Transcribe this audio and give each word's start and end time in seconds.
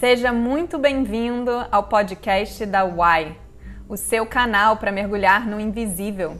Seja 0.00 0.32
muito 0.32 0.78
bem-vindo 0.78 1.50
ao 1.70 1.82
podcast 1.82 2.64
da 2.64 2.84
Why, 2.84 3.36
o 3.86 3.98
seu 3.98 4.24
canal 4.24 4.78
para 4.78 4.90
mergulhar 4.90 5.46
no 5.46 5.60
invisível. 5.60 6.38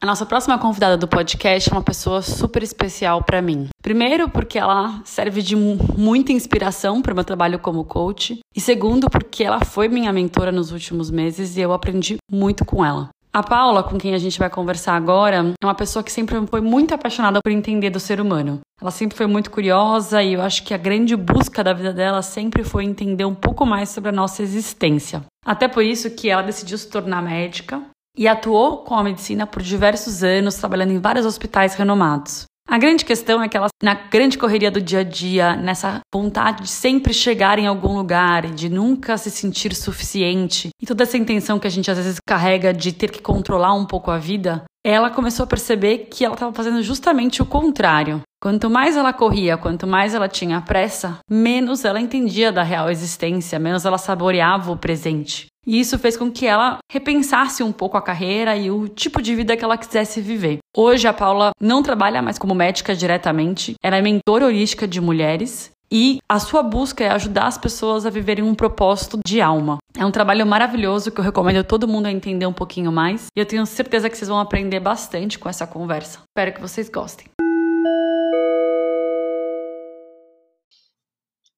A 0.00 0.06
nossa 0.06 0.26
próxima 0.26 0.58
convidada 0.58 0.96
do 0.96 1.06
podcast 1.06 1.70
é 1.70 1.72
uma 1.72 1.84
pessoa 1.84 2.20
super 2.20 2.64
especial 2.64 3.22
para 3.22 3.40
mim. 3.40 3.68
Primeiro, 3.80 4.28
porque 4.28 4.58
ela 4.58 5.00
serve 5.04 5.40
de 5.40 5.54
muita 5.54 6.32
inspiração 6.32 7.00
para 7.00 7.12
o 7.12 7.14
meu 7.14 7.24
trabalho 7.24 7.60
como 7.60 7.84
coach, 7.84 8.40
e 8.56 8.60
segundo, 8.60 9.08
porque 9.08 9.44
ela 9.44 9.64
foi 9.64 9.86
minha 9.86 10.12
mentora 10.12 10.50
nos 10.50 10.72
últimos 10.72 11.12
meses 11.12 11.56
e 11.56 11.60
eu 11.60 11.72
aprendi 11.72 12.16
muito 12.28 12.64
com 12.64 12.84
ela. 12.84 13.13
A 13.34 13.42
Paula, 13.42 13.82
com 13.82 13.98
quem 13.98 14.14
a 14.14 14.18
gente 14.18 14.38
vai 14.38 14.48
conversar 14.48 14.94
agora, 14.94 15.38
é 15.60 15.66
uma 15.66 15.74
pessoa 15.74 16.04
que 16.04 16.12
sempre 16.12 16.36
foi 16.46 16.60
muito 16.60 16.94
apaixonada 16.94 17.40
por 17.44 17.50
entender 17.50 17.90
do 17.90 17.98
ser 17.98 18.20
humano. 18.20 18.60
Ela 18.80 18.92
sempre 18.92 19.16
foi 19.16 19.26
muito 19.26 19.50
curiosa 19.50 20.22
e 20.22 20.34
eu 20.34 20.40
acho 20.40 20.62
que 20.62 20.72
a 20.72 20.76
grande 20.78 21.16
busca 21.16 21.64
da 21.64 21.72
vida 21.72 21.92
dela 21.92 22.22
sempre 22.22 22.62
foi 22.62 22.84
entender 22.84 23.24
um 23.24 23.34
pouco 23.34 23.66
mais 23.66 23.88
sobre 23.88 24.10
a 24.10 24.12
nossa 24.12 24.40
existência. 24.40 25.24
Até 25.44 25.66
por 25.66 25.82
isso 25.82 26.12
que 26.12 26.30
ela 26.30 26.42
decidiu 26.42 26.78
se 26.78 26.88
tornar 26.88 27.22
médica 27.22 27.82
e 28.16 28.28
atuou 28.28 28.84
com 28.84 28.94
a 28.94 29.02
medicina 29.02 29.48
por 29.48 29.60
diversos 29.60 30.22
anos, 30.22 30.54
trabalhando 30.54 30.92
em 30.92 31.00
vários 31.00 31.26
hospitais 31.26 31.74
renomados. 31.74 32.44
A 32.66 32.78
grande 32.78 33.04
questão 33.04 33.42
é 33.42 33.48
que 33.48 33.56
ela, 33.56 33.68
na 33.82 33.94
grande 33.94 34.38
correria 34.38 34.70
do 34.70 34.80
dia 34.80 35.00
a 35.00 35.04
dia, 35.04 35.54
nessa 35.54 36.00
vontade 36.12 36.62
de 36.62 36.68
sempre 36.68 37.12
chegar 37.12 37.58
em 37.58 37.66
algum 37.66 37.94
lugar 37.94 38.44
e 38.44 38.50
de 38.50 38.68
nunca 38.68 39.16
se 39.16 39.30
sentir 39.30 39.74
suficiente, 39.74 40.70
e 40.82 40.86
toda 40.86 41.02
essa 41.02 41.18
intenção 41.18 41.58
que 41.58 41.66
a 41.66 41.70
gente 41.70 41.90
às 41.90 41.98
vezes 41.98 42.16
carrega 42.26 42.72
de 42.72 42.92
ter 42.92 43.10
que 43.10 43.22
controlar 43.22 43.74
um 43.74 43.84
pouco 43.84 44.10
a 44.10 44.18
vida, 44.18 44.64
ela 44.84 45.10
começou 45.10 45.44
a 45.44 45.46
perceber 45.46 46.08
que 46.10 46.24
ela 46.24 46.34
estava 46.34 46.52
fazendo 46.52 46.82
justamente 46.82 47.40
o 47.40 47.46
contrário. 47.46 48.22
Quanto 48.42 48.68
mais 48.68 48.96
ela 48.96 49.12
corria, 49.12 49.56
quanto 49.56 49.86
mais 49.86 50.12
ela 50.12 50.28
tinha 50.28 50.60
pressa, 50.60 51.18
menos 51.30 51.84
ela 51.84 52.00
entendia 52.00 52.52
da 52.52 52.62
real 52.62 52.90
existência, 52.90 53.58
menos 53.58 53.86
ela 53.86 53.96
saboreava 53.98 54.72
o 54.72 54.76
presente. 54.76 55.46
E 55.66 55.80
isso 55.80 55.98
fez 55.98 56.16
com 56.16 56.30
que 56.30 56.46
ela 56.46 56.78
repensasse 56.90 57.62
um 57.62 57.72
pouco 57.72 57.96
a 57.96 58.02
carreira 58.02 58.56
e 58.56 58.70
o 58.70 58.88
tipo 58.88 59.22
de 59.22 59.34
vida 59.34 59.56
que 59.56 59.64
ela 59.64 59.78
quisesse 59.78 60.20
viver. 60.20 60.58
Hoje 60.76 61.06
a 61.06 61.12
Paula 61.12 61.52
não 61.60 61.82
trabalha 61.82 62.22
mais 62.22 62.38
como 62.38 62.54
médica 62.54 62.94
diretamente, 62.94 63.74
ela 63.82 63.96
é 63.96 64.02
mentora 64.02 64.46
holística 64.46 64.86
de 64.86 65.00
mulheres 65.00 65.70
e 65.90 66.18
a 66.28 66.38
sua 66.38 66.62
busca 66.62 67.04
é 67.04 67.08
ajudar 67.08 67.46
as 67.46 67.58
pessoas 67.58 68.04
a 68.04 68.10
viverem 68.10 68.44
um 68.44 68.54
propósito 68.54 69.20
de 69.24 69.40
alma. 69.40 69.78
É 69.96 70.04
um 70.04 70.10
trabalho 70.10 70.46
maravilhoso 70.46 71.12
que 71.12 71.20
eu 71.20 71.24
recomendo 71.24 71.58
a 71.58 71.64
todo 71.64 71.86
mundo 71.86 72.06
a 72.06 72.12
entender 72.12 72.46
um 72.46 72.52
pouquinho 72.52 72.90
mais 72.90 73.26
e 73.36 73.40
eu 73.40 73.46
tenho 73.46 73.64
certeza 73.64 74.10
que 74.10 74.16
vocês 74.16 74.28
vão 74.28 74.40
aprender 74.40 74.80
bastante 74.80 75.38
com 75.38 75.48
essa 75.48 75.66
conversa. 75.66 76.20
Espero 76.28 76.52
que 76.52 76.60
vocês 76.60 76.88
gostem. 76.88 77.26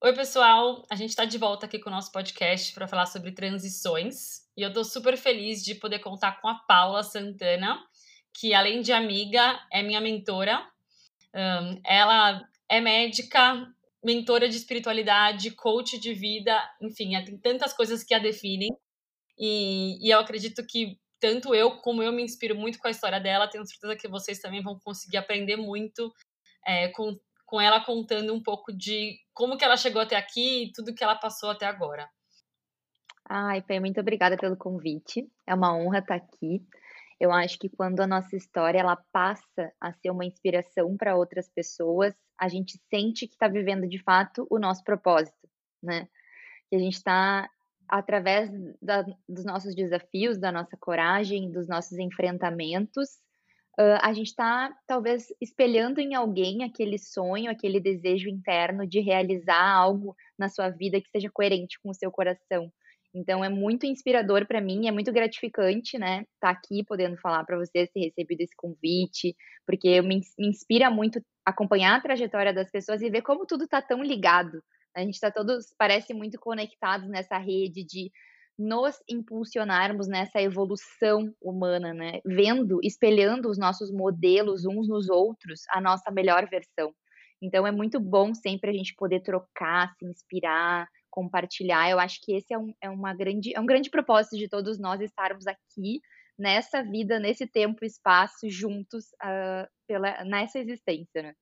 Oi, 0.07 0.13
pessoal! 0.13 0.87
A 0.89 0.95
gente 0.95 1.11
está 1.11 1.25
de 1.25 1.37
volta 1.37 1.67
aqui 1.67 1.81
com 1.81 1.91
o 1.91 1.93
nosso 1.93 2.13
podcast 2.13 2.73
para 2.73 2.87
falar 2.87 3.07
sobre 3.07 3.33
transições. 3.33 4.43
E 4.57 4.63
eu 4.63 4.69
estou 4.69 4.85
super 4.85 5.17
feliz 5.17 5.65
de 5.65 5.75
poder 5.75 5.99
contar 5.99 6.41
com 6.41 6.47
a 6.47 6.55
Paula 6.55 7.03
Santana, 7.03 7.85
que 8.33 8.55
além 8.55 8.83
de 8.83 8.93
amiga, 8.93 9.59
é 9.73 9.83
minha 9.83 10.01
mentora. 10.01 10.65
Um, 11.35 11.81
ela 11.85 12.41
é 12.69 12.81
médica, 12.81 13.67
mentora 14.01 14.49
de 14.49 14.57
espiritualidade, 14.57 15.51
coach 15.51 15.99
de 15.99 16.15
vida, 16.15 16.57
enfim, 16.81 17.21
tem 17.25 17.37
tantas 17.37 17.73
coisas 17.73 18.05
que 18.05 18.15
a 18.15 18.21
definem. 18.21 18.71
E, 19.37 19.99
e 20.01 20.09
eu 20.09 20.21
acredito 20.21 20.65
que 20.65 21.01
tanto 21.19 21.53
eu 21.53 21.79
como 21.79 22.01
eu 22.01 22.13
me 22.13 22.23
inspiro 22.23 22.55
muito 22.55 22.79
com 22.79 22.87
a 22.87 22.93
história 22.93 23.19
dela. 23.19 23.49
Tenho 23.49 23.67
certeza 23.67 23.97
que 23.97 24.07
vocês 24.07 24.39
também 24.39 24.63
vão 24.63 24.79
conseguir 24.79 25.17
aprender 25.17 25.57
muito 25.57 26.15
é, 26.65 26.91
com 26.91 27.19
com 27.47 27.61
ela 27.61 27.81
contando 27.81 28.35
um 28.35 28.43
pouco 28.43 28.73
de 28.73 29.17
como 29.37 29.59
que 29.59 29.65
ela 29.65 29.77
chegou 29.77 30.01
até 30.01 30.17
aqui 30.17 30.65
e 30.65 30.73
tudo 30.73 30.95
que 30.95 31.05
ela 31.05 31.15
passou 31.15 31.51
até 31.51 31.67
agora. 31.67 32.09
Ai, 33.29 33.61
Fê, 33.61 33.79
muito 33.79 34.01
obrigada 34.01 34.35
pelo 34.37 34.57
convite. 34.57 35.31
É 35.47 35.55
uma 35.55 35.77
honra 35.77 35.99
estar 35.99 36.15
aqui. 36.15 36.67
Eu 37.21 37.31
acho 37.31 37.59
que 37.59 37.69
quando 37.69 38.01
a 38.01 38.07
nossa 38.07 38.35
história 38.35 38.79
ela 38.79 38.97
passa 39.13 39.73
a 39.79 39.93
ser 39.93 40.11
uma 40.11 40.25
inspiração 40.25 40.97
para 40.97 41.17
outras 41.17 41.51
pessoas, 41.51 42.15
a 42.41 42.49
gente 42.49 42.81
sente 42.89 43.27
que 43.27 43.35
está 43.35 43.47
vivendo 43.47 43.87
de 43.87 44.03
fato 44.03 44.47
o 44.51 44.59
nosso 44.59 44.83
propósito, 44.83 45.49
né? 45.83 46.09
Que 46.71 46.77
a 46.77 46.79
gente 46.79 46.95
está 46.95 47.51
através 47.87 48.51
da, 48.81 49.03
dos 49.29 49.45
nossos 49.45 49.75
desafios, 49.75 50.39
da 50.39 50.51
nossa 50.51 50.77
coragem, 50.79 51.51
dos 51.51 51.69
nossos 51.69 51.99
enfrentamentos, 51.99 53.19
uh, 53.79 53.99
a 54.03 54.13
gente 54.13 54.29
está 54.29 54.75
talvez 54.87 55.27
espelhando 55.41 56.01
em 56.01 56.15
alguém 56.15 56.65
aquele 56.65 56.99
sonho, 56.99 57.51
aquele 57.51 57.81
desejo 57.81 58.29
interno 58.29 58.87
de 58.87 59.01
realizar 59.01 59.63
algo 59.63 60.15
na 60.39 60.49
sua 60.49 60.71
vida 60.71 61.01
que 61.01 61.11
seja 61.11 61.31
coerente 61.31 61.79
com 61.81 61.91
o 61.91 61.95
seu 61.95 62.11
coração. 62.11 62.73
Então 63.15 63.43
é 63.43 63.49
muito 63.49 63.87
inspirador 63.87 64.47
para 64.47 64.61
mim, 64.61 64.87
é 64.87 64.93
muito 64.93 65.11
gratificante, 65.11 65.99
né, 65.99 66.27
estar 66.35 66.39
tá 66.41 66.51
aqui 66.51 66.85
podendo 66.85 67.17
falar 67.17 67.45
para 67.45 67.57
vocês, 67.57 67.91
ter 67.91 68.01
recebido 68.01 68.43
esse 68.43 68.55
convite, 68.55 69.35
porque 69.67 70.03
me, 70.03 70.21
me 70.39 70.49
inspira 70.49 70.91
muito 70.91 71.23
acompanhar 71.45 71.97
a 71.97 72.01
trajetória 72.01 72.53
das 72.53 72.71
pessoas 72.71 73.01
e 73.01 73.09
ver 73.09 73.23
como 73.23 73.47
tudo 73.47 73.65
está 73.65 73.81
tão 73.81 74.03
ligado. 74.03 74.63
A 74.95 75.01
gente 75.01 75.15
está 75.15 75.31
todos, 75.31 75.75
parece 75.79 76.13
muito 76.13 76.39
conectados 76.39 77.09
nessa 77.09 77.39
rede 77.39 77.85
de 77.85 78.11
nos 78.59 78.97
impulsionarmos 79.09 80.09
nessa 80.09 80.41
evolução 80.41 81.35
humana, 81.41 81.93
né? 81.93 82.21
Vendo, 82.25 82.81
espelhando 82.83 83.51
os 83.51 83.59
nossos 83.59 83.91
modelos 83.91 84.65
uns 84.65 84.89
nos 84.89 85.09
outros, 85.11 85.63
a 85.71 85.81
nossa 85.81 86.11
melhor 86.11 86.49
versão. 86.49 86.95
Então 87.43 87.67
é 87.67 87.71
muito 87.71 88.01
bom 88.01 88.35
sempre 88.35 88.71
a 88.71 88.73
gente 88.73 88.95
poder 88.95 89.21
trocar, 89.21 89.95
se 89.99 90.07
inspirar, 90.07 90.89
compartilhar. 91.11 91.91
Eu 91.91 91.99
acho 91.99 92.21
que 92.23 92.35
esse 92.35 92.53
é 92.55 92.59
um, 92.59 92.73
é 92.81 92.89
uma 92.89 93.15
grande, 93.15 93.55
é 93.55 93.61
um 93.61 93.67
grande 93.67 93.91
propósito 93.91 94.39
de 94.39 94.49
todos 94.49 94.79
nós 94.79 95.01
estarmos 95.01 95.47
aqui 95.47 96.01
nessa 96.39 96.83
vida, 96.83 97.19
nesse 97.19 97.47
tempo 97.47 97.85
e 97.85 97.87
espaço, 97.87 98.49
juntos 98.49 99.07
uh, 99.23 99.69
pela, 99.87 100.25
nessa 100.25 100.59
existência, 100.59 101.23
né? 101.23 101.35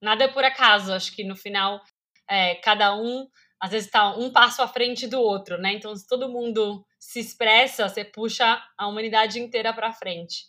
Nada 0.00 0.24
é 0.24 0.28
por 0.28 0.44
acaso, 0.44 0.92
acho 0.92 1.14
que 1.14 1.24
no 1.24 1.36
final 1.36 1.82
é, 2.28 2.54
cada 2.56 2.96
um 2.96 3.26
às 3.60 3.70
vezes 3.70 3.86
está 3.86 4.16
um 4.16 4.32
passo 4.32 4.62
à 4.62 4.68
frente 4.68 5.06
do 5.06 5.20
outro, 5.20 5.58
né? 5.58 5.74
Então, 5.74 5.94
se 5.94 6.06
todo 6.06 6.28
mundo 6.30 6.84
se 6.98 7.20
expressa, 7.20 7.88
você 7.88 8.04
puxa 8.04 8.62
a 8.76 8.86
humanidade 8.86 9.38
inteira 9.38 9.72
para 9.72 9.92
frente. 9.92 10.46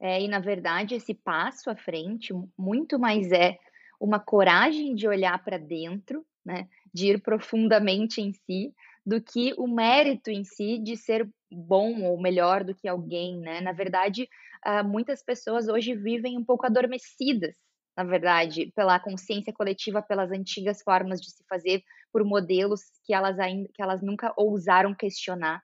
É, 0.00 0.22
e 0.22 0.28
na 0.28 0.38
verdade, 0.38 0.94
esse 0.94 1.12
passo 1.12 1.70
à 1.70 1.76
frente 1.76 2.32
muito 2.56 2.98
mais 2.98 3.32
é 3.32 3.58
uma 4.00 4.20
coragem 4.20 4.94
de 4.94 5.08
olhar 5.08 5.42
para 5.44 5.58
dentro, 5.58 6.24
né? 6.44 6.68
De 6.94 7.08
ir 7.08 7.20
profundamente 7.20 8.20
em 8.20 8.32
si, 8.32 8.72
do 9.04 9.20
que 9.20 9.52
o 9.58 9.66
mérito 9.66 10.30
em 10.30 10.44
si 10.44 10.78
de 10.78 10.96
ser 10.96 11.28
bom 11.50 12.02
ou 12.04 12.20
melhor 12.20 12.62
do 12.64 12.74
que 12.74 12.86
alguém, 12.88 13.38
né? 13.38 13.60
Na 13.60 13.72
verdade, 13.72 14.28
ah, 14.62 14.82
muitas 14.82 15.22
pessoas 15.22 15.68
hoje 15.68 15.94
vivem 15.94 16.38
um 16.38 16.44
pouco 16.44 16.64
adormecidas 16.64 17.54
na 17.96 18.04
verdade, 18.04 18.72
pela 18.76 19.00
consciência 19.00 19.52
coletiva, 19.52 20.00
pelas 20.00 20.30
antigas 20.30 20.80
formas 20.82 21.20
de 21.20 21.32
se 21.32 21.42
fazer, 21.48 21.82
por 22.12 22.24
modelos 22.24 22.82
que 23.04 23.14
elas 23.14 23.38
ainda 23.38 23.68
que 23.72 23.82
elas 23.82 24.02
nunca 24.02 24.32
ousaram 24.36 24.94
questionar. 24.94 25.62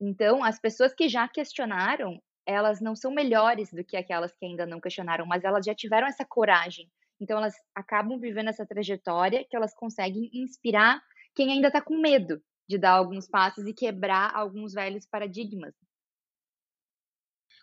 Então, 0.00 0.44
as 0.44 0.60
pessoas 0.60 0.94
que 0.94 1.08
já 1.08 1.26
questionaram, 1.28 2.20
elas 2.46 2.80
não 2.80 2.94
são 2.94 3.10
melhores 3.10 3.70
do 3.72 3.84
que 3.84 3.96
aquelas 3.96 4.32
que 4.32 4.46
ainda 4.46 4.66
não 4.66 4.80
questionaram, 4.80 5.26
mas 5.26 5.44
elas 5.44 5.64
já 5.64 5.74
tiveram 5.74 6.06
essa 6.06 6.24
coragem. 6.24 6.90
Então, 7.20 7.38
elas 7.38 7.54
acabam 7.74 8.18
vivendo 8.18 8.48
essa 8.48 8.66
trajetória 8.66 9.44
que 9.48 9.56
elas 9.56 9.74
conseguem 9.74 10.30
inspirar 10.32 11.00
quem 11.34 11.52
ainda 11.52 11.68
está 11.68 11.80
com 11.80 12.00
medo 12.00 12.40
de 12.68 12.78
dar 12.78 12.92
alguns 12.92 13.28
passos 13.28 13.66
e 13.66 13.74
quebrar 13.74 14.30
alguns 14.34 14.72
velhos 14.74 15.06
paradigmas. 15.06 15.74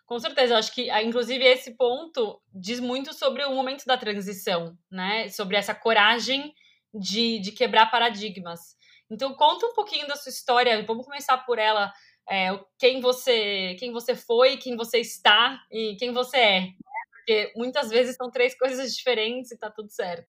Com 0.04 0.18
certeza, 0.20 0.56
acho 0.56 0.72
que, 0.72 0.88
ah, 0.88 1.02
inclusive, 1.02 1.44
esse 1.44 1.76
ponto 1.76 2.40
diz 2.54 2.78
muito 2.78 3.12
sobre 3.12 3.44
o 3.44 3.54
momento 3.54 3.84
da 3.84 3.98
transição, 3.98 4.78
né? 4.90 5.28
Sobre 5.28 5.56
essa 5.56 5.74
coragem 5.74 6.54
de, 6.94 7.38
de 7.40 7.52
quebrar 7.52 7.90
paradigmas. 7.90 8.76
Então, 9.10 9.34
conta 9.34 9.66
um 9.66 9.74
pouquinho 9.74 10.06
da 10.06 10.16
sua 10.16 10.30
história. 10.30 10.84
Vamos 10.84 11.04
começar 11.04 11.38
por 11.38 11.58
ela. 11.58 11.92
É, 12.28 12.48
quem 12.78 13.00
você 13.00 13.76
quem 13.78 13.92
você 13.92 14.16
foi, 14.16 14.56
quem 14.56 14.76
você 14.76 14.98
está 14.98 15.60
e 15.70 15.96
quem 15.96 16.12
você 16.12 16.36
é. 16.36 16.68
Porque 17.12 17.52
muitas 17.56 17.88
vezes 17.88 18.16
são 18.16 18.30
três 18.30 18.56
coisas 18.58 18.94
diferentes 18.94 19.52
e 19.52 19.58
tá 19.58 19.70
tudo 19.70 19.90
certo. 19.90 20.28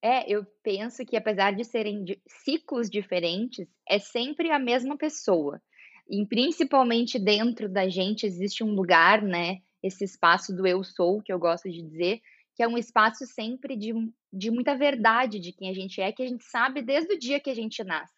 É, 0.00 0.28
eu 0.28 0.44
penso 0.64 1.04
que 1.04 1.16
apesar 1.16 1.52
de 1.52 1.64
serem 1.64 2.04
ciclos 2.26 2.90
diferentes, 2.90 3.68
é 3.88 4.00
sempre 4.00 4.50
a 4.50 4.58
mesma 4.58 4.96
pessoa. 4.96 5.62
E 6.08 6.26
principalmente 6.26 7.18
dentro 7.18 7.68
da 7.68 7.88
gente 7.88 8.26
existe 8.26 8.64
um 8.64 8.72
lugar, 8.74 9.22
né? 9.22 9.60
Esse 9.80 10.04
espaço 10.04 10.54
do 10.54 10.66
eu 10.66 10.82
sou, 10.82 11.22
que 11.22 11.32
eu 11.32 11.38
gosto 11.38 11.70
de 11.70 11.80
dizer, 11.82 12.20
que 12.56 12.62
é 12.62 12.68
um 12.68 12.76
espaço 12.76 13.24
sempre 13.26 13.76
de, 13.76 13.92
de 14.32 14.50
muita 14.50 14.76
verdade 14.76 15.38
de 15.38 15.52
quem 15.52 15.68
a 15.68 15.74
gente 15.74 16.00
é, 16.00 16.10
que 16.10 16.22
a 16.22 16.26
gente 16.26 16.44
sabe 16.44 16.82
desde 16.82 17.14
o 17.14 17.18
dia 17.18 17.40
que 17.40 17.50
a 17.50 17.54
gente 17.54 17.84
nasce. 17.84 18.14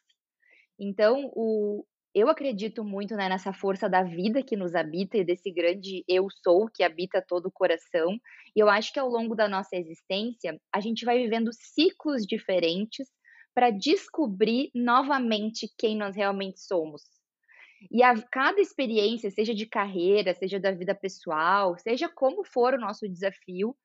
Então, 0.79 1.31
o, 1.35 1.85
eu 2.15 2.29
acredito 2.29 2.85
muito 2.85 3.17
né, 3.17 3.29
nessa 3.29 3.53
força 3.53 3.89
da 3.89 4.03
vida 4.03 4.43
que 4.43 4.57
nos 4.57 4.75
habita 4.75 5.19
e 5.19 5.25
desse 5.25 5.51
grande 5.51 6.05
eu 6.07 6.29
sou 6.43 6.69
que 6.73 6.85
habita 6.85 7.25
todo 7.27 7.47
o 7.47 7.53
coração. 7.53 8.19
E 8.55 8.61
eu 8.61 8.69
acho 8.69 8.93
que 8.93 9.01
ao 9.01 9.09
longo 9.09 9.35
da 9.35 9.49
nossa 9.49 9.77
existência, 9.77 10.61
a 10.73 10.81
gente 10.81 11.05
vai 11.05 11.19
vivendo 11.19 11.51
ciclos 11.53 12.25
diferentes 12.25 13.09
para 13.53 13.71
descobrir 13.71 14.71
novamente 14.75 15.69
quem 15.77 15.97
nós 15.97 16.15
realmente 16.15 16.61
somos. 16.61 17.03
E 17.91 18.03
a 18.03 18.21
cada 18.23 18.61
experiência, 18.61 19.31
seja 19.31 19.55
de 19.55 19.67
carreira, 19.67 20.35
seja 20.35 20.59
da 20.59 20.71
vida 20.71 20.95
pessoal, 20.95 21.77
seja 21.79 22.09
como 22.09 22.45
for 22.45 22.75
o 22.75 22.81
nosso 22.81 23.09
desafio, 23.09 23.77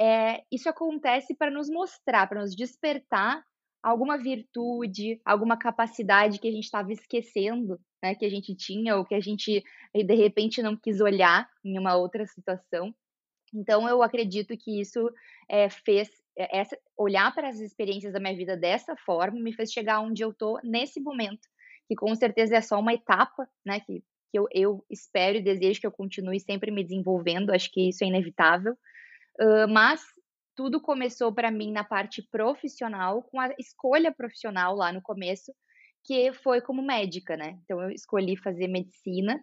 é, 0.00 0.42
isso 0.50 0.68
acontece 0.68 1.34
para 1.34 1.50
nos 1.50 1.68
mostrar, 1.68 2.26
para 2.26 2.40
nos 2.40 2.54
despertar 2.54 3.44
alguma 3.82 4.16
virtude, 4.16 5.20
alguma 5.24 5.58
capacidade 5.58 6.38
que 6.38 6.48
a 6.48 6.52
gente 6.52 6.64
estava 6.64 6.90
esquecendo, 6.90 7.78
né, 8.02 8.14
que 8.14 8.24
a 8.24 8.30
gente 8.30 8.54
tinha 8.54 8.96
ou 8.96 9.04
que 9.04 9.14
a 9.14 9.20
gente 9.20 9.62
de 9.94 10.14
repente 10.14 10.62
não 10.62 10.74
quis 10.74 11.00
olhar 11.00 11.48
em 11.62 11.78
uma 11.78 11.94
outra 11.94 12.26
situação. 12.26 12.94
Então 13.52 13.88
eu 13.88 14.02
acredito 14.02 14.56
que 14.56 14.80
isso 14.80 15.10
é, 15.48 15.68
fez 15.68 16.08
é, 16.36 16.60
essa, 16.60 16.78
olhar 16.96 17.32
para 17.34 17.48
as 17.48 17.60
experiências 17.60 18.12
da 18.12 18.20
minha 18.20 18.34
vida 18.34 18.56
dessa 18.56 18.96
forma 18.96 19.38
me 19.38 19.52
fez 19.52 19.70
chegar 19.70 20.00
onde 20.00 20.24
eu 20.24 20.30
estou 20.30 20.58
nesse 20.64 20.98
momento, 20.98 21.46
que 21.86 21.94
com 21.94 22.14
certeza 22.14 22.56
é 22.56 22.60
só 22.62 22.80
uma 22.80 22.94
etapa, 22.94 23.46
né, 23.64 23.80
que, 23.80 24.02
que 24.30 24.38
eu, 24.38 24.48
eu 24.50 24.84
espero 24.90 25.36
e 25.36 25.42
desejo 25.42 25.80
que 25.80 25.86
eu 25.86 25.92
continue 25.92 26.40
sempre 26.40 26.70
me 26.70 26.82
desenvolvendo, 26.82 27.50
acho 27.50 27.70
que 27.70 27.90
isso 27.90 28.02
é 28.02 28.06
inevitável. 28.06 28.74
Mas 29.68 30.00
tudo 30.56 30.80
começou 30.80 31.32
para 31.32 31.50
mim 31.50 31.72
na 31.72 31.84
parte 31.84 32.22
profissional, 32.30 33.22
com 33.24 33.40
a 33.40 33.52
escolha 33.58 34.12
profissional 34.12 34.74
lá 34.76 34.92
no 34.92 35.02
começo, 35.02 35.52
que 36.04 36.32
foi 36.32 36.60
como 36.60 36.82
médica, 36.82 37.36
né? 37.36 37.58
Então 37.64 37.80
eu 37.82 37.90
escolhi 37.90 38.36
fazer 38.36 38.68
medicina, 38.68 39.42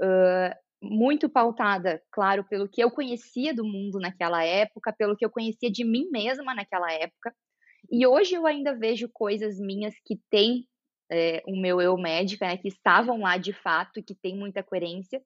uh, 0.00 0.54
muito 0.82 1.28
pautada, 1.28 2.02
claro, 2.10 2.42
pelo 2.44 2.68
que 2.68 2.82
eu 2.82 2.90
conhecia 2.90 3.54
do 3.54 3.64
mundo 3.64 4.00
naquela 4.00 4.42
época, 4.42 4.94
pelo 4.96 5.16
que 5.16 5.24
eu 5.24 5.30
conhecia 5.30 5.70
de 5.70 5.84
mim 5.84 6.08
mesma 6.10 6.54
naquela 6.54 6.90
época. 6.90 7.34
E 7.90 8.06
hoje 8.06 8.34
eu 8.34 8.46
ainda 8.46 8.74
vejo 8.74 9.08
coisas 9.12 9.58
minhas 9.58 9.94
que 10.04 10.18
têm 10.30 10.66
é, 11.12 11.42
o 11.46 11.60
meu 11.60 11.80
eu 11.80 11.96
médica, 11.96 12.46
né, 12.46 12.56
que 12.56 12.68
estavam 12.68 13.20
lá 13.20 13.36
de 13.36 13.52
fato 13.52 14.02
que 14.02 14.14
tem 14.14 14.36
muita 14.36 14.62
coerência. 14.62 15.22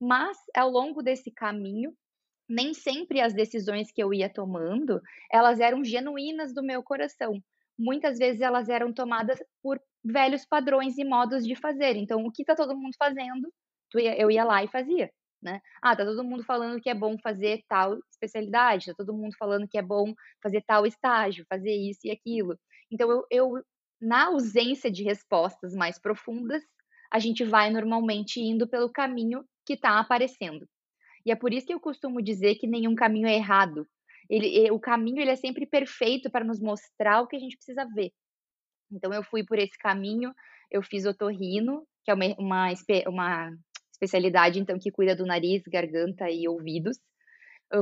Mas 0.00 0.36
ao 0.54 0.70
longo 0.70 1.02
desse 1.02 1.30
caminho, 1.30 1.92
nem 2.48 2.74
sempre 2.74 3.20
as 3.20 3.34
decisões 3.34 3.90
que 3.90 4.02
eu 4.02 4.12
ia 4.12 4.32
tomando, 4.32 5.00
elas 5.30 5.60
eram 5.60 5.84
genuínas 5.84 6.54
do 6.54 6.62
meu 6.62 6.82
coração. 6.82 7.42
Muitas 7.78 8.18
vezes 8.18 8.40
elas 8.40 8.68
eram 8.68 8.92
tomadas 8.92 9.38
por 9.62 9.80
velhos 10.04 10.46
padrões 10.46 10.96
e 10.96 11.04
modos 11.04 11.44
de 11.44 11.56
fazer. 11.56 11.96
Então, 11.96 12.24
o 12.24 12.32
que 12.32 12.42
está 12.42 12.54
todo 12.54 12.76
mundo 12.76 12.94
fazendo, 12.98 13.52
eu 13.94 14.30
ia 14.30 14.44
lá 14.44 14.64
e 14.64 14.68
fazia. 14.68 15.10
Né? 15.42 15.60
Ah, 15.82 15.94
tá 15.94 16.04
todo 16.04 16.24
mundo 16.24 16.42
falando 16.44 16.80
que 16.80 16.88
é 16.88 16.94
bom 16.94 17.16
fazer 17.22 17.62
tal 17.68 17.98
especialidade, 18.10 18.86
tá 18.86 18.94
todo 18.96 19.12
mundo 19.12 19.36
falando 19.38 19.68
que 19.68 19.76
é 19.76 19.82
bom 19.82 20.14
fazer 20.42 20.62
tal 20.66 20.86
estágio, 20.86 21.44
fazer 21.48 21.72
isso 21.72 22.00
e 22.04 22.10
aquilo. 22.10 22.58
Então, 22.90 23.10
eu, 23.10 23.26
eu 23.30 23.62
na 24.00 24.26
ausência 24.26 24.90
de 24.90 25.02
respostas 25.02 25.74
mais 25.74 25.98
profundas, 25.98 26.62
a 27.10 27.18
gente 27.18 27.44
vai 27.44 27.70
normalmente 27.70 28.40
indo 28.40 28.68
pelo 28.68 28.90
caminho 28.90 29.44
que 29.64 29.74
está 29.74 29.98
aparecendo. 29.98 30.66
E 31.26 31.32
é 31.32 31.34
por 31.34 31.52
isso 31.52 31.66
que 31.66 31.74
eu 31.74 31.80
costumo 31.80 32.22
dizer 32.22 32.54
que 32.54 32.68
nenhum 32.68 32.94
caminho 32.94 33.26
é 33.26 33.34
errado. 33.34 33.86
Ele, 34.30 34.70
o 34.70 34.78
caminho 34.78 35.20
ele 35.20 35.30
é 35.30 35.36
sempre 35.36 35.66
perfeito 35.66 36.30
para 36.30 36.44
nos 36.44 36.60
mostrar 36.60 37.20
o 37.20 37.26
que 37.26 37.34
a 37.34 37.38
gente 37.38 37.56
precisa 37.56 37.84
ver. 37.94 38.12
Então 38.92 39.12
eu 39.12 39.24
fui 39.24 39.44
por 39.44 39.58
esse 39.58 39.76
caminho, 39.76 40.32
eu 40.70 40.82
fiz 40.82 41.04
otorrino, 41.04 41.84
que 42.04 42.12
é 42.12 42.14
uma, 42.14 42.24
uma, 42.38 42.72
uma 43.08 43.52
especialidade 43.92 44.60
então 44.60 44.78
que 44.78 44.92
cuida 44.92 45.16
do 45.16 45.26
nariz, 45.26 45.62
garganta 45.66 46.30
e 46.30 46.46
ouvidos. 46.46 46.96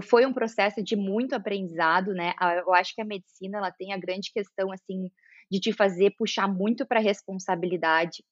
Foi 0.05 0.25
um 0.25 0.33
processo 0.33 0.83
de 0.83 0.97
muito 0.97 1.35
aprendizado, 1.35 2.15
né? 2.15 2.33
Eu 2.67 2.73
acho 2.73 2.95
que 2.95 3.03
a 3.03 3.05
medicina 3.05 3.59
ela 3.59 3.71
tem 3.71 3.93
a 3.93 3.99
grande 3.99 4.33
questão 4.33 4.73
assim 4.73 5.11
de 5.51 5.61
te 5.61 5.73
fazer 5.73 6.15
puxar 6.17 6.49
muito 6.49 6.87
para 6.87 7.01
responsabilidade, 7.01 8.25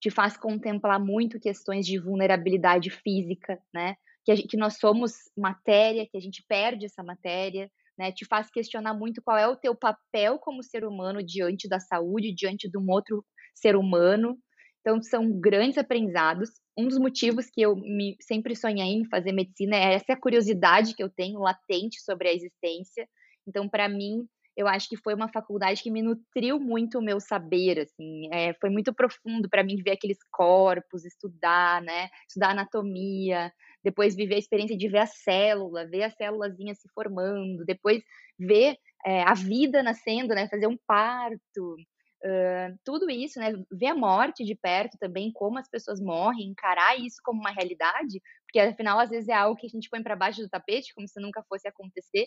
te 0.00 0.10
faz 0.10 0.36
contemplar 0.36 0.98
muito 0.98 1.38
questões 1.38 1.86
de 1.86 1.96
vulnerabilidade 2.00 2.90
física, 2.90 3.60
né? 3.72 3.96
Que, 4.26 4.34
gente, 4.34 4.48
que 4.48 4.56
nós 4.56 4.76
somos 4.78 5.12
matéria, 5.38 6.06
que 6.10 6.16
a 6.16 6.20
gente 6.20 6.44
perde 6.48 6.84
essa 6.84 7.02
matéria, 7.02 7.70
né? 7.96 8.10
Te 8.10 8.26
faz 8.26 8.50
questionar 8.50 8.92
muito 8.92 9.22
qual 9.22 9.38
é 9.38 9.46
o 9.46 9.56
teu 9.56 9.74
papel 9.74 10.38
como 10.38 10.64
ser 10.64 10.84
humano 10.84 11.22
diante 11.22 11.68
da 11.68 11.78
saúde, 11.78 12.34
diante 12.34 12.68
de 12.68 12.76
um 12.76 12.90
outro 12.90 13.24
ser 13.54 13.76
humano. 13.76 14.36
Então, 14.80 15.00
são 15.00 15.32
grandes 15.40 15.78
aprendizados. 15.78 16.50
Um 16.76 16.88
dos 16.88 16.98
motivos 16.98 17.46
que 17.46 17.62
eu 17.62 17.76
me, 17.76 18.16
sempre 18.20 18.54
sonhei 18.56 18.86
em 18.86 19.08
fazer 19.08 19.32
medicina 19.32 19.76
é 19.76 19.94
essa 19.94 20.16
curiosidade 20.16 20.94
que 20.94 21.02
eu 21.02 21.08
tenho 21.08 21.38
latente 21.38 22.00
sobre 22.02 22.28
a 22.28 22.34
existência. 22.34 23.08
Então, 23.46 23.68
para 23.68 23.88
mim, 23.88 24.26
eu 24.56 24.66
acho 24.66 24.88
que 24.88 24.96
foi 24.96 25.14
uma 25.14 25.28
faculdade 25.28 25.82
que 25.82 25.90
me 25.90 26.02
nutriu 26.02 26.58
muito 26.58 26.98
o 26.98 27.02
meu 27.02 27.20
saber, 27.20 27.80
assim, 27.80 28.28
é, 28.32 28.54
foi 28.54 28.70
muito 28.70 28.92
profundo 28.94 29.48
para 29.50 29.62
mim 29.62 29.76
ver 29.84 29.92
aqueles 29.92 30.18
corpos, 30.32 31.04
estudar, 31.04 31.82
né, 31.82 32.08
estudar 32.26 32.50
anatomia, 32.50 33.52
depois 33.86 34.16
viver 34.16 34.34
a 34.34 34.38
experiência 34.38 34.76
de 34.76 34.88
ver 34.88 34.98
a 34.98 35.06
célula, 35.06 35.86
ver 35.86 36.02
a 36.02 36.10
célulazinha 36.10 36.74
se 36.74 36.88
formando, 36.92 37.64
depois 37.64 38.02
ver 38.36 38.76
é, 39.06 39.22
a 39.22 39.32
vida 39.32 39.80
nascendo, 39.80 40.34
né, 40.34 40.48
fazer 40.48 40.66
um 40.66 40.76
parto, 40.88 41.76
uh, 42.24 42.76
tudo 42.84 43.08
isso, 43.08 43.38
né, 43.38 43.52
ver 43.70 43.86
a 43.86 43.94
morte 43.94 44.44
de 44.44 44.56
perto 44.56 44.98
também, 44.98 45.30
como 45.32 45.60
as 45.60 45.68
pessoas 45.68 46.00
morrem, 46.00 46.48
encarar 46.48 46.98
isso 46.98 47.18
como 47.22 47.38
uma 47.38 47.52
realidade, 47.52 48.20
porque 48.44 48.58
afinal 48.58 48.98
às 48.98 49.08
vezes 49.08 49.28
é 49.28 49.34
algo 49.34 49.56
que 49.56 49.66
a 49.66 49.70
gente 49.70 49.88
põe 49.88 50.02
para 50.02 50.16
baixo 50.16 50.42
do 50.42 50.48
tapete, 50.48 50.92
como 50.92 51.06
se 51.06 51.20
nunca 51.20 51.44
fosse 51.48 51.68
acontecer. 51.68 52.26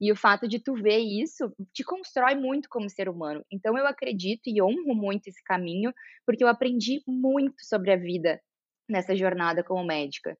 E 0.00 0.10
o 0.10 0.16
fato 0.16 0.48
de 0.48 0.58
tu 0.58 0.72
ver 0.72 1.00
isso 1.00 1.54
te 1.74 1.84
constrói 1.84 2.34
muito 2.34 2.70
como 2.70 2.88
ser 2.88 3.10
humano. 3.10 3.44
Então 3.52 3.76
eu 3.76 3.86
acredito 3.86 4.46
e 4.46 4.62
honro 4.62 4.94
muito 4.94 5.28
esse 5.28 5.44
caminho, 5.44 5.92
porque 6.24 6.42
eu 6.42 6.48
aprendi 6.48 7.02
muito 7.06 7.56
sobre 7.60 7.92
a 7.92 7.96
vida 7.96 8.40
nessa 8.88 9.14
jornada 9.14 9.62
como 9.62 9.84
médica. 9.84 10.34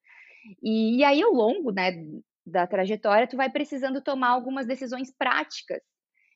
E, 0.63 0.99
e 0.99 1.05
aí, 1.05 1.23
ao 1.23 1.33
longo 1.33 1.71
né, 1.73 1.93
da 2.45 2.67
trajetória, 2.67 3.27
tu 3.27 3.37
vai 3.37 3.51
precisando 3.51 4.01
tomar 4.01 4.31
algumas 4.31 4.67
decisões 4.67 5.13
práticas. 5.17 5.81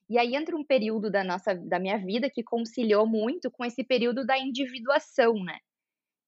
E 0.09 0.19
aí 0.19 0.35
entra 0.35 0.57
um 0.57 0.65
período 0.65 1.11
da 1.11 1.23
nossa, 1.23 1.55
da 1.55 1.79
minha 1.79 1.97
vida 1.97 2.29
que 2.29 2.43
conciliou 2.43 3.07
muito 3.07 3.51
com 3.51 3.65
esse 3.65 3.85
período 3.85 4.27
da 4.27 4.37
individuação, 4.37 5.35
né? 5.35 5.57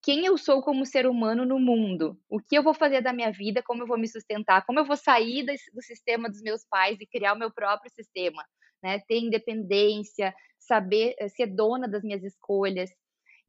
Quem 0.04 0.26
eu 0.26 0.36
sou 0.36 0.62
como 0.62 0.86
ser 0.86 1.06
humano 1.06 1.44
no 1.44 1.58
mundo? 1.60 2.18
O 2.28 2.40
que 2.40 2.56
eu 2.56 2.62
vou 2.62 2.74
fazer 2.74 3.00
da 3.00 3.12
minha 3.12 3.30
vida? 3.30 3.62
Como 3.62 3.82
eu 3.82 3.86
vou 3.86 3.98
me 3.98 4.08
sustentar? 4.08 4.64
Como 4.66 4.78
eu 4.78 4.84
vou 4.84 4.96
sair 4.96 5.44
do 5.44 5.82
sistema 5.82 6.28
dos 6.28 6.42
meus 6.42 6.64
pais 6.68 7.00
e 7.00 7.06
criar 7.06 7.34
o 7.34 7.38
meu 7.38 7.52
próprio 7.52 7.90
sistema? 7.92 8.44
Né? 8.82 9.00
Ter 9.06 9.18
independência, 9.18 10.34
saber 10.58 11.14
eh, 11.18 11.28
ser 11.28 11.46
dona 11.46 11.88
das 11.88 12.02
minhas 12.02 12.24
escolhas. 12.24 12.90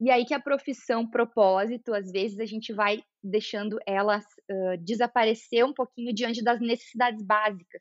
E 0.00 0.10
aí 0.10 0.24
que 0.24 0.34
a 0.34 0.40
profissão 0.40 1.08
propósito, 1.08 1.94
às 1.94 2.10
vezes 2.10 2.38
a 2.40 2.44
gente 2.44 2.72
vai 2.72 3.02
deixando 3.22 3.78
ela 3.86 4.18
uh, 4.18 4.76
desaparecer 4.84 5.64
um 5.64 5.72
pouquinho 5.72 6.12
diante 6.12 6.42
das 6.42 6.60
necessidades 6.60 7.24
básicas. 7.24 7.80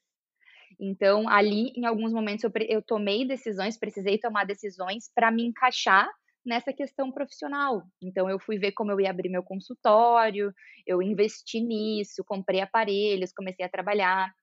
Então, 0.79 1.27
ali, 1.27 1.71
em 1.75 1.85
alguns 1.85 2.13
momentos, 2.13 2.43
eu, 2.43 2.51
eu 2.67 2.81
tomei 2.81 3.25
decisões, 3.27 3.77
precisei 3.77 4.17
tomar 4.17 4.45
decisões 4.45 5.09
para 5.13 5.31
me 5.31 5.43
encaixar 5.43 6.09
nessa 6.45 6.73
questão 6.73 7.11
profissional. 7.11 7.83
Então, 8.01 8.29
eu 8.29 8.39
fui 8.39 8.57
ver 8.57 8.73
como 8.73 8.91
eu 8.91 8.99
ia 8.99 9.09
abrir 9.09 9.29
meu 9.29 9.43
consultório, 9.43 10.53
eu 10.85 11.01
investi 11.01 11.61
nisso, 11.61 12.23
comprei 12.25 12.61
aparelhos, 12.61 13.31
comecei 13.31 13.65
a 13.65 13.69
trabalhar, 13.69 14.33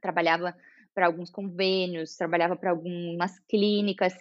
trabalhava 0.00 0.54
para 0.94 1.06
alguns 1.06 1.30
convênios, 1.30 2.16
trabalhava 2.16 2.56
para 2.56 2.70
algumas 2.70 3.38
clínicas, 3.48 4.14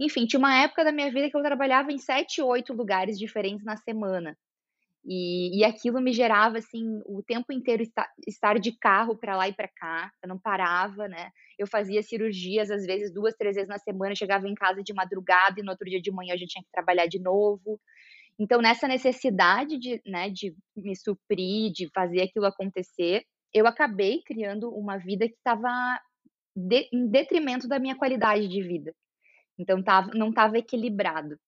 enfim, 0.00 0.26
tinha 0.26 0.38
uma 0.38 0.62
época 0.62 0.84
da 0.84 0.92
minha 0.92 1.10
vida 1.10 1.30
que 1.30 1.36
eu 1.36 1.42
trabalhava 1.42 1.92
em 1.92 1.98
sete, 1.98 2.40
oito 2.40 2.72
lugares 2.72 3.18
diferentes 3.18 3.64
na 3.64 3.76
semana. 3.76 4.36
E, 5.04 5.58
e 5.58 5.64
aquilo 5.64 6.00
me 6.00 6.12
gerava, 6.12 6.58
assim, 6.58 7.00
o 7.06 7.22
tempo 7.22 7.52
inteiro 7.52 7.82
estar, 7.82 8.58
de 8.58 8.72
carro 8.72 9.16
para 9.16 9.36
lá 9.36 9.48
e 9.48 9.52
para 9.52 9.68
cá. 9.68 10.10
Eu 10.22 10.28
não 10.28 10.38
parava, 10.38 11.08
né? 11.08 11.30
Eu 11.58 11.66
fazia 11.66 12.02
cirurgias, 12.02 12.70
às 12.70 12.84
vezes, 12.84 13.12
duas, 13.12 13.34
três 13.34 13.56
vezes 13.56 13.68
na 13.68 13.78
semana. 13.78 14.14
Chegava 14.14 14.46
em 14.48 14.54
casa 14.54 14.82
de 14.82 14.92
madrugada 14.92 15.58
e 15.58 15.62
no 15.62 15.70
outro 15.70 15.88
dia 15.88 16.00
de 16.00 16.10
manhã 16.10 16.34
a 16.34 16.36
gente 16.36 16.50
tinha 16.50 16.64
que 16.64 16.70
trabalhar 16.72 17.06
de 17.06 17.18
novo. 17.18 17.80
Então, 18.38 18.60
nessa 18.60 18.86
necessidade 18.88 19.78
de, 19.78 20.00
né, 20.06 20.30
de 20.30 20.54
me 20.76 20.96
suprir, 20.96 21.72
de 21.72 21.88
fazer 21.94 22.22
aquilo 22.22 22.46
acontecer, 22.46 23.24
eu 23.52 23.66
acabei 23.66 24.22
criando 24.22 24.70
uma 24.70 24.96
vida 24.96 25.26
que 25.28 25.34
estava 25.34 25.68
de, 26.54 26.88
em 26.92 27.06
detrimento 27.06 27.68
da 27.68 27.78
minha 27.78 27.96
qualidade 27.96 28.48
de 28.48 28.62
vida. 28.62 28.94
Então 29.60 29.82
tava, 29.82 30.10
não 30.14 30.30
estava 30.30 30.56
equilibrado. 30.56 31.38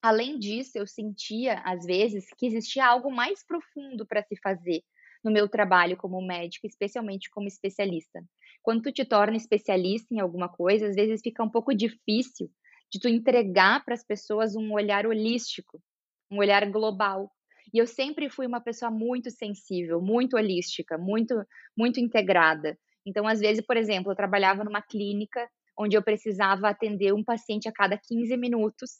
Além 0.00 0.38
disso, 0.38 0.78
eu 0.78 0.86
sentia 0.86 1.60
às 1.60 1.84
vezes 1.84 2.24
que 2.38 2.46
existia 2.46 2.86
algo 2.86 3.12
mais 3.12 3.44
profundo 3.46 4.06
para 4.06 4.22
se 4.22 4.34
fazer 4.42 4.80
no 5.22 5.30
meu 5.30 5.46
trabalho 5.46 5.94
como 5.98 6.26
médico, 6.26 6.66
especialmente 6.66 7.28
como 7.28 7.46
especialista. 7.46 8.24
Quando 8.62 8.80
tu 8.80 8.90
te 8.90 9.04
torna 9.04 9.36
especialista 9.36 10.14
em 10.14 10.20
alguma 10.20 10.48
coisa, 10.48 10.86
às 10.86 10.94
vezes 10.94 11.20
fica 11.22 11.42
um 11.42 11.50
pouco 11.50 11.74
difícil 11.74 12.50
de 12.90 12.98
tu 12.98 13.08
entregar 13.08 13.84
para 13.84 13.92
as 13.92 14.02
pessoas 14.02 14.56
um 14.56 14.72
olhar 14.72 15.06
holístico, 15.06 15.82
um 16.30 16.38
olhar 16.38 16.64
global. 16.70 17.30
E 17.74 17.78
eu 17.78 17.86
sempre 17.86 18.30
fui 18.30 18.46
uma 18.46 18.60
pessoa 18.60 18.90
muito 18.90 19.30
sensível, 19.30 20.00
muito 20.00 20.34
holística, 20.34 20.96
muito 20.96 21.34
muito 21.76 22.00
integrada. 22.00 22.78
Então, 23.04 23.26
às 23.28 23.38
vezes, 23.38 23.64
por 23.64 23.76
exemplo, 23.76 24.10
eu 24.10 24.16
trabalhava 24.16 24.64
numa 24.64 24.80
clínica 24.80 25.46
onde 25.80 25.96
eu 25.96 26.02
precisava 26.02 26.68
atender 26.68 27.14
um 27.14 27.24
paciente 27.24 27.68
a 27.68 27.72
cada 27.72 27.96
15 27.96 28.36
minutos 28.36 28.90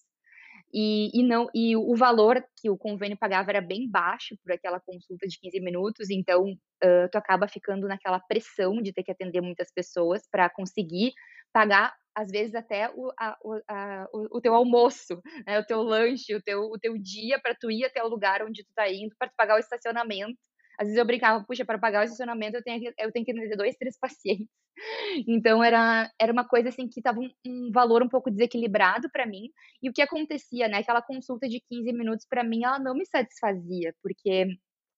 e, 0.72 1.10
e, 1.12 1.22
não 1.22 1.48
e 1.54 1.76
o 1.76 1.94
valor 1.96 2.42
que 2.56 2.70
o 2.70 2.78
convênio 2.78 3.18
pagava 3.18 3.50
era 3.50 3.60
bem 3.60 3.90
baixo 3.90 4.36
por 4.42 4.52
aquela 4.52 4.80
consulta 4.80 5.26
de 5.26 5.38
15 5.38 5.60
minutos, 5.60 6.10
então 6.10 6.52
uh, 6.52 7.08
tu 7.10 7.16
acaba 7.16 7.48
ficando 7.48 7.88
naquela 7.88 8.20
pressão 8.20 8.80
de 8.80 8.92
ter 8.92 9.02
que 9.02 9.10
atender 9.10 9.40
muitas 9.40 9.70
pessoas 9.72 10.22
para 10.30 10.48
conseguir 10.48 11.12
pagar 11.52 11.92
às 12.14 12.30
vezes 12.30 12.54
até 12.54 12.90
o, 12.94 13.10
a, 13.18 13.36
a, 13.68 14.08
o, 14.12 14.38
o, 14.38 14.40
teu 14.40 14.54
almoço, 14.54 15.20
né, 15.46 15.58
o 15.58 15.64
teu 15.64 15.82
lanche, 15.82 16.34
o 16.34 16.42
teu, 16.42 16.62
o 16.62 16.78
teu 16.78 16.96
dia 16.98 17.40
para 17.40 17.54
tu 17.54 17.70
ir 17.70 17.84
até 17.84 18.02
o 18.02 18.08
lugar 18.08 18.42
onde 18.42 18.64
tu 18.64 18.70
tá 18.74 18.88
indo, 18.90 19.14
para 19.18 19.28
tu 19.28 19.34
pagar 19.36 19.56
o 19.56 19.60
estacionamento. 19.60 20.38
Às 20.80 20.86
vezes 20.86 20.98
eu 20.98 21.04
brincava, 21.04 21.44
puxa, 21.44 21.64
para 21.64 21.78
pagar 21.78 22.00
o 22.00 22.04
estacionamento 22.04 22.56
eu 22.56 22.62
tenho 22.62 22.80
que, 22.80 22.94
eu 22.98 23.12
tenho 23.12 23.24
que 23.24 23.32
atender 23.32 23.56
dois, 23.56 23.76
três 23.76 23.98
pacientes. 23.98 24.48
Então 25.28 25.62
era, 25.62 26.10
era 26.18 26.32
uma 26.32 26.46
coisa 26.48 26.70
assim 26.70 26.88
que 26.88 27.02
tava 27.02 27.20
um, 27.20 27.30
um 27.46 27.70
valor 27.72 28.02
um 28.02 28.08
pouco 28.08 28.30
desequilibrado 28.30 29.10
para 29.12 29.26
mim. 29.26 29.50
E 29.82 29.90
o 29.90 29.92
que 29.92 30.00
acontecia, 30.02 30.68
né? 30.68 30.78
Aquela 30.78 31.02
consulta 31.02 31.48
de 31.48 31.60
15 31.68 31.92
minutos 31.92 32.26
para 32.28 32.42
mim, 32.42 32.64
ela 32.64 32.78
não 32.78 32.94
me 32.94 33.04
satisfazia, 33.06 33.94
porque 34.02 34.46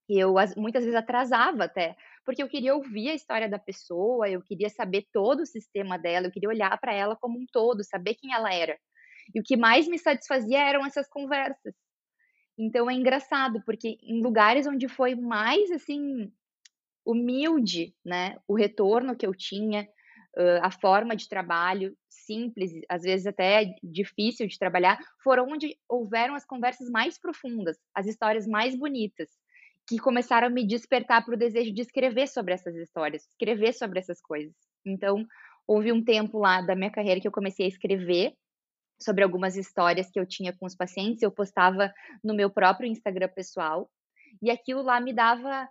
eu 0.08 0.34
muitas 0.56 0.84
vezes 0.84 0.98
atrasava 0.98 1.64
até, 1.64 1.96
porque 2.24 2.42
eu 2.42 2.48
queria 2.48 2.74
ouvir 2.74 3.10
a 3.10 3.14
história 3.14 3.48
da 3.48 3.58
pessoa, 3.58 4.28
eu 4.28 4.42
queria 4.42 4.68
saber 4.68 5.06
todo 5.12 5.40
o 5.40 5.46
sistema 5.46 5.98
dela, 5.98 6.26
eu 6.26 6.32
queria 6.32 6.48
olhar 6.48 6.78
para 6.80 6.92
ela 6.94 7.16
como 7.16 7.38
um 7.38 7.46
todo, 7.52 7.84
saber 7.84 8.14
quem 8.14 8.32
ela 8.32 8.52
era. 8.54 8.78
E 9.34 9.40
o 9.40 9.42
que 9.42 9.56
mais 9.56 9.88
me 9.88 9.98
satisfazia 9.98 10.60
eram 10.60 10.84
essas 10.86 11.08
conversas. 11.08 11.74
Então 12.58 12.90
é 12.90 12.94
engraçado, 12.94 13.62
porque 13.64 13.98
em 14.02 14.22
lugares 14.22 14.66
onde 14.66 14.88
foi 14.88 15.14
mais 15.14 15.70
assim 15.70 16.30
humilde, 17.04 17.94
né, 18.04 18.36
o 18.46 18.54
retorno 18.54 19.16
que 19.16 19.26
eu 19.26 19.34
tinha, 19.34 19.88
a 20.62 20.70
forma 20.70 21.14
de 21.16 21.28
trabalho 21.28 21.96
simples, 22.08 22.70
às 22.88 23.02
vezes 23.02 23.26
até 23.26 23.74
difícil 23.82 24.46
de 24.46 24.58
trabalhar, 24.58 24.98
foram 25.22 25.48
onde 25.48 25.76
houveram 25.88 26.34
as 26.34 26.44
conversas 26.46 26.88
mais 26.88 27.18
profundas, 27.18 27.76
as 27.94 28.06
histórias 28.06 28.46
mais 28.46 28.74
bonitas, 28.76 29.28
que 29.88 29.98
começaram 29.98 30.46
a 30.46 30.50
me 30.50 30.66
despertar 30.66 31.24
para 31.24 31.34
o 31.34 31.38
desejo 31.38 31.74
de 31.74 31.82
escrever 31.82 32.28
sobre 32.28 32.54
essas 32.54 32.76
histórias, 32.76 33.26
escrever 33.26 33.74
sobre 33.74 33.98
essas 33.98 34.20
coisas. 34.20 34.54
Então, 34.86 35.26
houve 35.66 35.92
um 35.92 36.02
tempo 36.02 36.38
lá 36.38 36.62
da 36.62 36.76
minha 36.76 36.90
carreira 36.90 37.20
que 37.20 37.26
eu 37.26 37.32
comecei 37.32 37.66
a 37.66 37.68
escrever 37.68 38.32
sobre 39.00 39.24
algumas 39.24 39.56
histórias 39.56 40.10
que 40.10 40.18
eu 40.18 40.26
tinha 40.26 40.52
com 40.52 40.66
os 40.66 40.76
pacientes, 40.76 41.22
eu 41.22 41.30
postava 41.30 41.92
no 42.22 42.34
meu 42.34 42.50
próprio 42.50 42.88
Instagram 42.88 43.28
pessoal, 43.28 43.90
e 44.40 44.50
aquilo 44.50 44.82
lá 44.82 45.00
me 45.00 45.12
dava 45.12 45.68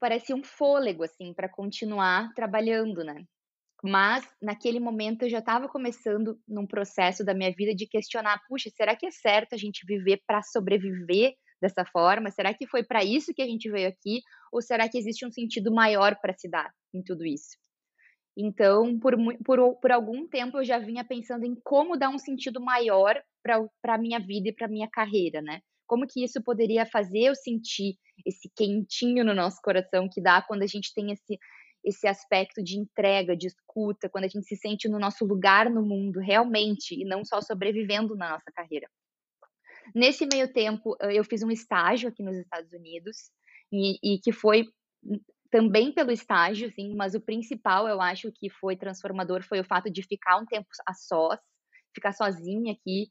parecia 0.00 0.34
um 0.34 0.42
fôlego 0.42 1.04
assim 1.04 1.32
para 1.32 1.48
continuar 1.48 2.32
trabalhando, 2.34 3.04
né? 3.04 3.24
Mas 3.84 4.24
naquele 4.40 4.80
momento 4.80 5.22
eu 5.22 5.30
já 5.30 5.38
estava 5.38 5.68
começando 5.68 6.38
num 6.46 6.66
processo 6.66 7.24
da 7.24 7.34
minha 7.34 7.52
vida 7.52 7.74
de 7.74 7.86
questionar, 7.86 8.40
puxa, 8.48 8.70
será 8.70 8.96
que 8.96 9.06
é 9.06 9.10
certo 9.10 9.54
a 9.54 9.58
gente 9.58 9.84
viver 9.86 10.20
para 10.26 10.42
sobreviver 10.42 11.34
dessa 11.60 11.84
forma? 11.84 12.30
Será 12.30 12.52
que 12.54 12.66
foi 12.66 12.84
para 12.84 13.04
isso 13.04 13.32
que 13.34 13.42
a 13.42 13.46
gente 13.46 13.70
veio 13.70 13.88
aqui 13.88 14.20
ou 14.52 14.60
será 14.60 14.88
que 14.88 14.98
existe 14.98 15.26
um 15.26 15.30
sentido 15.30 15.72
maior 15.72 16.16
para 16.20 16.32
se 16.32 16.48
dar 16.48 16.72
em 16.92 17.02
tudo 17.02 17.24
isso? 17.24 17.61
Então, 18.36 18.98
por, 18.98 19.14
por, 19.44 19.76
por 19.76 19.92
algum 19.92 20.26
tempo 20.26 20.58
eu 20.58 20.64
já 20.64 20.78
vinha 20.78 21.04
pensando 21.04 21.44
em 21.44 21.54
como 21.62 21.98
dar 21.98 22.08
um 22.08 22.18
sentido 22.18 22.60
maior 22.60 23.22
para 23.42 23.94
a 23.94 23.98
minha 23.98 24.18
vida 24.18 24.48
e 24.48 24.52
para 24.52 24.66
a 24.66 24.70
minha 24.70 24.88
carreira, 24.88 25.42
né? 25.42 25.60
Como 25.86 26.06
que 26.06 26.24
isso 26.24 26.42
poderia 26.42 26.86
fazer 26.86 27.24
eu 27.24 27.34
sentir 27.34 27.98
esse 28.24 28.50
quentinho 28.56 29.24
no 29.24 29.34
nosso 29.34 29.60
coração 29.62 30.08
que 30.10 30.22
dá 30.22 30.40
quando 30.40 30.62
a 30.62 30.66
gente 30.66 30.94
tem 30.94 31.12
esse, 31.12 31.38
esse 31.84 32.06
aspecto 32.06 32.62
de 32.62 32.78
entrega, 32.78 33.36
de 33.36 33.48
escuta, 33.48 34.08
quando 34.08 34.24
a 34.24 34.28
gente 34.28 34.46
se 34.46 34.56
sente 34.56 34.88
no 34.88 34.98
nosso 34.98 35.26
lugar 35.26 35.68
no 35.68 35.82
mundo 35.82 36.20
realmente 36.20 36.94
e 36.94 37.04
não 37.04 37.24
só 37.24 37.42
sobrevivendo 37.42 38.16
na 38.16 38.30
nossa 38.30 38.50
carreira. 38.54 38.88
Nesse 39.94 40.26
meio 40.26 40.50
tempo, 40.50 40.96
eu 41.00 41.24
fiz 41.24 41.42
um 41.42 41.50
estágio 41.50 42.08
aqui 42.08 42.22
nos 42.22 42.36
Estados 42.36 42.72
Unidos 42.72 43.30
e, 43.70 44.14
e 44.14 44.18
que 44.20 44.32
foi 44.32 44.66
também 45.52 45.92
pelo 45.92 46.10
estágio, 46.10 46.72
sim, 46.72 46.94
mas 46.96 47.14
o 47.14 47.20
principal, 47.20 47.86
eu 47.86 48.00
acho 48.00 48.32
que 48.32 48.48
foi 48.48 48.74
transformador 48.74 49.44
foi 49.44 49.60
o 49.60 49.64
fato 49.64 49.90
de 49.90 50.02
ficar 50.02 50.38
um 50.38 50.46
tempo 50.46 50.66
a 50.88 50.94
sós, 50.94 51.38
ficar 51.94 52.12
sozinha 52.12 52.72
aqui, 52.72 53.08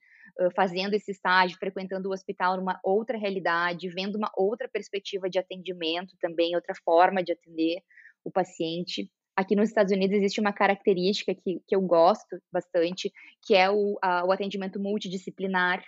fazendo 0.55 0.95
esse 0.95 1.11
estágio, 1.11 1.57
frequentando 1.59 2.09
o 2.09 2.13
hospital 2.13 2.57
numa 2.57 2.79
outra 2.83 3.15
realidade, 3.15 3.89
vendo 3.89 4.15
uma 4.15 4.31
outra 4.35 4.67
perspectiva 4.67 5.29
de 5.29 5.37
atendimento 5.37 6.15
também, 6.19 6.55
outra 6.55 6.73
forma 6.83 7.23
de 7.23 7.31
atender 7.31 7.77
o 8.23 8.31
paciente. 8.31 9.07
Aqui 9.35 9.55
nos 9.55 9.69
Estados 9.69 9.91
Unidos 9.91 10.17
existe 10.17 10.41
uma 10.41 10.51
característica 10.51 11.35
que, 11.35 11.61
que 11.67 11.75
eu 11.75 11.81
gosto 11.81 12.41
bastante, 12.51 13.11
que 13.45 13.55
é 13.55 13.69
o, 13.69 13.99
a, 14.01 14.25
o 14.25 14.31
atendimento 14.31 14.79
multidisciplinar. 14.79 15.83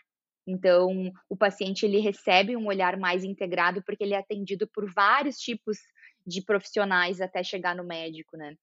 Então, 0.45 1.11
o 1.27 1.35
paciente 1.35 1.83
ele 1.85 1.99
recebe 1.99 2.55
um 2.55 2.67
olhar 2.67 2.95
mais 2.97 3.23
integrado 3.23 3.81
porque 3.83 4.03
ele 4.03 4.13
é 4.13 4.19
atendido 4.19 4.67
por 4.67 4.91
vários 4.93 5.37
tipos 5.37 5.77
de 6.25 6.41
profissionais 6.41 7.21
até 7.21 7.43
chegar 7.43 7.75
no 7.75 7.83
médico, 7.83 8.37
né? 8.37 8.55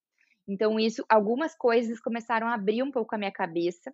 Então, 0.48 0.80
isso, 0.80 1.04
algumas 1.08 1.54
coisas 1.54 2.00
começaram 2.00 2.48
a 2.48 2.54
abrir 2.54 2.82
um 2.82 2.90
pouco 2.90 3.14
a 3.14 3.18
minha 3.18 3.30
cabeça. 3.30 3.92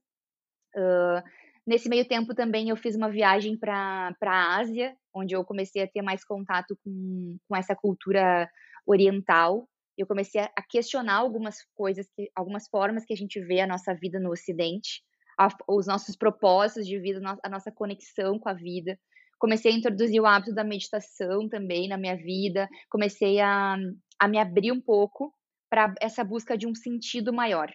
Uh, 0.74 1.22
nesse 1.66 1.88
meio 1.88 2.06
tempo 2.06 2.34
também 2.34 2.68
eu 2.68 2.76
fiz 2.76 2.96
uma 2.96 3.10
viagem 3.10 3.58
para 3.58 4.14
a 4.22 4.56
Ásia, 4.56 4.96
onde 5.14 5.34
eu 5.34 5.44
comecei 5.44 5.82
a 5.82 5.88
ter 5.88 6.02
mais 6.02 6.24
contato 6.24 6.78
com, 6.82 7.36
com 7.46 7.56
essa 7.56 7.74
cultura 7.74 8.48
oriental. 8.86 9.68
Eu 9.98 10.06
comecei 10.06 10.40
a, 10.40 10.62
questionar 10.68 11.16
algumas 11.16 11.58
coisas, 11.74 12.08
que, 12.14 12.30
algumas 12.34 12.68
formas 12.68 13.04
que 13.04 13.12
a 13.12 13.16
gente 13.16 13.40
vê 13.40 13.60
a 13.60 13.66
nossa 13.66 13.94
vida 13.94 14.18
no 14.20 14.30
Ocidente, 14.30 15.02
a, 15.38 15.48
os 15.68 15.86
nossos 15.86 16.16
propósitos 16.16 16.86
de 16.86 16.98
vida, 16.98 17.20
a 17.42 17.48
nossa 17.48 17.70
conexão 17.70 18.38
com 18.38 18.48
a 18.48 18.54
vida 18.54 18.98
comecei 19.38 19.72
a 19.72 19.74
introduzir 19.74 20.20
o 20.20 20.26
hábito 20.26 20.54
da 20.54 20.64
meditação 20.64 21.48
também 21.48 21.88
na 21.88 21.96
minha 21.96 22.16
vida, 22.16 22.68
comecei 22.88 23.40
a, 23.40 23.76
a 24.18 24.28
me 24.28 24.38
abrir 24.38 24.72
um 24.72 24.80
pouco 24.80 25.32
para 25.68 25.94
essa 26.00 26.24
busca 26.24 26.56
de 26.56 26.66
um 26.66 26.74
sentido 26.74 27.32
maior. 27.32 27.72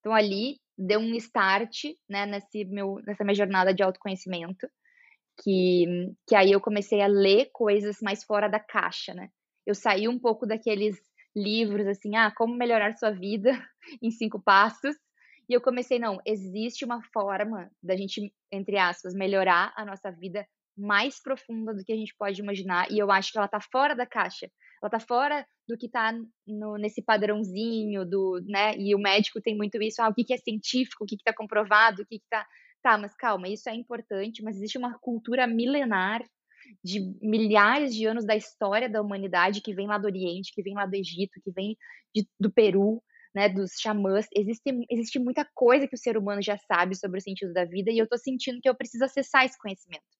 Então 0.00 0.12
ali 0.14 0.58
deu 0.76 1.00
um 1.00 1.14
start, 1.14 1.84
né, 2.08 2.26
nesse 2.26 2.64
meu, 2.64 3.00
nessa 3.06 3.22
minha 3.24 3.34
jornada 3.34 3.72
de 3.74 3.82
autoconhecimento, 3.82 4.66
que, 5.42 5.86
que 6.26 6.34
aí 6.34 6.52
eu 6.52 6.60
comecei 6.60 7.00
a 7.00 7.06
ler 7.06 7.50
coisas 7.52 7.98
mais 8.02 8.24
fora 8.24 8.48
da 8.48 8.58
caixa, 8.58 9.14
né? 9.14 9.28
Eu 9.66 9.74
saí 9.74 10.08
um 10.08 10.18
pouco 10.18 10.46
daqueles 10.46 10.98
livros 11.36 11.86
assim, 11.86 12.16
ah, 12.16 12.32
como 12.34 12.54
melhorar 12.56 12.96
sua 12.96 13.10
vida 13.10 13.52
em 14.02 14.10
cinco 14.10 14.40
passos, 14.40 14.96
e 15.48 15.52
eu 15.52 15.60
comecei, 15.60 15.98
não, 15.98 16.20
existe 16.24 16.84
uma 16.84 17.02
forma 17.12 17.70
da 17.82 17.96
gente, 17.96 18.32
entre 18.52 18.78
aspas, 18.78 19.14
melhorar 19.14 19.72
a 19.76 19.84
nossa 19.84 20.10
vida 20.10 20.46
mais 20.80 21.22
profunda 21.22 21.74
do 21.74 21.84
que 21.84 21.92
a 21.92 21.96
gente 21.96 22.14
pode 22.18 22.40
imaginar 22.40 22.90
e 22.90 22.98
eu 22.98 23.10
acho 23.10 23.32
que 23.32 23.38
ela 23.38 23.48
tá 23.48 23.60
fora 23.60 23.94
da 23.94 24.06
caixa. 24.06 24.50
Ela 24.82 24.90
tá 24.90 25.00
fora 25.00 25.46
do 25.68 25.76
que 25.76 25.88
tá 25.88 26.12
no, 26.46 26.78
nesse 26.78 27.02
padrãozinho 27.02 28.04
do, 28.04 28.40
né? 28.46 28.76
E 28.78 28.94
o 28.94 28.98
médico 28.98 29.40
tem 29.40 29.56
muito 29.56 29.80
isso, 29.82 30.00
ah, 30.02 30.08
o 30.08 30.14
que, 30.14 30.24
que 30.24 30.34
é 30.34 30.38
científico, 30.38 31.04
o 31.04 31.06
que, 31.06 31.16
que 31.16 31.24
tá 31.24 31.34
comprovado, 31.34 32.02
o 32.02 32.06
que, 32.06 32.18
que 32.18 32.26
tá. 32.30 32.46
Tá, 32.82 32.96
mas 32.96 33.14
calma, 33.14 33.46
isso 33.46 33.68
é 33.68 33.74
importante, 33.74 34.42
mas 34.42 34.56
existe 34.56 34.78
uma 34.78 34.98
cultura 34.98 35.46
milenar 35.46 36.24
de 36.82 37.00
milhares 37.20 37.94
de 37.94 38.06
anos 38.06 38.24
da 38.24 38.34
história 38.36 38.88
da 38.88 39.02
humanidade 39.02 39.60
que 39.60 39.74
vem 39.74 39.86
lá 39.86 39.98
do 39.98 40.06
Oriente, 40.06 40.52
que 40.54 40.62
vem 40.62 40.74
lá 40.74 40.86
do 40.86 40.94
Egito, 40.94 41.40
que 41.44 41.50
vem 41.52 41.76
de, 42.14 42.26
do 42.38 42.50
Peru, 42.50 43.02
né, 43.34 43.48
dos 43.48 43.72
xamãs. 43.80 44.26
Existe, 44.34 44.62
existe 44.90 45.18
muita 45.18 45.46
coisa 45.54 45.86
que 45.86 45.94
o 45.94 45.98
ser 45.98 46.16
humano 46.16 46.42
já 46.42 46.56
sabe 46.56 46.96
sobre 46.96 47.18
o 47.18 47.22
sentido 47.22 47.52
da 47.52 47.64
vida 47.64 47.90
e 47.90 47.98
eu 47.98 48.08
tô 48.08 48.16
sentindo 48.16 48.60
que 48.60 48.68
eu 48.68 48.74
preciso 48.74 49.04
acessar 49.04 49.44
esse 49.44 49.58
conhecimento. 49.58 50.19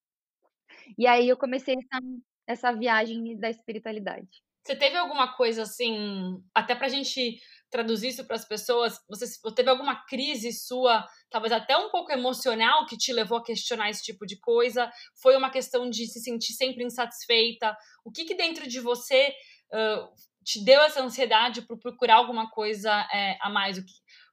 E 0.99 1.07
aí 1.07 1.29
eu 1.29 1.37
comecei 1.37 1.75
essa, 1.75 2.03
essa 2.47 2.73
viagem 2.73 3.39
da 3.39 3.51
espiritualidade. 3.51 4.29
Você 4.65 4.77
teve 4.77 4.97
alguma 4.97 5.35
coisa 5.37 5.63
assim, 5.63 6.43
até 6.55 6.75
pra 6.75 6.89
gente 6.89 7.41
traduzir 7.71 8.09
isso 8.09 8.27
para 8.27 8.37
as 8.37 8.45
pessoas, 8.45 8.99
você 9.09 9.27
teve 9.55 9.71
alguma 9.71 10.05
crise 10.05 10.53
sua, 10.53 11.07
talvez 11.31 11.53
até 11.53 11.77
um 11.77 11.89
pouco 11.89 12.13
emocional, 12.13 12.85
que 12.85 12.97
te 12.97 13.13
levou 13.13 13.39
a 13.39 13.45
questionar 13.45 13.89
esse 13.89 14.03
tipo 14.03 14.27
de 14.27 14.39
coisa? 14.39 14.91
Foi 15.23 15.37
uma 15.37 15.51
questão 15.51 15.89
de 15.89 16.07
se 16.07 16.21
sentir 16.21 16.53
sempre 16.53 16.85
insatisfeita? 16.85 17.75
O 18.05 18.11
que, 18.11 18.25
que 18.25 18.35
dentro 18.35 18.69
de 18.69 18.81
você 18.81 19.33
uh, 19.73 20.09
te 20.45 20.63
deu 20.63 20.81
essa 20.83 21.03
ansiedade 21.03 21.63
por 21.63 21.79
procurar 21.79 22.17
alguma 22.17 22.51
coisa 22.51 22.91
é, 23.15 23.39
a 23.41 23.49
mais? 23.49 23.83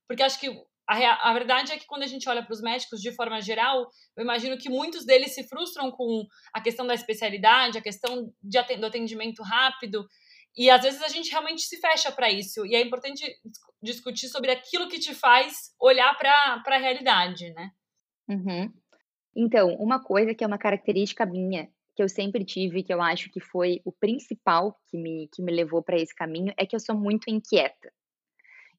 Porque 0.08 0.24
acho 0.24 0.40
que 0.40 0.50
a, 0.88 1.30
a, 1.30 1.34
verdade 1.34 1.74
é 1.74 1.78
que 1.78 1.86
quando 1.86 2.04
a 2.04 2.08
gente 2.08 2.30
olha 2.30 2.44
para 2.44 2.54
os 2.54 2.62
médicos 2.62 3.02
de 3.02 3.12
forma 3.12 3.42
geral, 3.42 3.90
eu 4.16 4.24
imagino 4.24 4.58
que 4.58 4.70
muitos 4.70 5.06
deles 5.06 5.34
se 5.34 5.44
frustram 5.48 5.92
com 5.92 6.26
a 6.54 6.62
questão 6.62 6.88
da 6.88 6.94
especialidade, 6.94 7.78
a 7.78 7.82
questão 7.82 8.32
de, 8.42 8.78
do 8.78 8.86
atendimento 8.86 9.44
rápido, 9.44 10.08
e 10.58 10.70
às 10.70 10.82
vezes 10.82 11.02
a 11.04 11.08
gente 11.08 11.30
realmente 11.30 11.62
se 11.62 11.78
fecha 11.80 12.12
para 12.12 12.32
isso. 12.32 12.66
E 12.66 12.74
é 12.74 12.82
importante 12.82 13.24
discutir 13.82 14.28
sobre 14.28 14.50
aquilo 14.50 14.88
que 14.88 14.98
te 14.98 15.14
faz 15.14 15.54
olhar 15.80 16.18
para 16.18 16.64
a 16.66 16.80
realidade, 16.80 17.54
né? 17.54 17.72
Uhum. 18.28 18.74
Então, 19.36 19.76
uma 19.76 20.02
coisa 20.02 20.34
que 20.34 20.44
é 20.44 20.48
uma 20.48 20.58
característica 20.58 21.26
minha, 21.26 21.70
que 21.96 22.02
eu 22.02 22.10
sempre 22.10 22.44
tive, 22.44 22.82
que 22.82 22.94
eu 22.94 23.02
acho 23.02 23.30
que 23.30 23.40
foi 23.40 23.82
o 23.86 23.92
principal 23.92 24.76
que 24.88 24.98
me, 24.98 25.30
que 25.32 25.44
me 25.44 25.52
levou 25.52 25.84
para 25.84 25.98
esse 25.98 26.16
caminho, 26.16 26.54
é 26.58 26.66
que 26.66 26.76
eu 26.76 26.80
sou 26.80 26.98
muito 26.98 27.30
inquieta. 27.30 27.92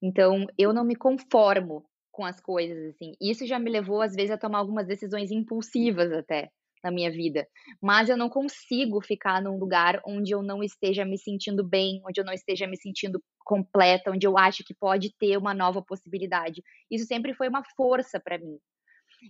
Então, 0.02 0.46
eu 0.56 0.72
não 0.72 0.84
me 0.84 0.96
conformo 0.96 1.84
com 2.18 2.24
as 2.24 2.40
coisas, 2.40 2.76
assim. 2.88 3.12
Isso 3.20 3.46
já 3.46 3.60
me 3.60 3.70
levou, 3.70 4.02
às 4.02 4.12
vezes, 4.12 4.32
a 4.32 4.36
tomar 4.36 4.58
algumas 4.58 4.88
decisões 4.88 5.30
impulsivas 5.30 6.10
até 6.12 6.50
na 6.82 6.90
minha 6.90 7.12
vida. 7.12 7.46
Mas 7.80 8.08
eu 8.08 8.16
não 8.16 8.28
consigo 8.28 9.00
ficar 9.00 9.40
num 9.40 9.56
lugar 9.56 10.02
onde 10.04 10.34
eu 10.34 10.42
não 10.42 10.60
esteja 10.60 11.04
me 11.04 11.16
sentindo 11.16 11.62
bem, 11.62 12.02
onde 12.04 12.20
eu 12.20 12.24
não 12.24 12.32
esteja 12.32 12.66
me 12.66 12.76
sentindo 12.76 13.22
completa, 13.44 14.10
onde 14.10 14.26
eu 14.26 14.36
acho 14.36 14.64
que 14.64 14.74
pode 14.74 15.14
ter 15.16 15.36
uma 15.36 15.54
nova 15.54 15.80
possibilidade. 15.80 16.60
Isso 16.90 17.06
sempre 17.06 17.34
foi 17.34 17.48
uma 17.48 17.62
força 17.76 18.18
para 18.18 18.36
mim. 18.36 18.58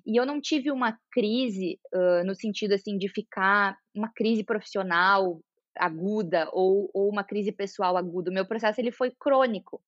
E 0.06 0.18
eu 0.18 0.24
não 0.24 0.40
tive 0.40 0.70
uma 0.70 0.98
crise 1.12 1.78
uh, 1.94 2.24
no 2.24 2.34
sentido 2.34 2.72
assim 2.72 2.96
de 2.96 3.08
ficar 3.10 3.76
uma 3.94 4.10
crise 4.14 4.42
profissional 4.42 5.42
aguda 5.76 6.48
ou, 6.54 6.90
ou 6.94 7.10
uma 7.10 7.22
crise 7.22 7.52
pessoal 7.52 7.98
aguda. 7.98 8.30
O 8.30 8.34
meu 8.34 8.46
processo 8.46 8.80
ele 8.80 8.90
foi 8.90 9.10
crônico. 9.10 9.78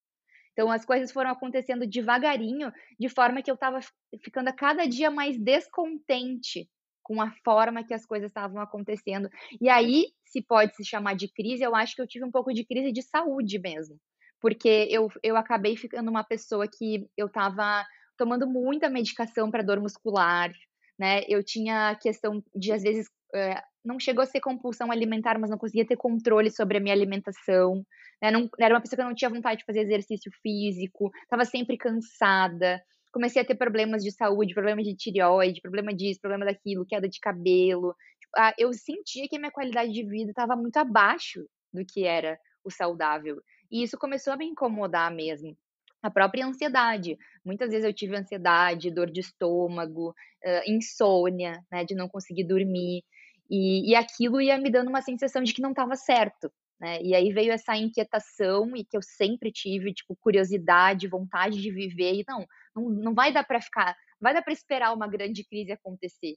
Então 0.52 0.70
as 0.70 0.84
coisas 0.84 1.12
foram 1.12 1.30
acontecendo 1.30 1.86
devagarinho, 1.86 2.72
de 2.98 3.08
forma 3.08 3.42
que 3.42 3.50
eu 3.50 3.54
estava 3.54 3.80
ficando 4.22 4.48
a 4.48 4.52
cada 4.52 4.86
dia 4.86 5.10
mais 5.10 5.38
descontente 5.38 6.68
com 7.02 7.20
a 7.20 7.32
forma 7.44 7.82
que 7.82 7.92
as 7.92 8.06
coisas 8.06 8.30
estavam 8.30 8.60
acontecendo. 8.60 9.28
E 9.60 9.68
aí, 9.68 10.06
se 10.24 10.40
pode 10.40 10.76
se 10.76 10.84
chamar 10.84 11.16
de 11.16 11.28
crise, 11.28 11.62
eu 11.62 11.74
acho 11.74 11.96
que 11.96 12.00
eu 12.02 12.06
tive 12.06 12.24
um 12.24 12.30
pouco 12.30 12.52
de 12.52 12.64
crise 12.64 12.92
de 12.92 13.02
saúde 13.02 13.58
mesmo. 13.58 13.96
Porque 14.40 14.86
eu, 14.88 15.08
eu 15.22 15.36
acabei 15.36 15.76
ficando 15.76 16.08
uma 16.08 16.22
pessoa 16.22 16.68
que 16.68 17.06
eu 17.16 17.26
estava 17.26 17.84
tomando 18.16 18.46
muita 18.46 18.88
medicação 18.88 19.50
para 19.50 19.62
dor 19.62 19.80
muscular, 19.80 20.52
né? 20.98 21.22
Eu 21.28 21.42
tinha 21.42 21.96
questão 22.00 22.42
de, 22.54 22.70
às 22.70 22.82
vezes, 22.82 23.06
é, 23.34 23.60
não 23.84 23.98
chegou 23.98 24.22
a 24.22 24.26
ser 24.26 24.40
compulsão 24.40 24.92
alimentar, 24.92 25.38
mas 25.38 25.50
não 25.50 25.58
conseguia 25.58 25.86
ter 25.86 25.96
controle 25.96 26.50
sobre 26.50 26.78
a 26.78 26.80
minha 26.80 26.94
alimentação. 26.94 27.84
Né? 28.22 28.30
Não, 28.30 28.48
era 28.58 28.74
uma 28.74 28.80
pessoa 28.80 28.96
que 28.98 29.04
não 29.04 29.14
tinha 29.14 29.30
vontade 29.30 29.60
de 29.60 29.64
fazer 29.64 29.80
exercício 29.80 30.30
físico, 30.42 31.10
estava 31.24 31.44
sempre 31.44 31.76
cansada 31.76 32.82
comecei 33.12 33.42
a 33.42 33.44
ter 33.44 33.54
problemas 33.54 34.02
de 34.02 34.12
saúde, 34.12 34.54
problema 34.54 34.82
de 34.82 34.94
tireoide, 34.94 35.60
problema 35.60 35.92
disso, 35.92 36.20
problema 36.20 36.44
daquilo, 36.44 36.86
queda 36.86 37.08
de 37.08 37.18
cabelo. 37.20 37.94
Tipo, 38.20 38.32
ah, 38.36 38.54
eu 38.58 38.72
sentia 38.72 39.28
que 39.28 39.36
a 39.36 39.38
minha 39.38 39.50
qualidade 39.50 39.92
de 39.92 40.04
vida 40.04 40.30
estava 40.30 40.56
muito 40.56 40.76
abaixo 40.76 41.44
do 41.72 41.84
que 41.84 42.04
era 42.04 42.38
o 42.64 42.70
saudável. 42.70 43.40
E 43.70 43.82
isso 43.82 43.98
começou 43.98 44.32
a 44.32 44.36
me 44.36 44.46
incomodar 44.46 45.12
mesmo. 45.12 45.56
A 46.02 46.10
própria 46.10 46.46
ansiedade. 46.46 47.16
Muitas 47.44 47.70
vezes 47.70 47.84
eu 47.84 47.92
tive 47.92 48.16
ansiedade, 48.16 48.90
dor 48.90 49.10
de 49.10 49.20
estômago, 49.20 50.10
uh, 50.10 50.70
insônia, 50.70 51.62
né, 51.70 51.84
de 51.84 51.94
não 51.94 52.08
conseguir 52.08 52.44
dormir. 52.44 53.04
E, 53.50 53.90
e 53.90 53.94
aquilo 53.94 54.40
ia 54.40 54.58
me 54.58 54.70
dando 54.70 54.88
uma 54.88 55.02
sensação 55.02 55.42
de 55.42 55.52
que 55.52 55.60
não 55.60 55.70
estava 55.70 55.96
certo. 55.96 56.50
Né? 56.80 57.02
E 57.02 57.14
aí 57.14 57.30
veio 57.32 57.52
essa 57.52 57.76
inquietação 57.76 58.74
e 58.74 58.84
que 58.84 58.96
eu 58.96 59.02
sempre 59.02 59.52
tive, 59.52 59.92
tipo, 59.92 60.16
curiosidade, 60.16 61.06
vontade 61.08 61.60
de 61.60 61.70
viver. 61.70 62.14
E 62.14 62.24
não, 62.26 62.46
não, 62.74 62.88
não 62.88 63.14
vai 63.14 63.32
dar 63.32 63.44
para 63.44 63.60
ficar, 63.60 63.94
vai 64.18 64.32
dar 64.32 64.42
para 64.42 64.52
esperar 64.52 64.94
uma 64.94 65.06
grande 65.06 65.44
crise 65.44 65.72
acontecer. 65.72 66.36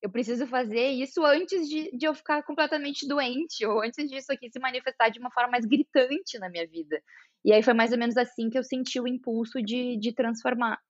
Eu 0.00 0.10
preciso 0.10 0.46
fazer 0.48 0.88
isso 0.88 1.24
antes 1.24 1.68
de, 1.68 1.96
de 1.96 2.06
eu 2.06 2.14
ficar 2.14 2.42
completamente 2.42 3.06
doente, 3.06 3.64
ou 3.64 3.82
antes 3.82 4.10
disso 4.10 4.32
aqui 4.32 4.50
se 4.50 4.58
manifestar 4.58 5.10
de 5.10 5.20
uma 5.20 5.30
forma 5.30 5.52
mais 5.52 5.64
gritante 5.64 6.38
na 6.38 6.48
minha 6.48 6.66
vida. 6.66 7.00
E 7.44 7.52
aí 7.52 7.62
foi 7.62 7.74
mais 7.74 7.92
ou 7.92 7.98
menos 7.98 8.16
assim 8.16 8.48
que 8.48 8.58
eu 8.58 8.64
senti 8.64 8.98
o 8.98 9.06
impulso 9.06 9.62
de, 9.62 9.96
de 9.98 10.12
transformar. 10.12 10.80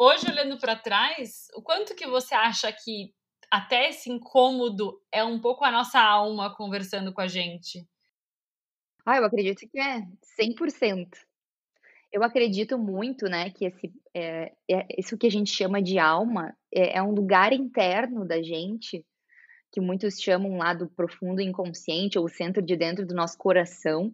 Hoje, 0.00 0.28
olhando 0.28 0.58
para 0.58 0.74
trás, 0.74 1.48
o 1.54 1.62
quanto 1.62 1.94
que 1.94 2.06
você 2.06 2.34
acha 2.34 2.72
que 2.72 3.12
até 3.50 3.90
esse 3.90 4.10
incômodo 4.10 5.00
é 5.12 5.22
um 5.22 5.38
pouco 5.38 5.64
a 5.64 5.70
nossa 5.70 6.00
alma 6.00 6.54
conversando 6.56 7.12
com 7.12 7.20
a 7.20 7.28
gente? 7.28 7.86
Ah, 9.06 9.18
eu 9.18 9.24
acredito 9.24 9.68
que 9.70 9.78
é 9.78 10.00
100%. 10.36 11.08
Eu 12.12 12.24
acredito 12.24 12.76
muito, 12.76 13.26
né, 13.26 13.50
que 13.50 13.66
esse, 13.66 13.92
é, 14.12 14.52
é, 14.68 14.86
isso 14.98 15.16
que 15.16 15.28
a 15.28 15.30
gente 15.30 15.50
chama 15.50 15.80
de 15.80 15.98
alma 15.98 16.56
é, 16.74 16.98
é 16.98 17.02
um 17.02 17.12
lugar 17.12 17.52
interno 17.52 18.26
da 18.26 18.42
gente, 18.42 19.04
que 19.72 19.80
muitos 19.80 20.20
chamam 20.20 20.56
lá 20.56 20.74
do 20.74 20.88
profundo 20.88 21.40
inconsciente, 21.40 22.18
ou 22.18 22.24
o 22.24 22.28
centro 22.28 22.60
de 22.60 22.76
dentro 22.76 23.06
do 23.06 23.14
nosso 23.14 23.38
coração, 23.38 24.12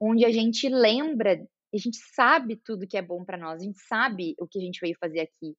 onde 0.00 0.24
a 0.24 0.32
gente 0.32 0.68
lembra, 0.68 1.40
a 1.72 1.76
gente 1.76 1.98
sabe 2.14 2.56
tudo 2.56 2.88
que 2.88 2.96
é 2.96 3.02
bom 3.02 3.24
para 3.24 3.38
nós, 3.38 3.60
a 3.60 3.64
gente 3.64 3.78
sabe 3.80 4.34
o 4.38 4.48
que 4.48 4.58
a 4.58 4.62
gente 4.62 4.80
veio 4.80 4.96
fazer 4.98 5.20
aqui. 5.20 5.54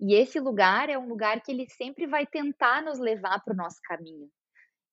E 0.00 0.14
esse 0.14 0.40
lugar 0.40 0.88
é 0.88 0.98
um 0.98 1.08
lugar 1.08 1.42
que 1.42 1.52
ele 1.52 1.66
sempre 1.68 2.06
vai 2.06 2.26
tentar 2.26 2.82
nos 2.82 2.98
levar 2.98 3.42
para 3.44 3.52
o 3.52 3.56
nosso 3.56 3.80
caminho. 3.84 4.30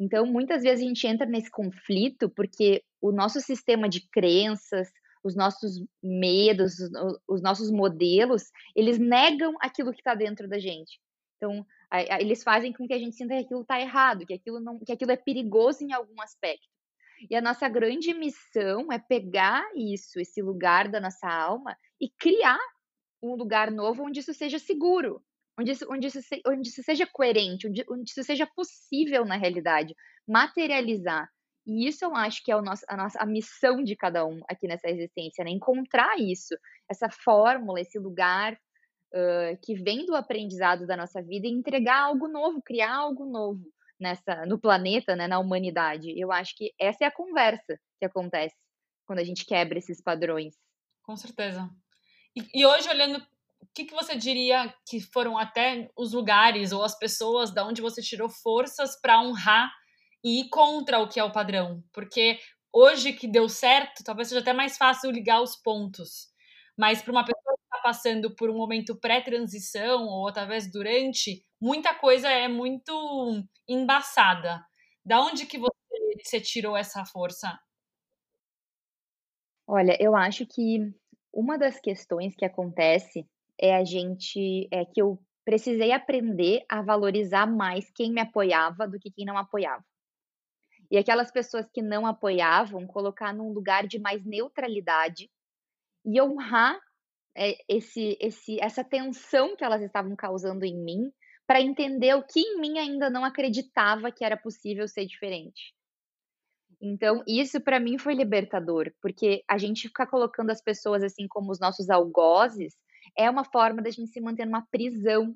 Então, 0.01 0.25
muitas 0.25 0.63
vezes 0.63 0.83
a 0.83 0.87
gente 0.87 1.05
entra 1.05 1.27
nesse 1.27 1.51
conflito 1.51 2.27
porque 2.27 2.83
o 2.99 3.11
nosso 3.11 3.39
sistema 3.39 3.87
de 3.87 4.09
crenças, 4.09 4.89
os 5.23 5.35
nossos 5.35 5.85
medos, 6.01 6.73
os 7.27 7.39
nossos 7.39 7.69
modelos, 7.69 8.45
eles 8.75 8.97
negam 8.97 9.55
aquilo 9.61 9.93
que 9.93 9.99
está 9.99 10.15
dentro 10.15 10.49
da 10.49 10.57
gente. 10.57 10.99
Então, 11.37 11.63
eles 12.19 12.41
fazem 12.41 12.73
com 12.73 12.87
que 12.87 12.93
a 12.93 12.97
gente 12.97 13.15
sinta 13.15 13.35
que 13.35 13.43
aquilo 13.43 13.61
está 13.61 13.79
errado, 13.79 14.25
que 14.25 14.33
aquilo, 14.33 14.59
não, 14.59 14.79
que 14.79 14.91
aquilo 14.91 15.11
é 15.11 15.17
perigoso 15.17 15.83
em 15.83 15.93
algum 15.93 16.19
aspecto. 16.19 16.67
E 17.29 17.35
a 17.35 17.41
nossa 17.41 17.69
grande 17.69 18.11
missão 18.11 18.91
é 18.91 18.97
pegar 18.97 19.63
isso, 19.75 20.19
esse 20.19 20.41
lugar 20.41 20.89
da 20.89 20.99
nossa 20.99 21.29
alma, 21.29 21.77
e 21.99 22.09
criar 22.09 22.59
um 23.21 23.35
lugar 23.35 23.69
novo 23.69 24.03
onde 24.03 24.19
isso 24.19 24.33
seja 24.33 24.57
seguro, 24.57 25.23
onde 25.59 25.71
isso, 25.71 25.85
onde 25.89 26.07
isso, 26.07 26.19
onde 26.47 26.69
isso 26.69 26.83
seja 26.83 27.07
coerente, 27.07 27.67
onde, 27.67 27.85
onde 27.89 28.09
isso 28.09 28.23
seja 28.23 28.47
possível 28.55 29.25
na 29.25 29.35
realidade, 29.35 29.95
materializar. 30.27 31.27
E 31.65 31.87
isso 31.87 32.03
eu 32.05 32.15
acho 32.15 32.43
que 32.43 32.51
é 32.51 32.55
o 32.55 32.61
nosso, 32.61 32.83
a 32.87 32.97
nossa 32.97 33.19
a 33.19 33.25
missão 33.25 33.83
de 33.83 33.95
cada 33.95 34.25
um 34.25 34.41
aqui 34.49 34.67
nessa 34.67 34.89
existência, 34.89 35.43
né? 35.43 35.51
Encontrar 35.51 36.17
isso, 36.19 36.55
essa 36.89 37.09
fórmula, 37.09 37.79
esse 37.79 37.99
lugar 37.99 38.53
uh, 38.53 39.57
que 39.63 39.75
vem 39.75 40.05
do 40.05 40.15
aprendizado 40.15 40.87
da 40.87 40.97
nossa 40.97 41.21
vida 41.21 41.47
e 41.47 41.51
entregar 41.51 42.01
algo 42.01 42.27
novo, 42.27 42.61
criar 42.61 42.95
algo 42.95 43.25
novo 43.25 43.61
nessa 43.99 44.45
no 44.47 44.59
planeta, 44.59 45.15
né, 45.15 45.27
na 45.27 45.39
humanidade. 45.39 46.19
Eu 46.19 46.31
acho 46.31 46.55
que 46.55 46.73
essa 46.79 47.03
é 47.03 47.07
a 47.07 47.11
conversa 47.11 47.79
que 47.99 48.05
acontece 48.05 48.55
quando 49.05 49.19
a 49.19 49.23
gente 49.23 49.45
quebra 49.45 49.77
esses 49.77 50.01
padrões. 50.01 50.55
Com 51.03 51.15
certeza. 51.15 51.69
E, 52.35 52.61
e 52.61 52.65
hoje 52.65 52.89
olhando 52.89 53.23
o 53.61 53.67
que, 53.73 53.85
que 53.85 53.93
você 53.93 54.15
diria 54.15 54.73
que 54.87 54.99
foram 54.99 55.37
até 55.37 55.89
os 55.95 56.13
lugares 56.13 56.71
ou 56.71 56.83
as 56.83 56.97
pessoas 56.97 57.53
da 57.53 57.65
onde 57.65 57.81
você 57.81 58.01
tirou 58.01 58.27
forças 58.29 58.99
para 58.99 59.21
honrar 59.21 59.71
e 60.23 60.41
ir 60.41 60.49
contra 60.49 60.99
o 60.99 61.07
que 61.07 61.19
é 61.19 61.23
o 61.23 61.31
padrão? 61.31 61.83
Porque 61.93 62.39
hoje 62.73 63.13
que 63.13 63.27
deu 63.27 63.47
certo, 63.47 64.03
talvez 64.03 64.27
seja 64.27 64.41
até 64.41 64.51
mais 64.51 64.77
fácil 64.77 65.11
ligar 65.11 65.41
os 65.41 65.55
pontos. 65.55 66.31
Mas 66.77 67.01
para 67.01 67.11
uma 67.11 67.23
pessoa 67.23 67.55
que 67.55 67.63
está 67.63 67.77
passando 67.83 68.35
por 68.35 68.49
um 68.49 68.57
momento 68.57 68.95
pré-transição 68.95 70.07
ou 70.07 70.31
talvez 70.33 70.69
durante, 70.71 71.45
muita 71.61 71.93
coisa 71.93 72.29
é 72.29 72.47
muito 72.47 73.43
embaçada. 73.67 74.65
Da 75.05 75.21
onde 75.21 75.45
que 75.45 75.59
você, 75.59 75.71
você 76.23 76.41
tirou 76.41 76.75
essa 76.75 77.05
força? 77.05 77.59
Olha, 79.67 79.95
eu 79.99 80.15
acho 80.15 80.45
que 80.45 80.93
uma 81.33 81.57
das 81.57 81.79
questões 81.79 82.35
que 82.35 82.43
acontece 82.43 83.25
é 83.61 83.75
a 83.75 83.83
gente 83.83 84.67
é 84.71 84.83
que 84.83 85.01
eu 85.01 85.21
precisei 85.45 85.91
aprender 85.91 86.63
a 86.67 86.81
valorizar 86.81 87.45
mais 87.45 87.89
quem 87.91 88.11
me 88.11 88.21
apoiava 88.21 88.87
do 88.87 88.99
que 88.99 89.11
quem 89.11 89.25
não 89.25 89.37
apoiava. 89.37 89.83
E 90.89 90.97
aquelas 90.97 91.31
pessoas 91.31 91.69
que 91.71 91.81
não 91.81 92.05
apoiavam, 92.05 92.85
colocar 92.85 93.33
num 93.33 93.53
lugar 93.53 93.87
de 93.87 93.97
mais 93.97 94.25
neutralidade 94.25 95.29
e 96.05 96.21
honrar 96.21 96.77
é, 97.35 97.55
esse, 97.67 98.17
esse, 98.19 98.59
essa 98.59 98.83
tensão 98.83 99.55
que 99.55 99.63
elas 99.63 99.81
estavam 99.81 100.15
causando 100.15 100.65
em 100.65 100.77
mim, 100.77 101.11
para 101.47 101.61
entender 101.61 102.13
o 102.15 102.23
que 102.23 102.39
em 102.39 102.59
mim 102.59 102.79
ainda 102.79 103.09
não 103.09 103.25
acreditava 103.25 104.11
que 104.11 104.23
era 104.23 104.37
possível 104.37 104.87
ser 104.87 105.05
diferente. 105.05 105.73
Então, 106.81 107.23
isso 107.27 107.61
para 107.61 107.79
mim 107.79 107.97
foi 107.97 108.13
libertador, 108.13 108.91
porque 109.01 109.43
a 109.47 109.57
gente 109.57 109.87
ficar 109.87 110.07
colocando 110.07 110.49
as 110.49 110.61
pessoas 110.61 111.03
assim 111.03 111.27
como 111.27 111.51
os 111.51 111.59
nossos 111.59 111.89
algozes 111.89 112.75
é 113.17 113.29
uma 113.29 113.43
forma 113.43 113.81
da 113.81 113.89
gente 113.89 114.11
se 114.11 114.21
manter 114.21 114.45
numa 114.45 114.65
prisão. 114.71 115.35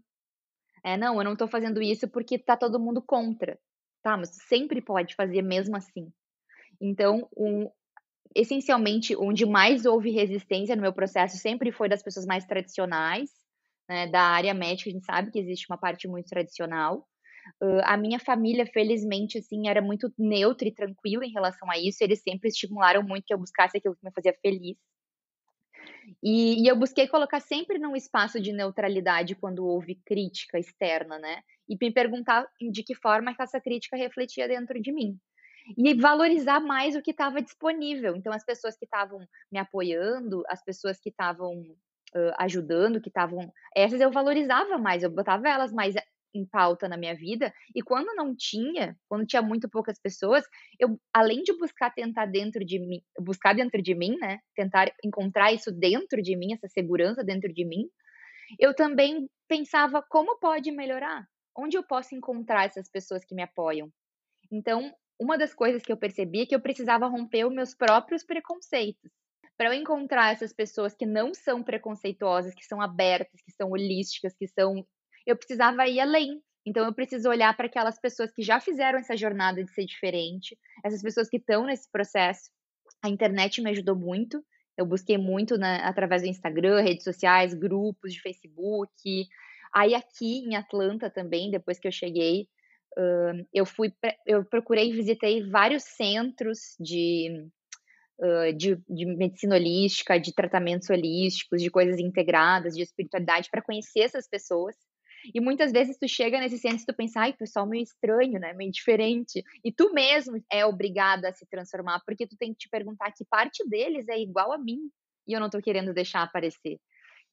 É, 0.83 0.97
não, 0.97 1.17
eu 1.17 1.23
não 1.23 1.33
estou 1.33 1.47
fazendo 1.47 1.81
isso 1.81 2.07
porque 2.07 2.37
tá 2.37 2.55
todo 2.55 2.79
mundo 2.79 3.01
contra. 3.01 3.57
Tá, 4.01 4.15
mas 4.15 4.29
sempre 4.47 4.81
pode 4.81 5.15
fazer 5.15 5.41
mesmo 5.41 5.75
assim. 5.75 6.11
Então, 6.79 7.27
um, 7.35 7.69
essencialmente, 8.35 9.15
onde 9.15 9.45
mais 9.45 9.85
houve 9.85 10.11
resistência 10.11 10.75
no 10.75 10.81
meu 10.81 10.93
processo 10.93 11.37
sempre 11.37 11.71
foi 11.71 11.89
das 11.89 12.03
pessoas 12.03 12.25
mais 12.25 12.45
tradicionais, 12.45 13.31
né, 13.89 14.07
da 14.07 14.21
área 14.21 14.53
médica, 14.53 14.89
a 14.89 14.93
gente 14.93 15.05
sabe 15.05 15.31
que 15.31 15.39
existe 15.39 15.65
uma 15.69 15.77
parte 15.77 16.07
muito 16.07 16.27
tradicional. 16.27 17.07
Uh, 17.61 17.81
a 17.83 17.95
minha 17.95 18.19
família, 18.19 18.65
felizmente, 18.65 19.37
assim, 19.37 19.67
era 19.67 19.81
muito 19.81 20.11
neutra 20.17 20.67
e 20.67 20.73
tranquila 20.73 21.25
em 21.25 21.31
relação 21.31 21.69
a 21.69 21.77
isso. 21.77 22.03
Eles 22.03 22.21
sempre 22.21 22.49
estimularam 22.49 23.03
muito 23.03 23.25
que 23.25 23.33
eu 23.33 23.37
buscasse 23.37 23.77
aquilo 23.77 23.95
que 23.95 24.03
me 24.03 24.11
fazia 24.11 24.33
feliz. 24.41 24.75
E, 26.23 26.63
e, 26.63 26.67
eu 26.67 26.75
busquei 26.75 27.07
colocar 27.07 27.39
sempre 27.39 27.77
num 27.77 27.95
espaço 27.95 28.39
de 28.39 28.51
neutralidade 28.51 29.35
quando 29.35 29.65
houve 29.65 29.95
crítica 30.05 30.57
externa, 30.57 31.19
né? 31.19 31.41
e 31.67 31.77
me 31.79 31.91
perguntar 31.91 32.47
de 32.71 32.83
que 32.83 32.95
forma 32.95 33.33
que 33.35 33.41
essa 33.41 33.59
crítica 33.59 33.97
refletia 33.97 34.47
dentro 34.47 34.79
de 34.81 34.91
mim. 34.91 35.17
E 35.75 35.93
valorizar 35.95 36.59
mais 36.59 36.95
o 36.95 37.01
que 37.01 37.11
estava 37.11 37.41
disponível. 37.41 38.15
Então, 38.15 38.31
as 38.31 38.45
pessoas 38.45 38.77
que 38.77 38.85
estavam 38.85 39.19
me 39.51 39.57
apoiando, 39.57 40.43
as 40.47 40.63
pessoas 40.63 40.99
que 40.99 41.09
estavam 41.09 41.59
uh, 41.59 42.33
ajudando, 42.37 43.01
que 43.01 43.09
estavam. 43.09 43.51
Essas 43.75 43.99
eu 43.99 44.11
valorizava 44.11 44.77
mais, 44.77 45.01
eu 45.01 45.09
botava 45.09 45.49
elas 45.49 45.73
mais 45.73 45.95
em 46.37 46.45
pauta 46.45 46.87
na 46.87 46.97
minha 46.97 47.15
vida. 47.15 47.53
E 47.73 47.81
quando 47.81 48.15
não 48.15 48.35
tinha, 48.35 48.97
quando 49.07 49.25
tinha 49.25 49.41
muito 49.41 49.69
poucas 49.69 49.99
pessoas, 49.99 50.43
eu, 50.79 50.99
além 51.13 51.43
de 51.43 51.57
buscar 51.57 51.91
tentar 51.93 52.25
dentro 52.25 52.63
de 52.65 52.79
mim, 52.79 53.01
buscar 53.19 53.53
dentro 53.53 53.81
de 53.81 53.95
mim, 53.95 54.17
né? 54.17 54.39
Tentar 54.55 54.91
encontrar 55.03 55.53
isso 55.53 55.71
dentro 55.71 56.21
de 56.21 56.35
mim, 56.35 56.53
essa 56.53 56.67
segurança 56.67 57.23
dentro 57.23 57.53
de 57.53 57.65
mim, 57.65 57.89
eu 58.59 58.73
também 58.73 59.29
pensava 59.47 60.01
como 60.01 60.39
pode 60.39 60.71
melhorar? 60.71 61.25
Onde 61.57 61.77
eu 61.77 61.83
posso 61.83 62.13
encontrar 62.13 62.65
essas 62.65 62.89
pessoas 62.89 63.23
que 63.23 63.33
me 63.33 63.41
apoiam? 63.41 63.89
Então, 64.51 64.93
uma 65.19 65.37
das 65.37 65.53
coisas 65.53 65.81
que 65.81 65.91
eu 65.91 65.97
percebi 65.97 66.41
é 66.41 66.45
que 66.45 66.55
eu 66.55 66.61
precisava 66.61 67.07
romper 67.07 67.45
os 67.45 67.53
meus 67.53 67.73
próprios 67.73 68.23
preconceitos. 68.23 69.11
Para 69.57 69.69
eu 69.69 69.73
encontrar 69.73 70.33
essas 70.33 70.51
pessoas 70.51 70.93
que 70.93 71.05
não 71.05 71.33
são 71.33 71.63
preconceituosas, 71.63 72.53
que 72.53 72.65
são 72.65 72.81
abertas, 72.81 73.41
que 73.41 73.51
são 73.53 73.71
holísticas, 73.71 74.35
que 74.35 74.47
são 74.47 74.85
eu 75.25 75.35
precisava 75.35 75.87
ir 75.87 75.99
além. 75.99 76.41
Então 76.65 76.83
eu 76.85 76.93
preciso 76.93 77.29
olhar 77.29 77.55
para 77.55 77.67
aquelas 77.67 77.99
pessoas 77.99 78.31
que 78.31 78.41
já 78.41 78.59
fizeram 78.59 78.97
essa 78.97 79.15
jornada 79.15 79.63
de 79.63 79.71
ser 79.71 79.85
diferente, 79.85 80.57
essas 80.83 81.01
pessoas 81.01 81.29
que 81.29 81.37
estão 81.37 81.65
nesse 81.65 81.89
processo. 81.91 82.49
A 83.03 83.09
internet 83.09 83.61
me 83.61 83.69
ajudou 83.69 83.95
muito. 83.95 84.43
Eu 84.75 84.85
busquei 84.85 85.17
muito 85.17 85.57
né, 85.57 85.79
através 85.83 86.23
do 86.23 86.27
Instagram, 86.27 86.81
redes 86.81 87.03
sociais, 87.03 87.53
grupos 87.53 88.13
de 88.13 88.21
Facebook. 88.21 89.27
Aí 89.73 89.93
aqui 89.93 90.39
em 90.39 90.55
Atlanta 90.55 91.09
também, 91.09 91.51
depois 91.51 91.77
que 91.77 91.87
eu 91.87 91.91
cheguei, 91.91 92.47
uh, 92.97 93.45
eu 93.53 93.65
fui, 93.65 93.93
eu 94.25 94.43
procurei, 94.43 94.91
visitei 94.91 95.47
vários 95.47 95.83
centros 95.83 96.75
de, 96.79 97.47
uh, 98.19 98.53
de, 98.57 98.75
de 98.89 99.05
medicina 99.05 99.55
holística, 99.55 100.19
de 100.19 100.33
tratamentos 100.33 100.89
holísticos, 100.89 101.61
de 101.61 101.69
coisas 101.69 101.99
integradas, 101.99 102.75
de 102.75 102.81
espiritualidade, 102.81 103.49
para 103.49 103.61
conhecer 103.61 103.99
essas 103.99 104.27
pessoas. 104.27 104.75
E 105.33 105.39
muitas 105.39 105.71
vezes 105.71 105.97
tu 105.97 106.07
chega 106.07 106.39
nesse 106.39 106.57
centro 106.57 106.83
e 106.83 106.85
tu 106.85 106.95
pensa, 106.95 107.21
ai, 107.21 107.33
pessoal 107.33 107.65
meio 107.65 107.83
estranho, 107.83 108.39
né? 108.39 108.53
Meio 108.53 108.71
diferente. 108.71 109.43
E 109.63 109.71
tu 109.71 109.93
mesmo 109.93 110.41
é 110.51 110.65
obrigado 110.65 111.25
a 111.25 111.33
se 111.33 111.45
transformar, 111.47 112.01
porque 112.05 112.27
tu 112.27 112.35
tem 112.37 112.51
que 112.51 112.59
te 112.59 112.69
perguntar 112.69 113.11
que 113.11 113.25
parte 113.25 113.67
deles 113.67 114.07
é 114.07 114.19
igual 114.19 114.51
a 114.51 114.57
mim 114.57 114.89
e 115.27 115.33
eu 115.33 115.39
não 115.39 115.49
tô 115.49 115.61
querendo 115.61 115.93
deixar 115.93 116.21
aparecer. 116.21 116.79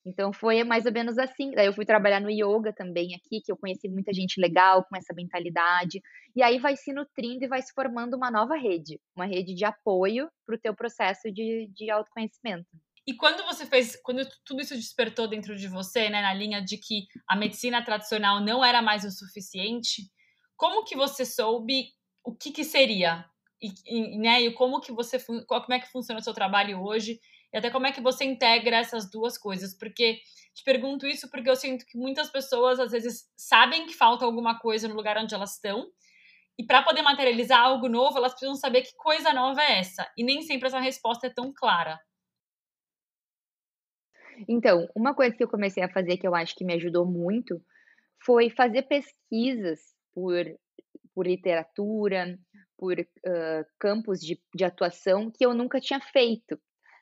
Então 0.04 0.32
foi 0.32 0.64
mais 0.64 0.84
ou 0.84 0.92
menos 0.92 1.16
assim. 1.16 1.52
Daí 1.52 1.66
eu 1.66 1.72
fui 1.72 1.84
trabalhar 1.84 2.20
no 2.20 2.30
yoga 2.30 2.72
também 2.72 3.14
aqui, 3.14 3.40
que 3.40 3.52
eu 3.52 3.56
conheci 3.56 3.88
muita 3.88 4.12
gente 4.12 4.40
legal 4.40 4.84
com 4.84 4.96
essa 4.96 5.14
mentalidade. 5.14 6.00
E 6.34 6.42
aí 6.42 6.58
vai 6.58 6.76
se 6.76 6.92
nutrindo 6.92 7.44
e 7.44 7.48
vai 7.48 7.62
se 7.62 7.72
formando 7.72 8.14
uma 8.14 8.30
nova 8.30 8.56
rede, 8.56 9.00
uma 9.16 9.26
rede 9.26 9.54
de 9.54 9.64
apoio 9.64 10.28
para 10.44 10.56
o 10.56 10.58
teu 10.58 10.74
processo 10.74 11.30
de, 11.30 11.68
de 11.72 11.90
autoconhecimento. 11.90 12.66
E 13.06 13.14
quando 13.14 13.44
você 13.44 13.66
fez, 13.66 13.96
quando 14.02 14.26
tudo 14.44 14.62
isso 14.62 14.76
despertou 14.76 15.26
dentro 15.26 15.56
de 15.56 15.66
você, 15.66 16.08
né, 16.08 16.22
na 16.22 16.32
linha 16.32 16.62
de 16.62 16.76
que 16.78 17.06
a 17.28 17.36
medicina 17.36 17.84
tradicional 17.84 18.40
não 18.40 18.64
era 18.64 18.80
mais 18.80 19.04
o 19.04 19.10
suficiente, 19.10 20.02
como 20.56 20.84
que 20.84 20.96
você 20.96 21.24
soube 21.24 21.88
o 22.24 22.34
que, 22.34 22.52
que 22.52 22.62
seria? 22.62 23.24
E, 23.60 23.72
e, 23.86 24.18
né, 24.18 24.42
e 24.42 24.52
como 24.52 24.80
que 24.80 24.92
você, 24.92 25.18
como 25.46 25.72
é 25.72 25.80
que 25.80 25.90
funciona 25.90 26.20
o 26.20 26.22
seu 26.22 26.32
trabalho 26.32 26.80
hoje? 26.80 27.18
E 27.52 27.58
até 27.58 27.70
como 27.70 27.86
é 27.86 27.92
que 27.92 28.00
você 28.00 28.24
integra 28.24 28.76
essas 28.76 29.10
duas 29.10 29.36
coisas? 29.36 29.76
Porque 29.76 30.20
te 30.54 30.62
pergunto 30.64 31.06
isso 31.06 31.28
porque 31.30 31.50
eu 31.50 31.56
sinto 31.56 31.84
que 31.86 31.98
muitas 31.98 32.30
pessoas 32.30 32.78
às 32.78 32.92
vezes 32.92 33.28
sabem 33.36 33.86
que 33.86 33.94
falta 33.94 34.24
alguma 34.24 34.58
coisa 34.58 34.86
no 34.88 34.94
lugar 34.94 35.18
onde 35.18 35.34
elas 35.34 35.54
estão, 35.54 35.90
e 36.58 36.64
para 36.64 36.82
poder 36.82 37.02
materializar 37.02 37.60
algo 37.60 37.88
novo, 37.88 38.18
elas 38.18 38.32
precisam 38.32 38.54
saber 38.54 38.82
que 38.82 38.94
coisa 38.96 39.32
nova 39.32 39.62
é 39.62 39.78
essa. 39.78 40.10
E 40.16 40.22
nem 40.22 40.42
sempre 40.42 40.68
essa 40.68 40.78
resposta 40.78 41.26
é 41.26 41.30
tão 41.30 41.52
clara. 41.52 41.98
Então, 44.48 44.88
uma 44.94 45.14
coisa 45.14 45.36
que 45.36 45.42
eu 45.42 45.48
comecei 45.48 45.82
a 45.82 45.88
fazer 45.88 46.16
que 46.16 46.26
eu 46.26 46.34
acho 46.34 46.54
que 46.54 46.64
me 46.64 46.74
ajudou 46.74 47.06
muito 47.06 47.60
foi 48.24 48.50
fazer 48.50 48.82
pesquisas 48.82 49.80
por, 50.14 50.44
por 51.14 51.26
literatura, 51.26 52.38
por 52.76 52.98
uh, 52.98 53.64
campos 53.78 54.20
de, 54.20 54.40
de 54.54 54.64
atuação 54.64 55.30
que 55.30 55.44
eu 55.44 55.54
nunca 55.54 55.80
tinha 55.80 56.00
feito. 56.00 56.58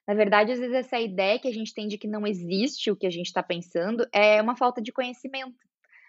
Na 0.06 0.14
verdade, 0.14 0.52
às 0.52 0.58
vezes 0.58 0.74
essa 0.74 0.98
ideia 0.98 1.38
que 1.38 1.48
a 1.48 1.52
gente 1.52 1.72
tem 1.72 1.86
de 1.86 1.96
que 1.96 2.08
não 2.08 2.26
existe 2.26 2.90
o 2.90 2.96
que 2.96 3.06
a 3.06 3.10
gente 3.10 3.26
está 3.26 3.42
pensando 3.42 4.06
é 4.12 4.42
uma 4.42 4.56
falta 4.56 4.82
de 4.82 4.92
conhecimento. 4.92 5.56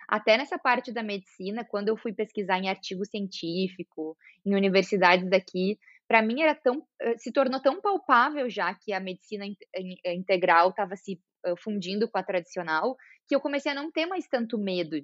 Até 0.08 0.38
nessa 0.38 0.60
parte 0.60 0.92
da 0.92 1.04
medicina, 1.04 1.64
quando 1.64 1.88
eu 1.88 1.96
fui 1.96 2.12
pesquisar 2.12 2.60
em 2.60 2.68
artigo 2.68 3.06
científico, 3.06 4.18
em 4.46 4.56
universidades 4.56 5.30
daqui, 5.30 5.80
para 6.12 6.22
mim 6.22 6.42
era 6.42 6.54
tão 6.54 6.86
eh, 7.02 7.18
se 7.18 7.32
tornou 7.32 7.62
tão 7.62 7.80
palpável 7.80 8.50
já 8.50 8.76
que 8.76 8.92
a 8.92 9.00
medicina 9.00 9.46
eh, 9.74 10.14
integral 10.14 10.72
estava 10.72 10.94
se 10.98 11.18
eh, 11.46 11.54
fundindo 11.56 12.06
com 12.12 12.18
a 12.18 12.24
tradicional, 12.24 12.98
que 13.26 13.34
eu 13.34 13.40
comecei 13.40 13.72
a 13.72 13.76
não 13.76 13.90
ter 13.90 14.06
mais 14.06 14.28
tanto 14.28 14.58
medo 14.58 14.98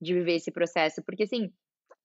de 0.00 0.14
viver 0.14 0.36
esse 0.36 0.52
processo, 0.52 1.02
porque 1.04 1.24
assim, 1.24 1.52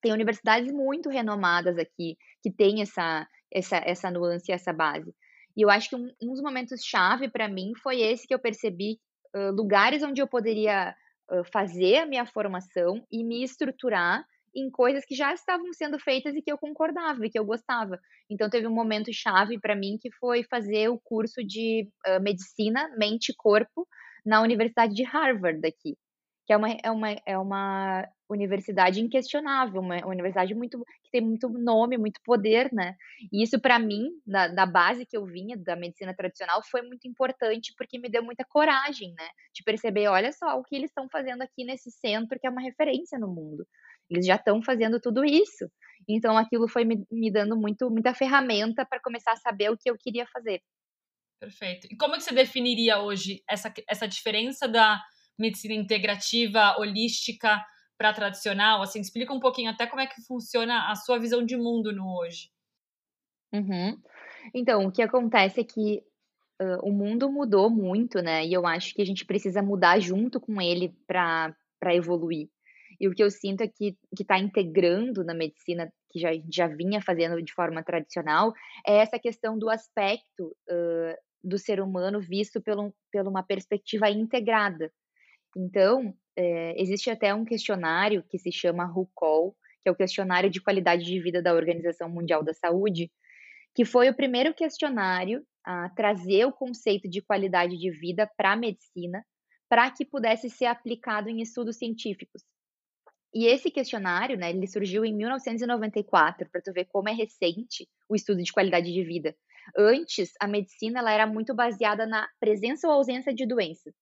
tem 0.02 0.12
universidades 0.12 0.72
muito 0.74 1.08
renomadas 1.08 1.78
aqui 1.78 2.18
que 2.42 2.52
tem 2.52 2.82
essa 2.82 3.28
essa 3.54 3.78
essa 3.86 4.10
nuance, 4.10 4.52
essa 4.52 4.74
base. 4.74 5.14
E 5.56 5.62
eu 5.62 5.70
acho 5.70 5.90
que 5.90 5.96
um, 5.96 6.12
um 6.20 6.32
dos 6.32 6.42
momentos 6.42 6.84
chave 6.84 7.30
para 7.30 7.48
mim 7.48 7.74
foi 7.84 8.02
esse 8.02 8.28
que 8.28 8.34
eu 8.34 8.40
percebi 8.40 8.98
uh, 9.36 9.52
lugares 9.52 10.02
onde 10.02 10.20
eu 10.20 10.28
poderia 10.28 10.96
uh, 11.32 11.44
fazer 11.54 11.98
a 11.98 12.08
minha 12.08 12.26
formação 12.26 13.06
e 13.12 13.24
me 13.24 13.44
estruturar 13.44 14.26
em 14.56 14.70
coisas 14.70 15.06
que 15.06 15.16
já 15.16 15.34
estavam 15.34 15.72
sendo 15.74 16.00
feitas 16.00 16.36
e 16.36 16.42
que 16.42 16.52
eu 16.52 16.58
concordava 16.58 17.26
e 17.26 17.30
que 17.30 17.38
eu 17.38 17.46
gostava. 17.46 18.00
Então 18.30 18.50
teve 18.50 18.68
um 18.68 18.74
momento 18.74 19.14
chave 19.14 19.60
para 19.60 19.76
mim 19.76 19.98
que 20.00 20.12
foi 20.12 20.44
fazer 20.44 20.90
o 20.90 21.00
curso 21.00 21.44
de 21.44 21.88
uh, 22.08 22.22
medicina, 22.22 22.90
mente 22.98 23.30
e 23.30 23.36
corpo 23.36 23.88
na 24.26 24.42
Universidade 24.42 24.94
de 24.94 25.04
Harvard 25.04 25.66
aqui, 25.66 25.98
que 26.46 26.54
é 26.54 26.58
uma, 26.58 26.70
é 26.70 26.92
uma, 26.92 27.16
é 27.26 27.38
uma 27.38 28.08
universidade 28.30 29.02
inquestionável, 29.02 29.80
uma 29.82 30.06
universidade 30.06 30.54
muito 30.54 30.84
que 31.04 31.12
tem 31.12 31.22
muito 31.22 31.48
nome, 31.50 31.98
muito 31.98 32.20
poder, 32.24 32.72
né? 32.74 32.96
E 33.32 33.42
isso 33.42 33.60
para 33.60 33.80
mim, 33.80 34.10
da, 34.26 34.48
da 34.48 34.66
base 34.66 35.06
que 35.06 35.16
eu 35.16 35.26
vinha 35.26 35.58
da 35.58 35.76
medicina 35.76 36.14
tradicional, 36.14 36.62
foi 36.70 36.82
muito 36.82 37.08
importante 37.08 37.74
porque 37.78 37.98
me 37.98 38.10
deu 38.10 38.22
muita 38.24 38.44
coragem, 38.46 39.14
né? 39.18 39.30
De 39.54 39.64
perceber, 39.64 40.08
olha 40.10 40.32
só 40.34 40.60
o 40.60 40.64
que 40.64 40.76
eles 40.76 40.90
estão 40.90 41.08
fazendo 41.10 41.42
aqui 41.42 41.64
nesse 41.64 41.90
centro 41.90 42.38
que 42.40 42.46
é 42.46 42.50
uma 42.50 42.62
referência 42.62 43.18
no 43.18 43.28
mundo. 43.28 43.66
Eles 44.10 44.26
já 44.26 44.36
estão 44.36 44.62
fazendo 44.62 45.00
tudo 45.00 45.24
isso. 45.26 45.70
Então 46.08 46.38
aquilo 46.38 46.68
foi 46.68 46.86
me, 46.86 47.06
me 47.12 47.32
dando 47.32 47.58
muito, 47.58 47.90
muita 47.90 48.14
ferramenta 48.14 48.86
para 48.86 49.02
começar 49.02 49.34
a 49.34 49.38
saber 49.38 49.70
o 49.70 49.78
que 49.78 49.90
eu 49.90 49.98
queria 49.98 50.26
fazer. 50.28 50.62
Perfeito. 51.40 51.88
E 51.92 51.96
como 51.96 52.16
é 52.16 52.18
que 52.18 52.24
você 52.24 52.34
definiria 52.34 53.00
hoje 53.00 53.44
essa, 53.48 53.72
essa 53.88 54.08
diferença 54.08 54.68
da 54.68 55.02
medicina 55.38 55.74
integrativa, 55.74 56.78
holística 56.80 57.64
para 57.98 58.14
tradicional? 58.14 58.82
Assim, 58.82 59.00
explica 59.00 59.34
um 59.34 59.40
pouquinho 59.40 59.70
até 59.70 59.86
como 59.86 60.02
é 60.02 60.08
que 60.08 60.22
funciona 60.26 60.90
a 60.90 60.96
sua 60.96 61.20
visão 61.20 61.46
de 61.46 61.56
mundo 61.56 61.94
no 61.94 62.18
hoje. 62.18 62.50
Uhum. 63.54 64.02
Então, 64.54 64.86
o 64.86 64.92
que 64.92 65.02
acontece 65.02 65.60
é 65.60 65.64
que 65.64 66.04
uh, 66.62 66.80
o 66.84 66.92
mundo 66.92 67.32
mudou 67.32 67.70
muito, 67.70 68.22
né? 68.22 68.46
E 68.46 68.54
eu 68.54 68.66
acho 68.66 68.94
que 68.94 69.02
a 69.02 69.06
gente 69.06 69.26
precisa 69.26 69.62
mudar 69.62 70.00
junto 70.00 70.40
com 70.40 70.62
ele 70.62 70.90
para 71.06 71.56
evoluir. 71.94 72.50
E 73.00 73.08
o 73.08 73.14
que 73.14 73.24
eu 73.24 73.30
sinto 73.30 73.62
é 73.62 73.68
que 73.68 73.96
está 74.20 74.40
integrando 74.40 75.24
na 75.24 75.34
medicina, 75.34 75.92
que 76.10 76.20
já, 76.20 76.30
já 76.52 76.68
vinha 76.68 77.02
fazendo 77.02 77.42
de 77.42 77.54
forma 77.54 77.84
tradicional, 77.84 78.54
é 78.86 78.98
essa 78.98 79.20
questão 79.20 79.58
do 79.58 79.70
aspecto 79.70 80.56
uh, 80.70 81.16
do 81.44 81.58
ser 81.58 81.80
humano 81.80 82.20
visto 82.20 82.62
pelo, 82.62 82.94
por 83.12 83.28
uma 83.28 83.44
perspectiva 83.44 84.10
integrada. 84.10 84.92
Então, 85.56 86.14
é, 86.36 86.80
existe 86.80 87.10
até 87.10 87.34
um 87.34 87.46
questionário 87.46 88.24
que 88.30 88.38
se 88.38 88.52
chama 88.52 88.86
RUCOL, 88.86 89.56
que 89.82 89.90
é 89.90 89.92
o 89.92 89.96
questionário 89.96 90.50
de 90.50 90.62
qualidade 90.62 91.04
de 91.04 91.20
vida 91.22 91.42
da 91.42 91.54
Organização 91.54 92.10
Mundial 92.10 92.44
da 92.44 92.54
Saúde, 92.54 93.12
que 93.74 93.86
foi 93.86 94.10
o 94.10 94.16
primeiro 94.16 94.54
questionário 94.54 95.44
a 95.64 95.90
trazer 95.90 96.46
o 96.46 96.52
conceito 96.52 97.10
de 97.10 97.22
qualidade 97.22 97.78
de 97.78 97.92
vida 97.92 98.30
para 98.38 98.54
a 98.54 98.56
medicina, 98.56 99.24
para 99.70 99.90
que 99.92 100.06
pudesse 100.06 100.50
ser 100.50 100.66
aplicado 100.66 101.30
em 101.30 101.42
estudos 101.42 101.78
científicos. 101.78 102.44
E 103.34 103.46
esse 103.46 103.70
questionário, 103.70 104.38
né, 104.38 104.50
ele 104.50 104.68
surgiu 104.68 105.04
em 105.04 105.14
1994, 105.14 106.50
para 106.50 106.62
tu 106.62 106.72
ver 106.72 106.86
como 106.86 107.10
é 107.10 107.14
recente 107.14 107.88
o 108.10 108.16
estudo 108.16 108.42
de 108.42 108.52
qualidade 108.52 108.92
de 108.92 109.04
vida. 109.04 109.36
Antes, 109.78 110.32
a 110.40 110.48
medicina 110.48 111.00
ela 111.00 111.12
era 111.12 111.28
muito 111.28 111.54
baseada 111.54 112.06
na 112.06 112.28
presença 112.40 112.88
ou 112.88 112.94
ausência 112.94 113.34
de 113.34 113.46
doenças. 113.46 113.94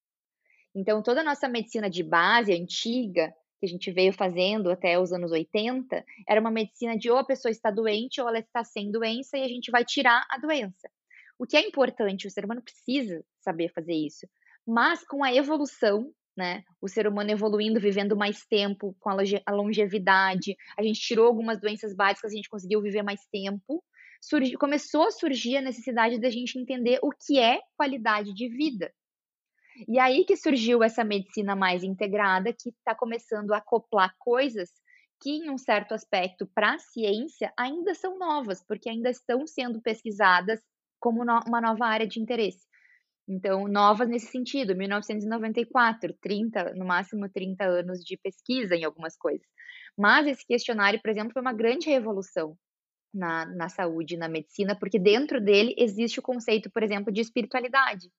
Então, 0.75 1.01
toda 1.01 1.21
a 1.21 1.23
nossa 1.23 1.47
medicina 1.47 1.89
de 1.89 2.03
base, 2.03 2.53
antiga, 2.53 3.33
que 3.59 3.65
a 3.65 3.69
gente 3.69 3.91
veio 3.91 4.13
fazendo 4.13 4.69
até 4.69 4.99
os 4.99 5.11
anos 5.11 5.31
80, 5.31 6.03
era 6.27 6.39
uma 6.39 6.51
medicina 6.51 6.97
de 6.97 7.09
ou 7.09 7.17
a 7.17 7.25
pessoa 7.25 7.51
está 7.51 7.71
doente 7.71 8.21
ou 8.21 8.27
ela 8.27 8.39
está 8.39 8.63
sem 8.63 8.91
doença 8.91 9.37
e 9.37 9.43
a 9.43 9.47
gente 9.47 9.71
vai 9.71 9.83
tirar 9.85 10.25
a 10.29 10.37
doença. 10.37 10.89
O 11.39 11.45
que 11.45 11.57
é 11.57 11.61
importante, 11.61 12.27
o 12.27 12.31
ser 12.31 12.45
humano 12.45 12.61
precisa 12.61 13.23
saber 13.39 13.71
fazer 13.73 13.93
isso. 13.93 14.27
Mas 14.65 15.05
com 15.05 15.23
a 15.23 15.33
evolução 15.33 16.11
né? 16.35 16.63
O 16.81 16.87
ser 16.87 17.07
humano 17.07 17.31
evoluindo, 17.31 17.79
vivendo 17.79 18.15
mais 18.15 18.45
tempo, 18.45 18.95
com 18.99 19.09
a 19.09 19.51
longevidade. 19.51 20.55
A 20.77 20.83
gente 20.83 20.99
tirou 20.99 21.27
algumas 21.27 21.59
doenças 21.59 21.95
básicas, 21.95 22.31
a 22.31 22.35
gente 22.35 22.49
conseguiu 22.49 22.81
viver 22.81 23.03
mais 23.03 23.21
tempo. 23.31 23.83
Começou 24.59 25.03
a 25.03 25.11
surgir 25.11 25.57
a 25.57 25.61
necessidade 25.61 26.19
da 26.19 26.29
gente 26.29 26.57
entender 26.57 26.99
o 27.01 27.09
que 27.11 27.39
é 27.39 27.59
qualidade 27.77 28.33
de 28.33 28.49
vida. 28.49 28.91
E 29.87 29.99
aí 29.99 30.23
que 30.23 30.37
surgiu 30.37 30.81
essa 30.83 31.03
medicina 31.03 31.55
mais 31.55 31.83
integrada, 31.83 32.53
que 32.53 32.69
está 32.69 32.95
começando 32.95 33.51
a 33.51 33.57
acoplar 33.57 34.13
coisas 34.17 34.69
que, 35.21 35.31
em 35.31 35.49
um 35.49 35.57
certo 35.57 35.93
aspecto, 35.93 36.47
para 36.47 36.73
a 36.73 36.79
ciência, 36.79 37.53
ainda 37.57 37.93
são 37.93 38.17
novas, 38.17 38.63
porque 38.65 38.89
ainda 38.89 39.09
estão 39.09 39.45
sendo 39.45 39.81
pesquisadas 39.81 40.59
como 40.99 41.23
uma 41.23 41.61
nova 41.61 41.85
área 41.85 42.07
de 42.07 42.19
interesse. 42.19 42.65
Então, 43.27 43.67
novas 43.67 44.07
nesse 44.07 44.27
sentido, 44.27 44.75
1994, 44.75 46.13
30, 46.21 46.73
no 46.75 46.85
máximo 46.85 47.27
30 47.27 47.65
anos 47.65 47.99
de 48.03 48.17
pesquisa 48.17 48.75
em 48.75 48.83
algumas 48.83 49.17
coisas. 49.17 49.47
Mas 49.97 50.27
esse 50.27 50.45
questionário, 50.45 51.01
por 51.01 51.09
exemplo, 51.09 51.33
foi 51.33 51.41
uma 51.41 51.53
grande 51.53 51.89
revolução 51.89 52.55
na, 53.13 53.45
na 53.45 53.69
saúde, 53.69 54.17
na 54.17 54.27
medicina, 54.27 54.77
porque 54.77 54.99
dentro 54.99 55.41
dele 55.41 55.73
existe 55.77 56.19
o 56.19 56.23
conceito, 56.23 56.69
por 56.69 56.83
exemplo, 56.83 57.11
de 57.11 57.21
espiritualidade, 57.21 58.11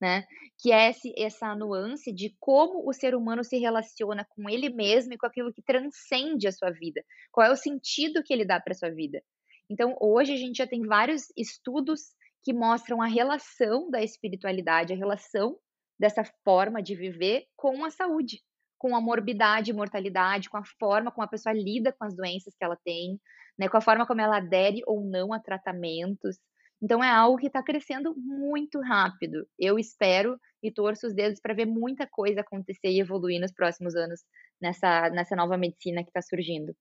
né? 0.00 0.24
Que 0.58 0.72
é 0.72 0.90
esse, 0.90 1.12
essa 1.18 1.54
nuance 1.54 2.12
de 2.12 2.34
como 2.38 2.88
o 2.88 2.92
ser 2.92 3.14
humano 3.14 3.44
se 3.44 3.58
relaciona 3.58 4.24
com 4.30 4.48
ele 4.48 4.70
mesmo 4.70 5.12
e 5.12 5.18
com 5.18 5.26
aquilo 5.26 5.52
que 5.52 5.62
transcende 5.62 6.46
a 6.46 6.52
sua 6.52 6.70
vida. 6.70 7.02
Qual 7.32 7.46
é 7.46 7.50
o 7.50 7.56
sentido 7.56 8.22
que 8.22 8.32
ele 8.32 8.44
dá 8.44 8.60
para 8.60 8.72
a 8.72 8.76
sua 8.76 8.90
vida? 8.90 9.20
Então, 9.68 9.96
hoje 10.00 10.32
a 10.32 10.36
gente 10.36 10.58
já 10.58 10.66
tem 10.66 10.82
vários 10.86 11.24
estudos 11.36 12.14
que 12.46 12.52
mostram 12.52 13.02
a 13.02 13.08
relação 13.08 13.90
da 13.90 14.00
espiritualidade, 14.00 14.92
a 14.92 14.96
relação 14.96 15.58
dessa 15.98 16.22
forma 16.44 16.80
de 16.80 16.94
viver 16.94 17.42
com 17.56 17.84
a 17.84 17.90
saúde, 17.90 18.40
com 18.78 18.94
a 18.94 19.00
morbidade 19.00 19.72
e 19.72 19.74
mortalidade, 19.74 20.48
com 20.48 20.56
a 20.56 20.64
forma 20.78 21.10
como 21.10 21.24
a 21.24 21.28
pessoa 21.28 21.52
lida 21.52 21.92
com 21.92 22.04
as 22.04 22.14
doenças 22.14 22.54
que 22.56 22.64
ela 22.64 22.78
tem, 22.84 23.20
né, 23.58 23.68
com 23.68 23.76
a 23.76 23.80
forma 23.80 24.06
como 24.06 24.20
ela 24.20 24.36
adere 24.36 24.80
ou 24.86 25.04
não 25.04 25.32
a 25.32 25.40
tratamentos. 25.40 26.36
Então 26.80 27.02
é 27.02 27.10
algo 27.10 27.36
que 27.36 27.48
está 27.48 27.60
crescendo 27.64 28.14
muito 28.16 28.80
rápido. 28.80 29.44
Eu 29.58 29.76
espero 29.76 30.38
e 30.62 30.70
torço 30.70 31.08
os 31.08 31.14
dedos 31.14 31.40
para 31.40 31.52
ver 31.52 31.66
muita 31.66 32.06
coisa 32.06 32.42
acontecer 32.42 32.90
e 32.90 33.00
evoluir 33.00 33.40
nos 33.40 33.52
próximos 33.52 33.96
anos 33.96 34.20
nessa, 34.62 35.10
nessa 35.10 35.34
nova 35.34 35.58
medicina 35.58 36.04
que 36.04 36.10
está 36.10 36.22
surgindo. 36.22 36.72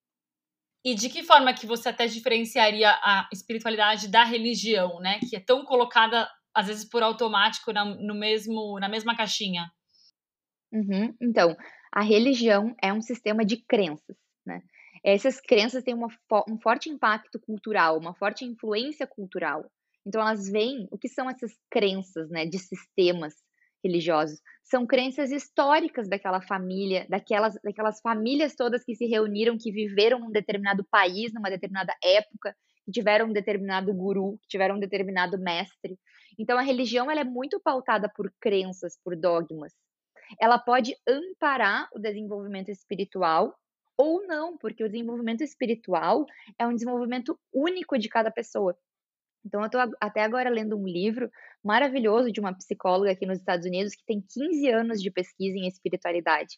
E 0.85 0.93
de 0.93 1.09
que 1.09 1.23
forma 1.23 1.51
que 1.51 1.65
você 1.65 1.89
até 1.89 2.05
diferenciaria 2.05 2.91
a 2.91 3.27
espiritualidade 3.33 4.07
da 4.07 4.23
religião, 4.23 4.99
né? 4.99 5.19
Que 5.27 5.35
é 5.35 5.39
tão 5.39 5.65
colocada, 5.65 6.29
às 6.53 6.67
vezes, 6.67 6.85
por 6.87 7.01
automático 7.01 7.73
na, 7.73 7.83
no 7.83 8.13
mesmo, 8.13 8.79
na 8.79 8.87
mesma 8.87 9.17
caixinha? 9.17 9.65
Uhum. 10.71 11.11
Então, 11.19 11.57
a 11.91 12.01
religião 12.01 12.75
é 12.83 12.93
um 12.93 13.01
sistema 13.01 13.43
de 13.43 13.57
crenças, 13.65 14.15
né? 14.45 14.61
Essas 15.03 15.41
crenças 15.41 15.83
têm 15.83 15.95
uma, 15.95 16.07
um 16.47 16.59
forte 16.59 16.87
impacto 16.87 17.39
cultural, 17.39 17.97
uma 17.97 18.13
forte 18.13 18.45
influência 18.45 19.07
cultural. 19.07 19.65
Então, 20.05 20.21
elas 20.21 20.47
vêm, 20.47 20.87
o 20.91 20.99
que 20.99 21.09
são 21.09 21.27
essas 21.27 21.51
crenças, 21.69 22.29
né, 22.29 22.45
de 22.45 22.59
sistemas 22.59 23.33
religiosos? 23.85 24.41
São 24.63 24.85
crenças 24.85 25.31
históricas 25.31 26.09
daquela 26.09 26.41
família, 26.41 27.05
daquelas, 27.07 27.55
daquelas 27.63 28.01
famílias 28.01 28.55
todas 28.55 28.83
que 28.83 28.95
se 28.95 29.05
reuniram, 29.05 29.57
que 29.57 29.71
viveram 29.71 30.19
num 30.19 30.31
determinado 30.31 30.83
país, 30.83 31.31
numa 31.33 31.49
determinada 31.49 31.93
época, 32.03 32.55
que 32.83 32.91
tiveram 32.91 33.27
um 33.27 33.33
determinado 33.33 33.93
guru, 33.93 34.37
que 34.41 34.47
tiveram 34.47 34.75
um 34.75 34.79
determinado 34.79 35.37
mestre. 35.37 35.97
Então, 36.37 36.57
a 36.57 36.61
religião 36.61 37.09
ela 37.09 37.21
é 37.21 37.23
muito 37.23 37.59
pautada 37.59 38.09
por 38.09 38.31
crenças, 38.39 38.97
por 39.03 39.15
dogmas. 39.15 39.73
Ela 40.39 40.57
pode 40.57 40.95
amparar 41.07 41.87
o 41.93 41.99
desenvolvimento 41.99 42.69
espiritual 42.69 43.55
ou 43.97 44.25
não, 44.27 44.57
porque 44.57 44.83
o 44.83 44.89
desenvolvimento 44.89 45.41
espiritual 45.41 46.25
é 46.59 46.67
um 46.67 46.73
desenvolvimento 46.73 47.39
único 47.53 47.97
de 47.97 48.09
cada 48.09 48.29
pessoa. 48.29 48.77
Então, 49.45 49.61
eu 49.61 49.67
estou 49.67 49.81
até 50.01 50.23
agora 50.23 50.49
lendo 50.49 50.75
um 50.75 50.87
livro 50.87 51.29
maravilhoso 51.63 52.31
de 52.31 52.39
uma 52.39 52.53
psicóloga 52.53 53.11
aqui 53.11 53.25
nos 53.25 53.37
Estados 53.37 53.65
Unidos 53.65 53.93
que 53.93 54.05
tem 54.05 54.19
15 54.21 54.67
anos 54.69 55.01
de 55.01 55.11
pesquisa 55.11 55.57
em 55.57 55.67
espiritualidade. 55.67 56.57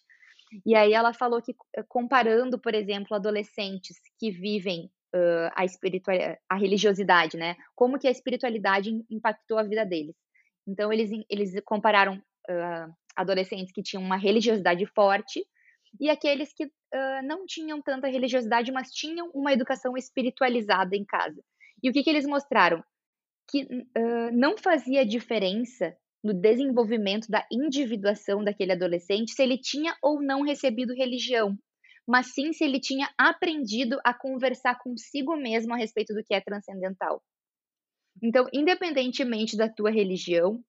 E 0.65 0.73
aí 0.73 0.93
ela 0.93 1.13
falou 1.13 1.41
que, 1.41 1.54
eh, 1.76 1.84
comparando, 1.88 2.58
por 2.58 2.73
exemplo, 2.73 3.15
adolescentes 3.15 3.97
que 4.17 4.32
vivem 4.32 4.89
uh, 5.13 5.52
a, 5.54 5.65
espiritualidade, 5.65 6.39
a 6.50 6.56
religiosidade, 6.56 7.36
né? 7.36 7.58
Como 7.76 8.00
que 8.00 8.08
a 8.08 8.12
espiritualidade 8.12 8.89
impactou 9.10 9.58
a 9.58 9.63
vida 9.63 9.86
deles. 9.86 10.15
Então, 10.65 10.91
eles, 10.91 11.10
eles 11.30 11.54
compararam 11.65 12.15
uh, 12.15 12.93
adolescentes 13.15 13.73
que 13.73 13.84
tinham 13.84 14.04
uma 14.04 14.15
religiosidade 14.17 14.86
forte 14.86 15.45
e 16.00 16.10
aqueles 16.10 16.54
que 16.54 16.65
uh, 16.65 17.23
não 17.26 17.45
tinham 17.45 17.82
tanta 17.82 18.08
religiosidade, 18.08 18.71
mas 18.71 18.91
tinham 18.91 19.30
uma 19.34 19.52
educação 19.52 19.97
espiritualizada 19.97 20.95
em 20.95 21.04
casa. 21.04 21.41
E 21.84 21.90
o 21.90 21.94
que, 21.94 22.04
que 22.04 22.10
eles 22.10 22.26
mostraram? 22.26 22.84
Que 23.50 23.63
uh, 23.63 24.32
não 24.34 24.58
fazia 24.58 25.06
diferença 25.06 25.96
no 26.24 26.34
desenvolvimento 26.34 27.28
da 27.30 27.46
individuação 27.52 28.44
daquele 28.44 28.74
adolescente 28.74 29.32
se 29.32 29.42
ele 29.42 29.58
tinha 29.58 29.96
ou 30.02 30.22
não 30.22 30.42
recebido 30.42 30.94
religião, 30.94 31.58
mas 32.08 32.34
sim 32.34 32.52
se 32.52 32.63
ele 32.63 32.80
tinha 32.80 33.10
aprendido 33.18 34.00
a 34.04 34.13
conversar 34.13 34.78
consigo 34.80 35.36
mesmo 35.36 35.74
a 35.74 35.78
respeito 35.78 36.13
do 36.13 36.24
que 36.24 36.34
é 36.34 36.42
transcendental. 36.42 37.22
Então, 38.22 38.48
independentemente 38.52 39.56
da 39.56 39.70
tua 39.70 39.92
religião, 39.92 40.63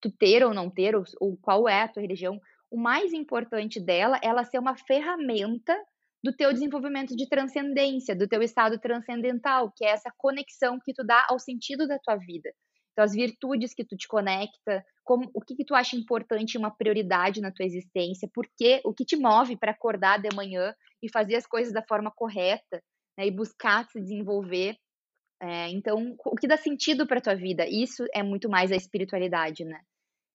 tu 0.00 0.10
ter 0.10 0.44
ou 0.44 0.54
não 0.54 0.70
ter, 0.70 0.94
ou, 0.94 1.02
ou 1.20 1.36
qual 1.36 1.68
é 1.68 1.82
a 1.82 1.88
tua 1.88 2.02
religião, 2.02 2.40
o 2.70 2.78
mais 2.78 3.12
importante 3.12 3.80
dela 3.80 4.18
é 4.22 4.28
ela 4.28 4.44
ser 4.44 4.58
uma 4.58 4.76
ferramenta 4.76 5.76
do 6.22 6.32
teu 6.32 6.52
desenvolvimento 6.52 7.16
de 7.16 7.28
transcendência, 7.28 8.14
do 8.14 8.28
teu 8.28 8.42
estado 8.42 8.78
transcendental, 8.78 9.72
que 9.76 9.84
é 9.84 9.90
essa 9.90 10.12
conexão 10.16 10.78
que 10.82 10.92
tu 10.92 11.04
dá 11.04 11.26
ao 11.28 11.38
sentido 11.38 11.86
da 11.86 11.98
tua 11.98 12.16
vida. 12.16 12.50
Então, 12.92 13.04
as 13.04 13.12
virtudes 13.12 13.74
que 13.74 13.84
tu 13.84 13.96
te 13.96 14.06
conecta, 14.06 14.84
como, 15.02 15.30
o 15.34 15.40
que, 15.40 15.56
que 15.56 15.64
tu 15.64 15.74
acha 15.74 15.96
importante, 15.96 16.58
uma 16.58 16.70
prioridade 16.70 17.40
na 17.40 17.50
tua 17.50 17.64
existência, 17.64 18.28
porque 18.32 18.80
o 18.84 18.92
que 18.92 19.04
te 19.04 19.16
move 19.16 19.56
para 19.56 19.72
acordar 19.72 20.20
de 20.20 20.28
manhã 20.34 20.74
e 21.02 21.10
fazer 21.10 21.36
as 21.36 21.46
coisas 21.46 21.72
da 21.72 21.82
forma 21.82 22.12
correta, 22.14 22.82
né, 23.18 23.26
e 23.26 23.30
buscar 23.30 23.88
se 23.90 24.00
desenvolver. 24.00 24.76
É, 25.42 25.70
então, 25.70 26.14
o 26.24 26.36
que 26.36 26.46
dá 26.46 26.56
sentido 26.56 27.06
para 27.06 27.20
tua 27.20 27.34
vida? 27.34 27.66
Isso 27.66 28.04
é 28.14 28.22
muito 28.22 28.48
mais 28.48 28.70
a 28.70 28.76
espiritualidade, 28.76 29.64
né? 29.64 29.80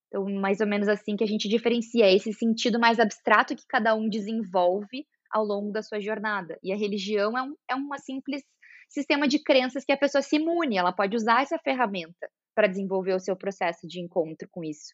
Então, 0.08 0.26
mais 0.26 0.60
ou 0.60 0.68
menos 0.68 0.88
assim 0.88 1.16
que 1.16 1.24
a 1.24 1.28
gente 1.28 1.48
diferencia 1.48 2.12
esse 2.12 2.34
sentido 2.34 2.80
mais 2.80 3.00
abstrato 3.00 3.56
que 3.56 3.66
cada 3.68 3.94
um 3.94 4.10
desenvolve 4.10 5.06
ao 5.32 5.44
longo 5.44 5.72
da 5.72 5.82
sua 5.82 6.00
jornada. 6.00 6.58
E 6.64 6.72
a 6.72 6.76
religião 6.76 7.38
é, 7.38 7.42
um, 7.42 7.56
é 7.70 7.76
uma 7.76 7.98
simples 7.98 8.44
sistema 8.90 9.28
de 9.28 9.40
crenças 9.40 9.84
que 9.84 9.92
a 9.92 9.98
pessoa 9.98 10.22
se 10.22 10.38
imune, 10.38 10.78
ela 10.78 10.94
pode 10.94 11.16
usar 11.16 11.42
essa 11.42 11.58
ferramenta 11.60 12.30
para 12.56 12.68
desenvolver 12.68 13.14
o 13.14 13.20
seu 13.20 13.36
processo 13.36 13.88
de 13.88 14.00
encontro 14.00 14.48
com 14.50 14.64
isso. 14.64 14.94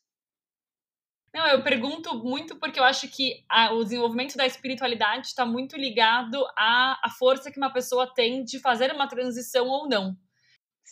Não, 1.34 1.48
eu 1.48 1.64
pergunto 1.64 2.16
muito 2.24 2.60
porque 2.60 2.80
eu 2.80 2.84
acho 2.84 3.08
que 3.08 3.44
a, 3.50 3.74
o 3.74 3.84
desenvolvimento 3.84 4.36
da 4.36 4.46
espiritualidade 4.46 5.28
está 5.28 5.46
muito 5.46 5.76
ligado 5.76 6.46
à, 6.56 7.00
à 7.04 7.10
força 7.10 7.52
que 7.52 7.58
uma 7.58 7.74
pessoa 7.74 8.12
tem 8.14 8.44
de 8.44 8.60
fazer 8.60 8.92
uma 8.92 9.08
transição 9.08 9.68
ou 9.68 9.88
não. 9.90 10.16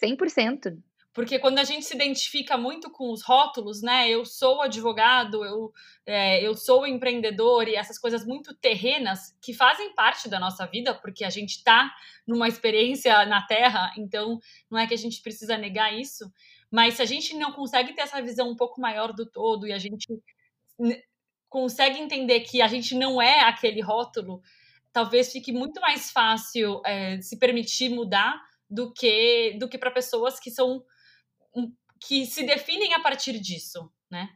100%. 0.04 0.82
Porque 1.13 1.39
quando 1.39 1.60
a 1.60 1.63
gente 1.65 1.86
se 1.86 1.93
identifica 1.93 2.58
muito 2.58 2.89
com 2.89 3.12
os 3.12 3.21
rótulos, 3.21 3.82
né? 3.82 4.10
Eu 4.10 4.26
sou 4.26 4.62
advogado, 4.62 5.43
eu, 5.43 5.74
é, 6.06 6.41
eu 6.41 6.56
sou 6.56 6.88
empreendedor 6.88 7.67
e 7.67 7.76
essas 7.76 8.00
coisas 8.00 8.26
muito 8.26 8.56
terrenas 8.56 9.36
que 9.41 9.54
fazem 9.54 9.93
parte 9.93 10.30
da 10.30 10.39
nossa 10.39 10.65
vida, 10.65 10.93
porque 10.93 11.26
a 11.26 11.30
gente 11.30 11.58
está 11.58 11.93
numa 12.26 12.47
experiência 12.47 13.26
na 13.26 13.45
Terra, 13.45 13.91
então 13.97 14.39
não 14.69 14.80
é 14.80 14.88
que 14.88 14.93
a 14.93 14.97
gente 14.97 15.21
precisa 15.21 15.58
negar 15.58 15.93
isso. 15.93 16.32
Mas 16.71 16.93
se 16.93 17.02
a 17.02 17.06
gente 17.06 17.36
não 17.36 17.52
consegue 17.52 17.93
ter 17.93 18.04
essa 18.04 18.21
visão 18.21 18.50
um 18.50 18.56
pouco 18.56 18.80
maior 18.80 19.12
do 19.12 19.26
todo 19.26 19.67
e 19.67 19.74
a 19.74 19.78
gente 19.78 20.08
consegue 21.50 22.00
entender 22.00 22.39
que 22.41 22.62
a 22.62 22.67
gente 22.67 22.95
não 22.95 23.21
é 23.21 23.41
aquele 23.41 23.82
rótulo, 23.82 24.41
talvez 24.93 25.30
fique 25.34 25.52
muito 25.52 25.82
mais 25.82 26.10
fácil 26.10 26.82
é, 26.86 27.19
se 27.19 27.38
permitir 27.38 27.89
mudar 27.89 28.41
do 28.69 28.93
que 28.93 29.58
do 29.60 29.67
que 29.67 29.78
para 29.78 29.91
pessoas 29.91 30.39
que 30.39 30.50
são 30.50 30.82
que 31.99 32.25
se 32.25 32.43
definem 32.43 32.93
a 32.93 32.99
partir 32.99 33.39
disso, 33.39 33.91
né? 34.09 34.29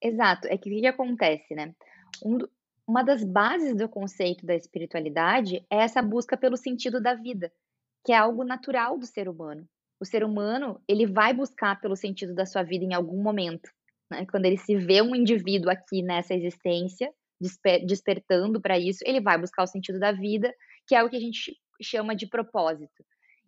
Exato. 0.00 0.48
É 0.48 0.58
que 0.58 0.68
o 0.68 0.80
que 0.80 0.86
acontece, 0.86 1.54
né? 1.54 1.74
Um, 2.24 2.38
uma 2.86 3.02
das 3.02 3.22
bases 3.22 3.76
do 3.76 3.88
conceito 3.88 4.44
da 4.44 4.54
espiritualidade 4.54 5.64
é 5.70 5.76
essa 5.76 6.02
busca 6.02 6.36
pelo 6.36 6.56
sentido 6.56 7.00
da 7.00 7.14
vida, 7.14 7.52
que 8.04 8.12
é 8.12 8.16
algo 8.16 8.42
natural 8.42 8.98
do 8.98 9.06
ser 9.06 9.28
humano. 9.28 9.66
O 10.00 10.04
ser 10.04 10.24
humano, 10.24 10.82
ele 10.88 11.06
vai 11.06 11.32
buscar 11.32 11.80
pelo 11.80 11.94
sentido 11.94 12.34
da 12.34 12.44
sua 12.44 12.64
vida 12.64 12.84
em 12.84 12.92
algum 12.92 13.22
momento. 13.22 13.70
Né? 14.10 14.26
Quando 14.26 14.46
ele 14.46 14.58
se 14.58 14.76
vê 14.76 15.00
um 15.00 15.14
indivíduo 15.14 15.70
aqui 15.70 16.02
nessa 16.02 16.34
existência, 16.34 17.12
desper 17.40 17.86
despertando 17.86 18.60
para 18.60 18.76
isso, 18.76 18.98
ele 19.06 19.20
vai 19.20 19.38
buscar 19.38 19.62
o 19.62 19.66
sentido 19.68 20.00
da 20.00 20.10
vida, 20.10 20.52
que 20.86 20.96
é 20.96 21.04
o 21.04 21.08
que 21.08 21.16
a 21.16 21.20
gente 21.20 21.56
chama 21.80 22.16
de 22.16 22.26
propósito. 22.26 23.04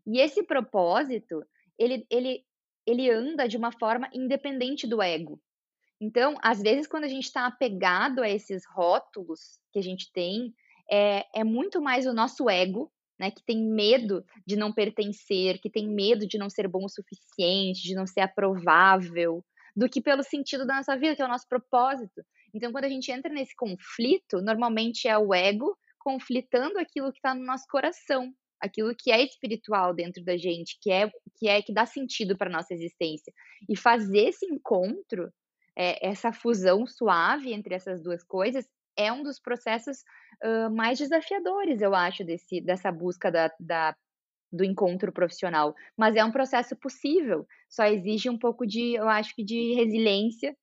E 0.06 0.20
esse 0.20 0.44
propósito, 0.44 1.44
ele, 1.76 2.06
ele 2.08 2.44
ele 2.86 3.10
anda 3.10 3.48
de 3.48 3.56
uma 3.56 3.72
forma 3.72 4.08
independente 4.12 4.86
do 4.86 5.02
ego. 5.02 5.40
Então, 6.00 6.36
às 6.42 6.60
vezes, 6.60 6.86
quando 6.86 7.04
a 7.04 7.08
gente 7.08 7.24
está 7.24 7.46
apegado 7.46 8.20
a 8.22 8.28
esses 8.28 8.64
rótulos 8.66 9.58
que 9.72 9.78
a 9.78 9.82
gente 9.82 10.12
tem, 10.12 10.52
é, 10.90 11.24
é 11.40 11.44
muito 11.44 11.80
mais 11.80 12.06
o 12.06 12.12
nosso 12.12 12.48
ego, 12.50 12.92
né, 13.18 13.30
que 13.30 13.42
tem 13.44 13.62
medo 13.62 14.24
de 14.46 14.56
não 14.56 14.72
pertencer, 14.72 15.60
que 15.60 15.70
tem 15.70 15.88
medo 15.88 16.26
de 16.26 16.36
não 16.36 16.50
ser 16.50 16.68
bom 16.68 16.84
o 16.84 16.88
suficiente, 16.88 17.82
de 17.82 17.94
não 17.94 18.06
ser 18.06 18.20
aprovável, 18.20 19.44
do 19.74 19.88
que 19.88 20.00
pelo 20.00 20.22
sentido 20.22 20.66
da 20.66 20.76
nossa 20.76 20.96
vida, 20.96 21.16
que 21.16 21.22
é 21.22 21.24
o 21.24 21.28
nosso 21.28 21.48
propósito. 21.48 22.22
Então, 22.52 22.70
quando 22.70 22.84
a 22.84 22.88
gente 22.88 23.10
entra 23.10 23.32
nesse 23.32 23.54
conflito, 23.56 24.40
normalmente 24.42 25.08
é 25.08 25.16
o 25.16 25.32
ego 25.34 25.76
conflitando 25.98 26.78
aquilo 26.78 27.10
que 27.10 27.18
está 27.18 27.34
no 27.34 27.44
nosso 27.44 27.64
coração, 27.68 28.32
aquilo 28.64 28.94
que 28.94 29.12
é 29.12 29.22
espiritual 29.22 29.94
dentro 29.94 30.24
da 30.24 30.36
gente, 30.36 30.78
que 30.80 30.90
é 30.90 31.10
que 31.38 31.48
é 31.48 31.60
que 31.60 31.72
dá 31.72 31.84
sentido 31.84 32.36
para 32.36 32.50
nossa 32.50 32.72
existência. 32.72 33.32
E 33.68 33.76
fazer 33.76 34.28
esse 34.28 34.46
encontro, 34.46 35.30
é, 35.76 36.06
essa 36.06 36.32
fusão 36.32 36.86
suave 36.86 37.52
entre 37.52 37.74
essas 37.74 38.02
duas 38.02 38.24
coisas, 38.24 38.66
é 38.96 39.12
um 39.12 39.22
dos 39.22 39.38
processos 39.40 39.98
uh, 40.42 40.70
mais 40.74 40.98
desafiadores, 40.98 41.82
eu 41.82 41.94
acho, 41.94 42.24
desse, 42.24 42.60
dessa 42.60 42.90
busca 42.90 43.30
da, 43.30 43.52
da, 43.58 43.94
do 44.52 44.64
encontro 44.64 45.12
profissional. 45.12 45.74
Mas 45.96 46.16
é 46.16 46.24
um 46.24 46.32
processo 46.32 46.76
possível, 46.76 47.46
só 47.68 47.84
exige 47.84 48.30
um 48.30 48.38
pouco 48.38 48.66
de, 48.66 48.94
eu 48.94 49.08
acho 49.08 49.34
que 49.34 49.44
de 49.44 49.74
resiliência, 49.74 50.56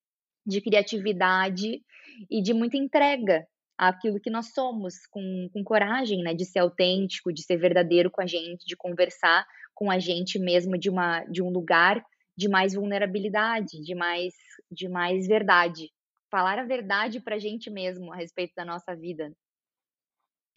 de 0.45 0.61
criatividade 0.61 1.83
e 2.29 2.41
de 2.41 2.53
muita 2.53 2.77
entrega 2.77 3.45
àquilo 3.81 4.19
que 4.19 4.29
nós 4.29 4.53
somos, 4.53 5.07
com, 5.09 5.49
com 5.51 5.63
coragem, 5.63 6.21
né, 6.21 6.35
de 6.35 6.45
ser 6.45 6.59
autêntico, 6.59 7.33
de 7.33 7.41
ser 7.41 7.57
verdadeiro 7.57 8.11
com 8.11 8.21
a 8.21 8.27
gente, 8.27 8.65
de 8.65 8.75
conversar 8.75 9.43
com 9.73 9.89
a 9.89 9.97
gente 9.97 10.37
mesmo 10.37 10.77
de, 10.77 10.87
uma, 10.87 11.23
de 11.25 11.41
um 11.41 11.49
lugar 11.49 12.05
de 12.37 12.47
mais 12.47 12.75
vulnerabilidade, 12.75 13.81
de 13.83 13.95
mais, 13.95 14.33
de 14.71 14.87
mais 14.87 15.27
verdade 15.27 15.89
falar 16.29 16.59
a 16.59 16.63
verdade 16.63 17.19
pra 17.19 17.39
gente 17.39 17.69
mesmo 17.69 18.13
a 18.13 18.15
respeito 18.15 18.53
da 18.55 18.63
nossa 18.63 18.95
vida. 18.95 19.33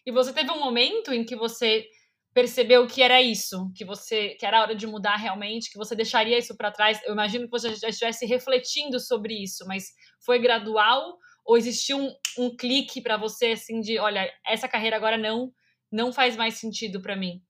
E 0.05 0.11
você 0.11 0.31
teve 0.31 0.51
um 0.51 0.59
momento 0.59 1.11
em 1.11 1.25
que 1.25 1.35
você 1.35 1.85
percebeu 2.33 2.85
que 2.85 3.01
era 3.01 3.21
isso, 3.21 3.71
que 3.75 3.83
você 3.83 4.35
que 4.35 4.45
era 4.45 4.61
hora 4.61 4.75
de 4.75 4.85
mudar 4.85 5.15
realmente, 5.15 5.71
que 5.71 5.77
você 5.77 5.95
deixaria 5.95 6.37
isso 6.37 6.55
para 6.55 6.71
trás? 6.71 7.01
Eu 7.03 7.13
imagino 7.13 7.45
que 7.45 7.51
você 7.51 7.73
já 7.75 7.89
estivesse 7.89 8.25
refletindo 8.25 8.99
sobre 8.99 9.33
isso, 9.33 9.65
mas 9.67 9.85
foi 10.23 10.37
gradual 10.39 11.17
ou 11.45 11.57
existiu 11.57 11.97
um, 11.97 12.15
um 12.37 12.55
clique 12.55 13.01
para 13.01 13.17
você 13.17 13.51
assim 13.51 13.79
de, 13.79 13.99
olha, 13.99 14.29
essa 14.45 14.67
carreira 14.67 14.95
agora 14.95 15.17
não 15.17 15.53
não 15.91 16.11
faz 16.11 16.35
mais 16.35 16.55
sentido 16.55 16.99
para 17.01 17.15
mim? 17.15 17.41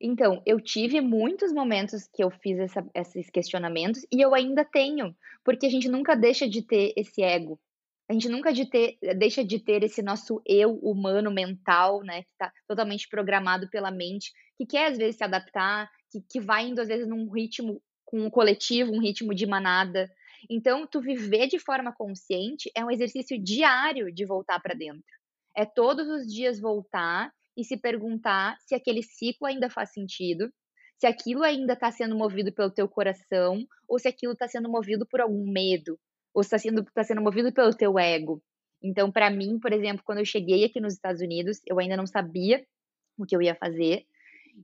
Então, 0.00 0.42
eu 0.44 0.60
tive 0.60 1.00
muitos 1.00 1.52
momentos 1.52 2.06
que 2.12 2.22
eu 2.22 2.30
fiz 2.30 2.58
essa, 2.58 2.86
esses 2.94 3.30
questionamentos 3.30 4.04
e 4.12 4.20
eu 4.20 4.34
ainda 4.34 4.64
tenho, 4.64 5.16
porque 5.42 5.66
a 5.66 5.70
gente 5.70 5.88
nunca 5.88 6.14
deixa 6.14 6.48
de 6.48 6.62
ter 6.62 6.92
esse 6.96 7.22
ego. 7.22 7.58
A 8.08 8.12
gente 8.12 8.28
nunca 8.28 8.52
de 8.52 8.66
ter, 8.66 8.98
deixa 9.16 9.42
de 9.42 9.58
ter 9.58 9.82
esse 9.82 10.02
nosso 10.02 10.42
eu 10.44 10.74
humano 10.82 11.30
mental, 11.32 12.02
né, 12.02 12.22
que 12.22 12.28
está 12.32 12.52
totalmente 12.68 13.08
programado 13.08 13.68
pela 13.70 13.90
mente, 13.90 14.30
que 14.58 14.66
quer 14.66 14.92
às 14.92 14.98
vezes 14.98 15.16
se 15.16 15.24
adaptar, 15.24 15.90
que, 16.10 16.20
que 16.20 16.40
vai 16.40 16.68
indo 16.68 16.80
às 16.80 16.88
vezes 16.88 17.08
num 17.08 17.30
ritmo 17.30 17.80
com 18.04 18.20
um 18.20 18.30
coletivo, 18.30 18.92
um 18.92 19.00
ritmo 19.00 19.34
de 19.34 19.46
manada. 19.46 20.10
Então, 20.48 20.86
tu 20.86 21.00
viver 21.00 21.46
de 21.46 21.58
forma 21.58 21.92
consciente 21.92 22.70
é 22.76 22.84
um 22.84 22.90
exercício 22.90 23.42
diário 23.42 24.12
de 24.12 24.24
voltar 24.24 24.60
para 24.60 24.74
dentro. 24.74 25.02
É 25.56 25.64
todos 25.64 26.08
os 26.08 26.26
dias 26.26 26.60
voltar 26.60 27.32
e 27.56 27.64
se 27.64 27.76
perguntar 27.76 28.56
se 28.66 28.74
aquele 28.74 29.02
ciclo 29.02 29.46
ainda 29.46 29.70
faz 29.70 29.92
sentido, 29.92 30.52
se 30.98 31.06
aquilo 31.06 31.42
ainda 31.42 31.74
está 31.74 31.90
sendo 31.90 32.16
movido 32.16 32.52
pelo 32.52 32.70
teu 32.70 32.88
coração, 32.88 33.66
ou 33.88 33.98
se 33.98 34.08
aquilo 34.08 34.32
está 34.32 34.48
sendo 34.48 34.68
movido 34.68 35.06
por 35.06 35.20
algum 35.20 35.50
medo, 35.50 35.98
ou 36.32 36.42
se 36.42 36.48
está 36.48 36.58
sendo, 36.58 36.84
tá 36.94 37.04
sendo 37.04 37.20
movido 37.20 37.52
pelo 37.52 37.74
teu 37.74 37.98
ego. 37.98 38.42
Então, 38.82 39.10
para 39.10 39.30
mim, 39.30 39.58
por 39.58 39.72
exemplo, 39.72 40.02
quando 40.04 40.18
eu 40.18 40.24
cheguei 40.24 40.64
aqui 40.64 40.80
nos 40.80 40.94
Estados 40.94 41.20
Unidos, 41.22 41.60
eu 41.66 41.78
ainda 41.78 41.96
não 41.96 42.06
sabia 42.06 42.64
o 43.16 43.24
que 43.24 43.34
eu 43.34 43.40
ia 43.40 43.54
fazer. 43.54 44.04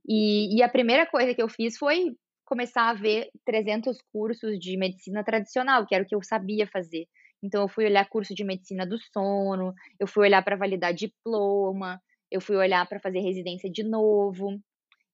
E, 0.06 0.56
e 0.56 0.62
a 0.62 0.68
primeira 0.68 1.06
coisa 1.06 1.34
que 1.34 1.42
eu 1.42 1.48
fiz 1.48 1.78
foi 1.78 2.16
começar 2.50 2.90
a 2.90 2.94
ver 2.94 3.30
300 3.46 3.96
cursos 4.12 4.58
de 4.58 4.76
medicina 4.76 5.22
tradicional, 5.22 5.86
que 5.86 5.94
era 5.94 6.02
o 6.02 6.06
que 6.06 6.16
eu 6.16 6.22
sabia 6.22 6.66
fazer. 6.66 7.06
Então, 7.40 7.62
eu 7.62 7.68
fui 7.68 7.84
olhar 7.84 8.08
curso 8.08 8.34
de 8.34 8.42
medicina 8.42 8.84
do 8.84 8.98
sono, 8.98 9.72
eu 10.00 10.08
fui 10.08 10.26
olhar 10.26 10.42
para 10.42 10.56
validar 10.56 10.92
diploma, 10.92 12.02
eu 12.28 12.40
fui 12.40 12.56
olhar 12.56 12.86
para 12.88 12.98
fazer 12.98 13.20
residência 13.20 13.70
de 13.70 13.84
novo. 13.84 14.60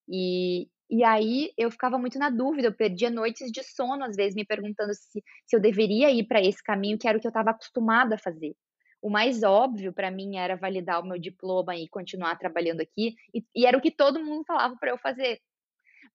E, 0.08 0.66
e 0.90 1.04
aí 1.04 1.52
eu 1.58 1.70
ficava 1.70 1.98
muito 1.98 2.18
na 2.18 2.30
dúvida, 2.30 2.68
eu 2.68 2.74
perdia 2.74 3.10
noites 3.10 3.52
de 3.52 3.62
sono, 3.62 4.02
às 4.04 4.16
vezes, 4.16 4.34
me 4.34 4.44
perguntando 4.44 4.94
se, 4.94 5.22
se 5.44 5.54
eu 5.54 5.60
deveria 5.60 6.10
ir 6.10 6.26
para 6.26 6.40
esse 6.40 6.62
caminho 6.62 6.98
que 6.98 7.06
era 7.06 7.18
o 7.18 7.20
que 7.20 7.26
eu 7.26 7.30
estava 7.30 7.50
acostumada 7.50 8.14
a 8.14 8.18
fazer. 8.18 8.56
O 9.02 9.10
mais 9.10 9.42
óbvio 9.42 9.92
para 9.92 10.10
mim 10.10 10.38
era 10.38 10.56
validar 10.56 11.02
o 11.02 11.06
meu 11.06 11.18
diploma 11.18 11.76
e 11.76 11.86
continuar 11.86 12.38
trabalhando 12.38 12.80
aqui, 12.80 13.14
e, 13.34 13.44
e 13.54 13.66
era 13.66 13.76
o 13.76 13.80
que 13.80 13.90
todo 13.90 14.24
mundo 14.24 14.42
falava 14.46 14.74
para 14.80 14.90
eu 14.90 14.98
fazer. 14.98 15.38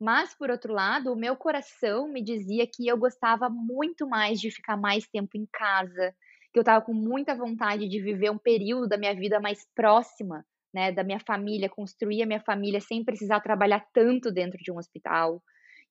Mas, 0.02 0.34
por 0.34 0.50
outro 0.50 0.74
lado, 0.74 1.14
o 1.14 1.16
meu 1.16 1.36
coração 1.36 2.08
me 2.08 2.24
dizia 2.24 2.66
que 2.66 2.88
eu 2.88 2.98
gostava 2.98 3.50
muito 3.50 4.08
mais 4.08 4.40
de 4.40 4.50
ficar 4.50 4.76
mais 4.76 5.08
tempo 5.08 5.38
em 5.38 5.46
casa, 5.54 6.16
que 6.52 6.58
eu 6.58 6.62
estava 6.62 6.84
com 6.84 6.94
muita 6.94 7.36
vontade 7.36 7.88
de 7.88 8.02
viver 8.02 8.32
um 8.32 8.38
período 8.38 8.90
da 8.90 8.98
minha 8.98 9.14
vida 9.14 9.40
mais 9.40 9.66
próxima 9.76 10.44
né, 10.74 10.92
da 10.92 11.04
minha 11.04 11.20
família, 11.20 11.70
construir 11.70 12.24
a 12.24 12.26
minha 12.26 12.40
família 12.40 12.80
sem 12.80 13.04
precisar 13.04 13.42
trabalhar 13.42 13.86
tanto 13.94 14.32
dentro 14.32 14.58
de 14.58 14.72
um 14.72 14.78
hospital, 14.78 15.42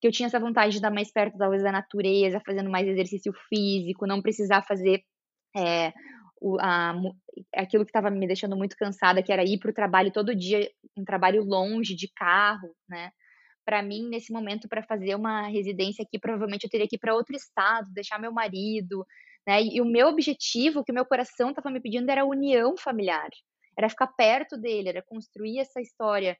que 0.01 0.07
eu 0.07 0.13
tinha 0.13 0.27
essa 0.27 0.41
vontade 0.41 0.71
de 0.73 0.79
estar 0.79 0.91
mais 0.91 1.13
perto 1.13 1.37
talvez 1.37 1.63
da 1.63 1.71
natureza, 1.71 2.41
fazendo 2.45 2.71
mais 2.71 2.89
exercício 2.89 3.33
físico, 3.49 4.07
não 4.07 4.23
precisar 4.23 4.63
fazer 4.63 5.03
é, 5.55 5.93
o, 6.41 6.59
a, 6.59 6.95
aquilo 7.55 7.85
que 7.85 7.91
estava 7.91 8.11
me 8.11 8.27
deixando 8.27 8.57
muito 8.57 8.77
cansada, 8.77 9.23
que 9.23 9.33
era 9.33 9.45
ir 9.45 9.59
para 9.59 9.71
o 9.71 9.75
trabalho 9.75 10.11
todo 10.11 10.35
dia, 10.35 10.71
um 10.97 11.05
trabalho 11.05 11.45
longe 11.45 11.95
de 11.95 12.11
carro, 12.15 12.75
né? 12.89 13.13
Para 13.65 13.83
mim, 13.83 14.09
nesse 14.09 14.33
momento, 14.33 14.69
para 14.69 14.83
fazer 14.83 15.15
uma 15.15 15.47
residência 15.49 16.03
aqui, 16.03 16.19
provavelmente 16.19 16.65
eu 16.65 16.71
teria 16.71 16.89
que 16.89 16.97
ir 16.97 16.99
para 16.99 17.15
outro 17.15 17.37
estado, 17.37 17.93
deixar 17.93 18.19
meu 18.19 18.33
marido, 18.33 19.07
né? 19.47 19.63
E 19.63 19.81
o 19.81 19.85
meu 19.85 20.09
objetivo, 20.09 20.85
que 20.85 20.93
o 20.93 20.95
meu 20.95 21.05
coração 21.05 21.51
estava 21.51 21.71
me 21.71 21.81
pedindo, 21.81 22.11
era 22.11 22.23
a 22.23 22.27
união 22.27 22.77
familiar 22.77 23.31
era 23.81 23.89
ficar 23.89 24.09
perto 24.09 24.57
dele, 24.57 24.91
era 24.91 25.03
construir 25.03 25.59
essa 25.59 25.81
história, 25.81 26.37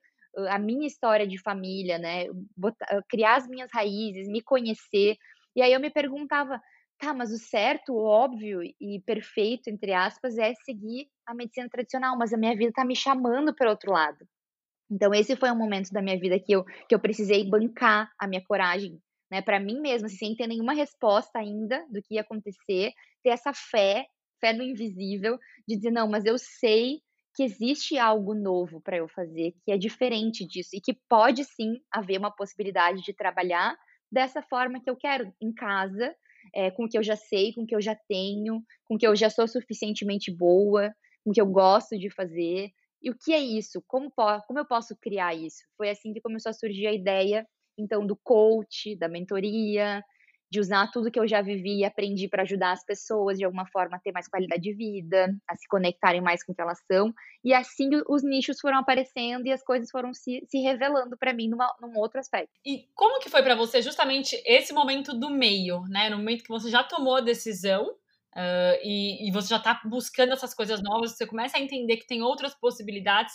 a 0.49 0.59
minha 0.59 0.87
história 0.87 1.27
de 1.27 1.41
família, 1.41 1.99
né? 1.99 2.27
Botar, 2.57 3.03
criar 3.09 3.37
as 3.37 3.49
minhas 3.49 3.71
raízes, 3.73 4.29
me 4.29 4.43
conhecer. 4.43 5.17
E 5.57 5.63
aí 5.63 5.73
eu 5.73 5.81
me 5.81 5.91
perguntava, 5.91 6.61
tá, 6.99 7.15
mas 7.15 7.33
o 7.33 7.39
certo, 7.39 7.95
o 7.95 8.05
óbvio 8.05 8.61
e 8.63 9.01
perfeito, 9.07 9.69
entre 9.69 9.93
aspas, 9.93 10.39
é 10.39 10.55
seguir 10.55 11.09
a 11.27 11.35
medicina 11.35 11.69
tradicional, 11.69 12.17
mas 12.17 12.33
a 12.33 12.37
minha 12.37 12.57
vida 12.57 12.73
tá 12.73 12.85
me 12.85 12.95
chamando 12.95 13.55
para 13.55 13.71
outro 13.71 13.91
lado. 13.91 14.25
Então 14.91 15.15
esse 15.15 15.37
foi 15.37 15.51
um 15.51 15.57
momento 15.57 15.91
da 15.93 16.03
minha 16.03 16.19
vida 16.19 16.39
que 16.39 16.53
eu 16.53 16.65
que 16.89 16.95
eu 16.95 17.01
precisei 17.01 17.49
bancar 17.49 18.11
a 18.19 18.27
minha 18.27 18.43
coragem, 18.45 18.99
né, 19.31 19.41
para 19.41 19.61
mim 19.61 19.81
mesma, 19.81 20.07
assim, 20.07 20.17
sem 20.17 20.37
ter 20.37 20.47
nenhuma 20.47 20.73
resposta 20.75 21.39
ainda 21.39 21.85
do 21.91 22.03
que 22.03 22.15
ia 22.15 22.23
acontecer, 22.23 22.93
ter 23.23 23.31
essa 23.31 23.53
fé, 23.55 24.07
fé 24.41 24.53
no 24.53 24.63
invisível, 24.63 25.39
de 25.69 25.77
dizer 25.77 25.91
não, 25.93 26.09
mas 26.09 26.25
eu 26.25 26.37
sei 26.39 27.01
que 27.35 27.45
existe 27.45 27.97
algo 27.97 28.35
novo 28.35 28.81
para 28.81 28.97
eu 28.97 29.09
fazer, 29.09 29.55
que 29.65 29.71
é 29.71 29.79
diferente 29.79 30.45
disso 30.47 30.71
e 30.75 30.81
que 30.81 30.99
pode 31.09 31.45
sim 31.45 31.81
haver 31.93 32.19
uma 32.19 32.35
possibilidade 32.35 33.03
de 33.03 33.15
trabalhar 33.15 33.77
dessa 34.11 34.43
forma 34.43 34.81
que 34.83 34.91
eu 34.91 34.97
quero, 34.97 35.33
em 35.41 35.53
casa, 35.55 36.13
é, 36.55 36.71
com 36.71 36.85
o 36.85 36.89
que 36.89 36.99
eu 36.99 37.03
já 37.03 37.15
sei, 37.17 37.53
com 37.53 37.63
o 37.63 37.67
que 37.67 37.75
eu 37.75 37.81
já 37.81 37.97
tenho, 38.09 38.63
com 38.85 38.97
o 38.97 38.99
que 38.99 39.07
eu 39.07 39.15
já 39.15 39.31
sou 39.31 39.47
suficientemente 39.47 40.35
boa, 40.35 40.93
com 41.25 41.31
o 41.31 41.33
que 41.33 41.41
eu 41.41 41.47
gosto 41.47 41.97
de 41.97 42.11
fazer. 42.11 42.71
E 43.03 43.11
o 43.11 43.17
que 43.17 43.33
é 43.33 43.39
isso? 43.39 43.83
Como, 43.87 44.11
como 44.11 44.59
eu 44.59 44.67
posso 44.67 44.97
criar 44.97 45.35
isso? 45.35 45.63
Foi 45.77 45.91
assim 45.91 46.13
que 46.13 46.21
começou 46.21 46.51
a 46.51 46.53
surgir 46.53 46.87
a 46.87 46.93
ideia, 46.93 47.47
então, 47.79 48.07
do 48.07 48.17
coach, 48.17 48.95
da 48.97 49.09
mentoria, 49.09 50.05
de 50.51 50.59
usar 50.59 50.91
tudo 50.91 51.11
que 51.11 51.19
eu 51.19 51.29
já 51.29 51.41
vivi 51.41 51.79
e 51.79 51.85
aprendi 51.85 52.29
para 52.29 52.43
ajudar 52.43 52.73
as 52.73 52.85
pessoas 52.85 53.39
de 53.39 53.45
alguma 53.45 53.67
forma 53.67 53.97
a 53.97 54.01
ter 54.01 54.11
mais 54.11 54.27
qualidade 54.27 54.63
de 54.63 54.75
vida, 54.75 55.33
a 55.49 55.57
se 55.57 55.67
conectarem 55.69 56.21
mais 56.21 56.43
com 56.43 56.53
o 56.53 56.55
que 56.55 56.61
elas 56.61 56.81
são. 56.91 57.15
E 57.45 57.55
assim 57.55 57.89
os 58.09 58.25
nichos 58.25 58.59
foram 58.59 58.79
aparecendo 58.79 59.47
e 59.47 59.53
as 59.53 59.63
coisas 59.63 59.89
foram 59.91 60.13
se, 60.13 60.45
se 60.49 60.59
revelando 60.59 61.17
para 61.17 61.33
mim 61.33 61.49
numa, 61.49 61.73
num 61.81 61.97
outro 61.97 62.19
aspecto. 62.19 62.51
E 62.67 62.89
como 62.95 63.21
que 63.21 63.31
foi 63.31 63.43
para 63.43 63.55
você 63.55 63.81
justamente 63.81 64.43
esse 64.45 64.73
momento 64.73 65.15
do 65.15 65.31
meio, 65.31 65.83
né? 65.83 66.11
No 66.11 66.19
momento 66.19 66.43
que 66.43 66.49
você 66.49 66.69
já 66.69 66.83
tomou 66.83 67.17
a 67.17 67.21
decisão 67.21 67.95
uh, 68.37 68.79
e, 68.83 69.29
e 69.29 69.31
você 69.33 69.49
já 69.49 69.57
está 69.57 69.81
buscando 69.85 70.33
essas 70.33 70.55
coisas 70.55 70.83
novas, 70.83 71.13
você 71.13 71.27
começa 71.27 71.57
a 71.57 71.61
entender 71.61 71.97
que 71.97 72.07
tem 72.07 72.23
outras 72.23 72.55
possibilidades. 72.55 73.35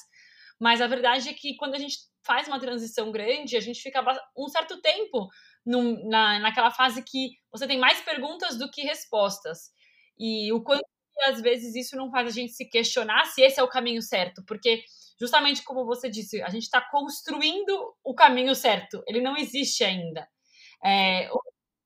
Mas 0.60 0.80
a 0.82 0.88
verdade 0.88 1.30
é 1.30 1.34
que 1.34 1.56
quando 1.58 1.76
a 1.76 1.80
gente 1.80 1.98
faz 2.24 2.48
uma 2.48 2.60
transição 2.60 3.12
grande, 3.12 3.58
a 3.58 3.60
gente 3.60 3.82
fica 3.82 4.04
um 4.38 4.48
certo 4.48 4.82
tempo 4.82 5.28
na, 5.66 6.40
naquela 6.40 6.72
fase 6.72 7.04
que 7.04 7.32
você 7.52 7.68
tem 7.68 7.78
mais 7.78 8.02
perguntas 8.02 8.58
do 8.58 8.70
que 8.72 8.82
respostas. 8.82 9.72
E 10.18 10.52
o 10.54 10.64
quanto 10.64 10.86
às 11.28 11.42
vezes 11.42 11.76
isso 11.76 11.96
não 11.96 12.12
faz 12.12 12.28
a 12.28 12.32
gente 12.32 12.54
se 12.54 12.66
questionar 12.66 13.26
se 13.26 13.42
esse 13.42 13.60
é 13.60 13.64
o 13.64 13.70
caminho 13.70 14.02
certo, 14.02 14.44
porque 14.46 14.84
justamente 15.20 15.64
como 15.64 15.86
você 15.86 16.10
disse, 16.10 16.42
a 16.42 16.50
gente 16.50 16.64
está 16.64 16.82
construindo 16.82 17.96
o 18.04 18.14
caminho 18.14 18.54
certo, 18.54 19.02
ele 19.08 19.22
não 19.22 19.38
existe 19.38 19.84
ainda. 19.84 20.28
É, 20.84 21.30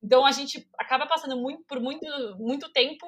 Então 0.02 0.26
a 0.26 0.32
gente 0.32 0.68
acaba 0.78 1.06
passando 1.08 1.38
muito, 1.38 1.64
por 1.66 1.80
muito, 1.80 2.06
muito 2.38 2.72
tempo 2.72 3.06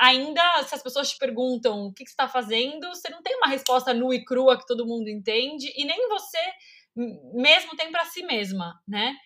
ainda 0.00 0.62
se 0.62 0.74
as 0.74 0.82
pessoas 0.82 1.10
te 1.10 1.18
perguntam 1.18 1.86
o 1.86 1.92
que, 1.92 2.04
que 2.04 2.10
você 2.10 2.14
está 2.14 2.28
fazendo, 2.28 2.88
você 2.88 3.10
não 3.10 3.22
tem 3.22 3.36
uma 3.36 3.48
resposta 3.48 3.92
nua 3.92 4.14
e 4.14 4.24
crua 4.24 4.58
que 4.58 4.66
todo 4.66 4.86
mundo 4.86 5.08
entende, 5.08 5.72
e 5.76 5.84
nem 5.84 6.08
você 6.08 6.38
mesmo 7.34 7.76
tem 7.76 7.90
para 7.90 8.04
si 8.04 8.22
mesma, 8.22 8.80
né? 8.86 9.16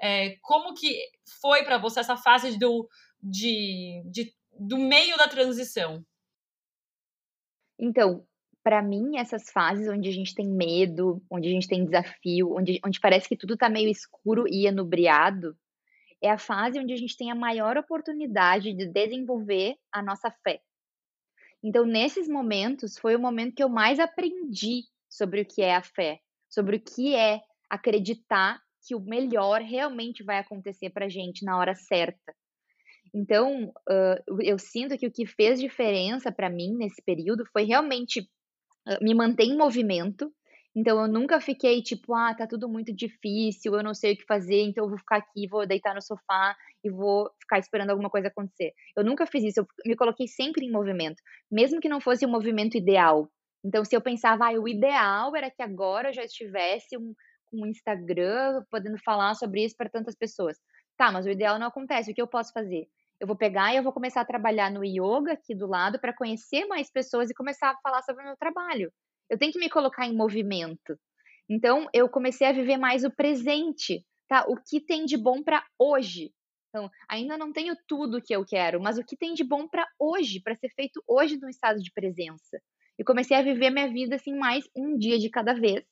É, 0.00 0.36
como 0.40 0.74
que 0.74 0.98
foi 1.40 1.62
para 1.64 1.76
você 1.76 2.00
essa 2.00 2.16
fase 2.16 2.58
do, 2.58 2.88
de, 3.22 4.02
de, 4.06 4.32
do 4.58 4.78
meio 4.78 5.16
da 5.16 5.28
transição? 5.28 6.02
Então, 7.78 8.24
para 8.62 8.82
mim, 8.82 9.18
essas 9.18 9.50
fases 9.50 9.88
onde 9.88 10.08
a 10.08 10.12
gente 10.12 10.34
tem 10.34 10.48
medo, 10.48 11.22
onde 11.30 11.48
a 11.48 11.50
gente 11.50 11.68
tem 11.68 11.84
desafio, 11.84 12.54
onde, 12.56 12.80
onde 12.84 13.00
parece 13.00 13.28
que 13.28 13.36
tudo 13.36 13.54
está 13.54 13.68
meio 13.68 13.90
escuro 13.90 14.44
e 14.48 14.66
enubriado, 14.66 15.56
é 16.22 16.30
a 16.30 16.38
fase 16.38 16.78
onde 16.78 16.92
a 16.92 16.96
gente 16.96 17.16
tem 17.16 17.30
a 17.30 17.34
maior 17.34 17.76
oportunidade 17.76 18.72
de 18.72 18.86
desenvolver 18.86 19.76
a 19.92 20.02
nossa 20.02 20.30
fé. 20.42 20.60
Então, 21.62 21.84
nesses 21.84 22.28
momentos, 22.28 22.98
foi 22.98 23.16
o 23.16 23.20
momento 23.20 23.54
que 23.54 23.62
eu 23.62 23.68
mais 23.68 23.98
aprendi 23.98 24.82
sobre 25.08 25.42
o 25.42 25.46
que 25.46 25.62
é 25.62 25.74
a 25.74 25.82
fé, 25.82 26.20
sobre 26.48 26.76
o 26.76 26.80
que 26.80 27.14
é 27.14 27.40
acreditar 27.68 28.60
que 28.86 28.94
o 28.94 29.00
melhor 29.00 29.60
realmente 29.60 30.22
vai 30.22 30.38
acontecer 30.38 30.90
para 30.90 31.06
a 31.06 31.08
gente 31.08 31.44
na 31.44 31.58
hora 31.58 31.74
certa. 31.74 32.34
Então, 33.14 33.72
uh, 33.88 34.42
eu 34.42 34.58
sinto 34.58 34.96
que 34.96 35.06
o 35.06 35.12
que 35.12 35.26
fez 35.26 35.58
diferença 35.58 36.30
para 36.30 36.48
mim 36.48 36.74
nesse 36.76 37.02
período 37.02 37.44
foi 37.52 37.64
realmente 37.64 38.28
me 39.02 39.14
manter 39.14 39.44
em 39.44 39.56
movimento, 39.56 40.32
então 40.76 41.00
eu 41.00 41.08
nunca 41.08 41.40
fiquei 41.40 41.82
tipo, 41.82 42.14
ah, 42.14 42.34
tá 42.34 42.46
tudo 42.46 42.68
muito 42.68 42.94
difícil, 42.94 43.74
eu 43.74 43.82
não 43.82 43.94
sei 43.94 44.12
o 44.12 44.16
que 44.16 44.24
fazer, 44.24 44.62
então 44.62 44.84
eu 44.84 44.88
vou 44.90 44.98
ficar 44.98 45.16
aqui, 45.16 45.48
vou 45.48 45.66
deitar 45.66 45.94
no 45.94 46.02
sofá 46.02 46.56
e 46.84 46.90
vou 46.90 47.30
ficar 47.40 47.58
esperando 47.58 47.90
alguma 47.90 48.10
coisa 48.10 48.28
acontecer. 48.28 48.72
Eu 48.96 49.04
nunca 49.04 49.26
fiz 49.26 49.44
isso, 49.44 49.60
eu 49.60 49.66
me 49.86 49.96
coloquei 49.96 50.26
sempre 50.28 50.64
em 50.66 50.70
movimento, 50.70 51.22
mesmo 51.50 51.80
que 51.80 51.88
não 51.88 52.00
fosse 52.00 52.24
o 52.24 52.28
movimento 52.28 52.76
ideal. 52.76 53.30
Então 53.64 53.84
se 53.84 53.94
eu 53.96 54.00
pensava, 54.00 54.46
ah, 54.46 54.52
o 54.52 54.68
ideal 54.68 55.34
era 55.34 55.50
que 55.50 55.62
agora 55.62 56.10
eu 56.10 56.14
já 56.14 56.24
estivesse 56.24 56.96
um, 56.96 57.14
um 57.52 57.66
Instagram 57.66 58.62
podendo 58.70 58.98
falar 58.98 59.34
sobre 59.34 59.64
isso 59.64 59.76
para 59.76 59.90
tantas 59.90 60.14
pessoas. 60.14 60.58
Tá, 60.96 61.10
mas 61.12 61.26
o 61.26 61.30
ideal 61.30 61.58
não 61.58 61.68
acontece, 61.68 62.10
o 62.10 62.14
que 62.14 62.22
eu 62.22 62.26
posso 62.26 62.52
fazer? 62.52 62.86
Eu 63.20 63.26
vou 63.26 63.36
pegar 63.36 63.72
e 63.72 63.76
eu 63.76 63.82
vou 63.82 63.92
começar 63.92 64.20
a 64.20 64.24
trabalhar 64.24 64.70
no 64.70 64.84
yoga 64.84 65.32
aqui 65.32 65.54
do 65.54 65.66
lado 65.66 65.98
para 65.98 66.14
conhecer 66.14 66.66
mais 66.66 66.90
pessoas 66.90 67.30
e 67.30 67.34
começar 67.34 67.70
a 67.70 67.76
falar 67.82 68.02
sobre 68.02 68.22
o 68.22 68.26
meu 68.26 68.36
trabalho. 68.36 68.92
Eu 69.28 69.38
tenho 69.38 69.52
que 69.52 69.58
me 69.58 69.68
colocar 69.68 70.06
em 70.06 70.16
movimento. 70.16 70.98
Então, 71.48 71.88
eu 71.94 72.08
comecei 72.08 72.46
a 72.46 72.52
viver 72.52 72.76
mais 72.76 73.04
o 73.04 73.10
presente, 73.10 74.04
tá? 74.28 74.44
O 74.48 74.56
que 74.56 74.80
tem 74.80 75.04
de 75.04 75.16
bom 75.16 75.42
para 75.42 75.64
hoje. 75.78 76.32
Então, 76.68 76.90
ainda 77.08 77.38
não 77.38 77.52
tenho 77.52 77.74
tudo 77.86 78.20
que 78.22 78.34
eu 78.34 78.44
quero, 78.44 78.80
mas 78.80 78.98
o 78.98 79.04
que 79.04 79.16
tem 79.16 79.32
de 79.32 79.42
bom 79.42 79.66
para 79.66 79.86
hoje, 79.98 80.40
para 80.40 80.54
ser 80.54 80.68
feito 80.70 81.02
hoje 81.06 81.38
no 81.38 81.48
estado 81.48 81.80
de 81.80 81.90
presença. 81.92 82.60
E 82.98 83.04
comecei 83.04 83.36
a 83.36 83.42
viver 83.42 83.70
minha 83.70 83.90
vida 83.90 84.16
assim 84.16 84.36
mais 84.36 84.68
um 84.76 84.98
dia 84.98 85.18
de 85.18 85.30
cada 85.30 85.54
vez, 85.54 85.84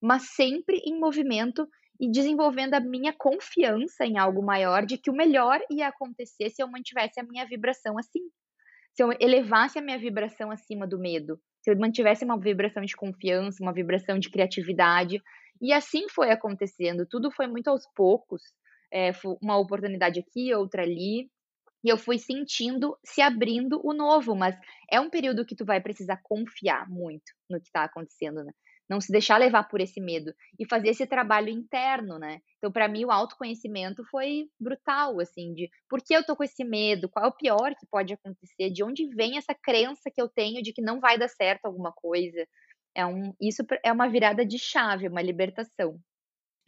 mas 0.00 0.30
sempre 0.30 0.78
em 0.86 0.98
movimento 0.98 1.68
e 2.00 2.10
desenvolvendo 2.10 2.74
a 2.74 2.80
minha 2.80 3.12
confiança 3.12 4.06
em 4.06 4.16
algo 4.16 4.42
maior 4.42 4.86
de 4.86 4.96
que 4.96 5.10
o 5.10 5.14
melhor 5.14 5.60
ia 5.70 5.88
acontecer 5.88 6.50
se 6.50 6.62
eu 6.62 6.68
mantivesse 6.68 7.20
a 7.20 7.22
minha 7.22 7.44
vibração 7.46 7.98
assim. 7.98 8.20
Se 8.94 9.02
eu 9.02 9.10
elevasse 9.20 9.78
a 9.78 9.82
minha 9.82 9.98
vibração 9.98 10.50
acima 10.50 10.86
do 10.86 10.98
medo, 10.98 11.38
se 11.62 11.70
eu 11.70 11.78
mantivesse 11.78 12.24
uma 12.24 12.38
vibração 12.38 12.82
de 12.82 12.96
confiança, 12.96 13.62
uma 13.62 13.72
vibração 13.72 14.18
de 14.18 14.28
criatividade. 14.30 15.22
E 15.60 15.72
assim 15.72 16.08
foi 16.08 16.30
acontecendo, 16.30 17.06
tudo 17.08 17.30
foi 17.30 17.46
muito 17.46 17.68
aos 17.68 17.86
poucos, 17.94 18.42
é, 18.92 19.12
uma 19.40 19.56
oportunidade 19.58 20.20
aqui, 20.20 20.52
outra 20.54 20.82
ali, 20.82 21.30
e 21.84 21.88
eu 21.88 21.96
fui 21.96 22.18
sentindo, 22.18 22.96
se 23.04 23.20
abrindo 23.20 23.80
o 23.84 23.92
novo, 23.92 24.34
mas 24.34 24.56
é 24.90 25.00
um 25.00 25.10
período 25.10 25.44
que 25.44 25.56
tu 25.56 25.64
vai 25.64 25.80
precisar 25.80 26.20
confiar 26.22 26.88
muito 26.88 27.32
no 27.48 27.60
que 27.60 27.66
está 27.66 27.84
acontecendo, 27.84 28.44
né? 28.44 28.52
Não 28.88 29.00
se 29.00 29.10
deixar 29.10 29.38
levar 29.38 29.64
por 29.64 29.80
esse 29.80 30.00
medo 30.00 30.34
e 30.58 30.66
fazer 30.68 30.88
esse 30.88 31.06
trabalho 31.06 31.48
interno, 31.48 32.18
né? 32.18 32.40
Então, 32.58 32.70
para 32.70 32.88
mim, 32.88 33.04
o 33.04 33.10
autoconhecimento 33.10 34.04
foi 34.10 34.48
brutal, 34.60 35.18
assim, 35.20 35.54
de 35.54 35.70
por 35.88 36.02
que 36.02 36.14
eu 36.14 36.24
tô 36.24 36.36
com 36.36 36.44
esse 36.44 36.64
medo, 36.64 37.08
qual 37.08 37.26
é 37.26 37.28
o 37.28 37.36
pior 37.36 37.74
que 37.74 37.86
pode 37.90 38.12
acontecer, 38.12 38.70
de 38.70 38.84
onde 38.84 39.06
vem 39.14 39.36
essa 39.36 39.54
crença 39.54 40.10
que 40.14 40.20
eu 40.20 40.28
tenho 40.28 40.62
de 40.62 40.72
que 40.72 40.82
não 40.82 41.00
vai 41.00 41.18
dar 41.18 41.28
certo 41.28 41.66
alguma 41.66 41.92
coisa. 41.92 42.46
É 42.94 43.06
um, 43.06 43.32
isso 43.40 43.62
é 43.84 43.90
uma 43.90 44.08
virada 44.08 44.44
de 44.44 44.58
chave, 44.58 45.08
uma 45.08 45.22
libertação. 45.22 45.98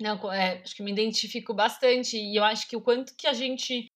Não, 0.00 0.32
é, 0.32 0.62
acho 0.62 0.74
que 0.74 0.82
me 0.82 0.90
identifico 0.90 1.54
bastante 1.54 2.16
e 2.16 2.36
eu 2.36 2.42
acho 2.42 2.68
que 2.68 2.76
o 2.76 2.82
quanto 2.82 3.14
que 3.16 3.26
a 3.26 3.32
gente 3.32 3.86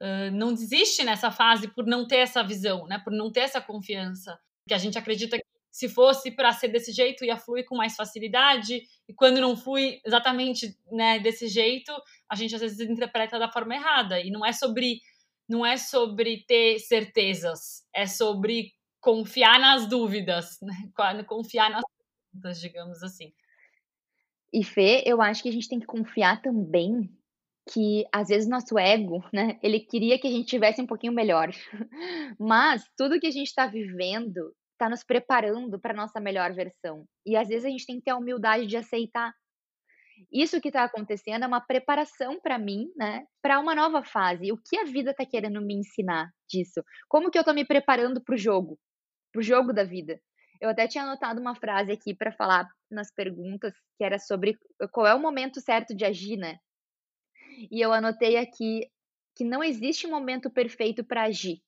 uh, 0.00 0.30
não 0.32 0.52
desiste 0.52 1.02
nessa 1.04 1.30
fase 1.30 1.68
por 1.68 1.86
não 1.86 2.06
ter 2.06 2.18
essa 2.18 2.42
visão, 2.42 2.86
né? 2.86 3.00
Por 3.02 3.12
não 3.12 3.30
ter 3.32 3.40
essa 3.40 3.60
confiança, 3.60 4.38
que 4.68 4.74
a 4.74 4.78
gente 4.78 4.98
acredita 4.98 5.36
que 5.36 5.44
se 5.70 5.88
fosse 5.88 6.30
para 6.30 6.52
ser 6.52 6.68
desse 6.68 6.92
jeito, 6.92 7.24
ia 7.24 7.36
fluir 7.36 7.64
com 7.64 7.76
mais 7.76 7.94
facilidade, 7.94 8.82
e 9.08 9.14
quando 9.14 9.40
não 9.40 9.56
flui 9.56 10.00
exatamente 10.04 10.76
né, 10.90 11.18
desse 11.18 11.48
jeito, 11.48 11.92
a 12.28 12.34
gente 12.34 12.54
às 12.54 12.60
vezes 12.60 12.80
interpreta 12.80 13.38
da 13.38 13.50
forma 13.50 13.74
errada. 13.74 14.20
E 14.20 14.30
não 14.30 14.44
é 14.44 14.52
sobre 14.52 15.00
não 15.48 15.64
é 15.64 15.78
sobre 15.78 16.44
ter 16.46 16.78
certezas, 16.78 17.82
é 17.94 18.06
sobre 18.06 18.74
confiar 19.00 19.58
nas 19.58 19.88
dúvidas, 19.88 20.58
né? 20.60 20.74
confiar 21.26 21.70
nas 21.70 21.82
dúvidas, 22.32 22.60
digamos 22.60 23.02
assim. 23.02 23.32
E 24.52 24.62
Fê, 24.62 25.02
eu 25.06 25.22
acho 25.22 25.42
que 25.42 25.48
a 25.48 25.52
gente 25.52 25.68
tem 25.68 25.80
que 25.80 25.86
confiar 25.86 26.42
também 26.42 27.10
que 27.70 28.06
às 28.12 28.28
vezes 28.28 28.48
nosso 28.48 28.78
ego, 28.78 29.22
né, 29.32 29.58
ele 29.62 29.80
queria 29.80 30.18
que 30.18 30.26
a 30.26 30.30
gente 30.30 30.46
tivesse 30.46 30.80
um 30.80 30.86
pouquinho 30.86 31.12
melhor. 31.12 31.50
Mas 32.38 32.82
tudo 32.96 33.20
que 33.20 33.26
a 33.26 33.30
gente 33.30 33.46
está 33.46 33.66
vivendo 33.66 34.54
está 34.78 34.88
nos 34.88 35.02
preparando 35.02 35.78
para 35.78 35.92
nossa 35.92 36.20
melhor 36.20 36.52
versão. 36.54 37.04
E 37.26 37.36
às 37.36 37.48
vezes 37.48 37.64
a 37.64 37.68
gente 37.68 37.84
tem 37.84 37.96
que 37.96 38.04
ter 38.04 38.12
a 38.12 38.16
humildade 38.16 38.66
de 38.66 38.76
aceitar. 38.76 39.34
Isso 40.32 40.60
que 40.60 40.68
está 40.68 40.84
acontecendo 40.84 41.44
é 41.44 41.46
uma 41.46 41.60
preparação 41.60 42.40
para 42.40 42.58
mim, 42.58 42.90
né, 42.96 43.26
para 43.42 43.58
uma 43.58 43.74
nova 43.74 44.04
fase. 44.04 44.52
O 44.52 44.56
que 44.56 44.78
a 44.78 44.84
vida 44.84 45.10
está 45.10 45.26
querendo 45.26 45.60
me 45.60 45.74
ensinar 45.74 46.30
disso? 46.48 46.82
Como 47.08 47.30
que 47.30 47.38
eu 47.38 47.42
estou 47.42 47.54
me 47.54 47.64
preparando 47.64 48.22
para 48.22 48.34
o 48.34 48.38
jogo, 48.38 48.78
para 49.32 49.40
o 49.40 49.42
jogo 49.42 49.72
da 49.72 49.84
vida? 49.84 50.20
Eu 50.60 50.70
até 50.70 50.88
tinha 50.88 51.04
anotado 51.04 51.40
uma 51.40 51.54
frase 51.54 51.92
aqui 51.92 52.14
para 52.14 52.32
falar 52.32 52.68
nas 52.90 53.12
perguntas 53.12 53.72
que 53.96 54.04
era 54.04 54.18
sobre 54.18 54.56
qual 54.90 55.06
é 55.06 55.14
o 55.14 55.20
momento 55.20 55.60
certo 55.60 55.94
de 55.94 56.04
agir, 56.04 56.36
né? 56.36 56.58
E 57.70 57.80
eu 57.80 57.92
anotei 57.92 58.36
aqui 58.36 58.88
que 59.36 59.44
não 59.44 59.62
existe 59.62 60.06
um 60.06 60.10
momento 60.10 60.50
perfeito 60.50 61.04
para 61.04 61.24
agir. 61.24 61.62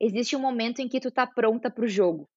Existe 0.00 0.36
um 0.36 0.40
momento 0.40 0.80
em 0.80 0.88
que 0.88 1.00
tu 1.00 1.10
tá 1.10 1.26
pronta 1.26 1.70
para 1.70 1.84
o 1.84 1.88
jogo. 1.88 2.28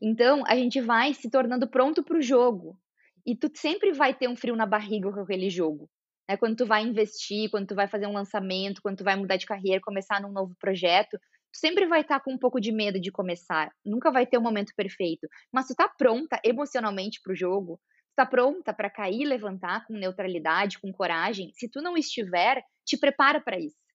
Então, 0.00 0.44
a 0.46 0.54
gente 0.56 0.80
vai 0.80 1.14
se 1.14 1.30
tornando 1.30 1.68
pronto 1.68 2.02
para 2.02 2.18
o 2.18 2.22
jogo. 2.22 2.78
E 3.24 3.36
tu 3.36 3.50
sempre 3.54 3.92
vai 3.92 4.14
ter 4.14 4.28
um 4.28 4.36
frio 4.36 4.56
na 4.56 4.66
barriga 4.66 5.12
com 5.12 5.20
aquele 5.20 5.50
jogo. 5.50 5.88
Né? 6.28 6.36
Quando 6.36 6.56
tu 6.56 6.66
vai 6.66 6.82
investir, 6.82 7.50
quando 7.50 7.66
tu 7.66 7.74
vai 7.74 7.88
fazer 7.88 8.06
um 8.06 8.12
lançamento, 8.12 8.80
quando 8.82 8.98
tu 8.98 9.04
vai 9.04 9.16
mudar 9.16 9.36
de 9.36 9.46
carreira, 9.46 9.80
começar 9.80 10.20
num 10.20 10.32
novo 10.32 10.54
projeto, 10.60 11.18
tu 11.18 11.58
sempre 11.58 11.86
vai 11.86 12.02
estar 12.02 12.18
tá 12.18 12.24
com 12.24 12.32
um 12.32 12.38
pouco 12.38 12.60
de 12.60 12.72
medo 12.72 13.00
de 13.00 13.10
começar. 13.10 13.70
Nunca 13.84 14.10
vai 14.10 14.26
ter 14.26 14.38
um 14.38 14.42
momento 14.42 14.72
perfeito. 14.76 15.26
Mas 15.52 15.66
tu 15.66 15.74
tá 15.74 15.88
pronta 15.88 16.40
emocionalmente 16.44 17.20
para 17.22 17.32
o 17.32 17.36
jogo, 17.36 17.80
tu 18.10 18.16
tá 18.16 18.26
pronta 18.26 18.72
para 18.72 18.90
cair 18.90 19.22
e 19.22 19.26
levantar 19.26 19.86
com 19.86 19.94
neutralidade, 19.94 20.78
com 20.78 20.92
coragem. 20.92 21.50
Se 21.54 21.68
tu 21.68 21.80
não 21.80 21.96
estiver, 21.96 22.62
te 22.84 22.96
prepara 22.96 23.40
para 23.40 23.58
isso 23.58 23.85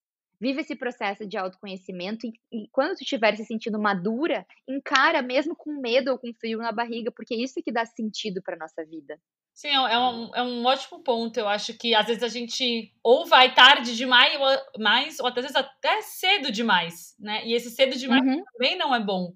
vive 0.41 0.61
esse 0.61 0.75
processo 0.75 1.25
de 1.25 1.37
autoconhecimento 1.37 2.25
e, 2.25 2.33
e, 2.51 2.67
quando 2.71 2.95
tu 2.95 3.03
estiver 3.03 3.35
se 3.37 3.45
sentindo 3.45 3.79
madura, 3.79 4.43
encara 4.67 5.21
mesmo 5.21 5.55
com 5.55 5.79
medo 5.79 6.11
ou 6.11 6.17
com 6.17 6.33
frio 6.33 6.57
na 6.57 6.71
barriga, 6.71 7.11
porque 7.11 7.35
é 7.35 7.37
isso 7.37 7.61
que 7.63 7.71
dá 7.71 7.85
sentido 7.85 8.41
para 8.41 8.57
nossa 8.57 8.83
vida. 8.83 9.19
Sim, 9.53 9.69
é 9.69 9.99
um, 9.99 10.35
é 10.35 10.41
um 10.41 10.65
ótimo 10.65 11.03
ponto. 11.03 11.37
Eu 11.39 11.47
acho 11.47 11.77
que 11.77 11.93
às 11.93 12.07
vezes 12.07 12.23
a 12.23 12.27
gente 12.27 12.91
ou 13.03 13.27
vai 13.27 13.53
tarde 13.53 13.95
demais, 13.95 14.39
ou, 14.39 14.81
mais, 14.81 15.19
ou 15.19 15.27
às 15.27 15.35
vezes 15.35 15.55
até 15.55 16.01
cedo 16.01 16.51
demais, 16.51 17.15
né? 17.19 17.45
E 17.45 17.53
esse 17.53 17.69
cedo 17.69 17.95
demais 17.95 18.23
uhum. 18.25 18.43
também 18.53 18.75
não 18.77 18.95
é 18.95 18.99
bom, 18.99 19.33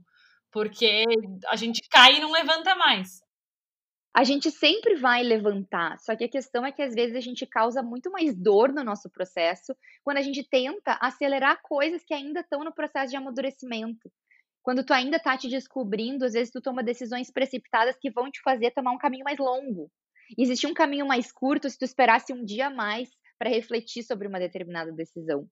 porque 0.51 1.03
a 1.49 1.55
gente 1.55 1.81
cai 1.89 2.15
e 2.15 2.19
não 2.19 2.31
levanta 2.31 2.75
mais 2.75 3.24
a 4.15 4.23
gente 4.23 4.49
sempre 4.49 4.95
vai 4.95 5.21
levantar, 5.21 5.99
só 5.99 6.15
que 6.15 6.23
a 6.23 6.29
questão 6.29 6.65
é 6.65 6.71
que 6.71 6.81
às 6.81 6.95
vezes 6.95 7.17
a 7.17 7.19
gente 7.19 7.45
causa 7.45 7.83
muito 7.83 8.09
mais 8.09 8.33
dor 8.33 8.71
no 8.71 8.81
nosso 8.81 9.09
processo 9.09 9.75
quando 10.05 10.17
a 10.17 10.21
gente 10.21 10.41
tenta 10.49 10.97
acelerar 11.01 11.61
coisas 11.61 12.01
que 12.01 12.13
ainda 12.13 12.39
estão 12.39 12.63
no 12.63 12.73
processo 12.73 13.11
de 13.11 13.17
amadurecimento. 13.17 14.09
Quando 14.63 14.85
tu 14.85 14.93
ainda 14.93 15.19
tá 15.19 15.37
te 15.37 15.49
descobrindo, 15.49 16.23
às 16.23 16.31
vezes 16.31 16.49
tu 16.49 16.61
toma 16.61 16.81
decisões 16.81 17.29
precipitadas 17.29 17.97
que 17.99 18.09
vão 18.09 18.31
te 18.31 18.39
fazer 18.41 18.71
tomar 18.71 18.93
um 18.93 18.97
caminho 18.97 19.25
mais 19.25 19.37
longo. 19.37 19.91
Existe 20.37 20.65
um 20.65 20.73
caminho 20.73 21.05
mais 21.05 21.29
curto 21.29 21.69
se 21.69 21.77
tu 21.77 21.83
esperasse 21.83 22.31
um 22.31 22.45
dia 22.45 22.69
mais 22.69 23.09
para 23.37 23.49
refletir 23.49 24.01
sobre 24.03 24.29
uma 24.29 24.39
determinada 24.39 24.93
decisão. 24.93 25.45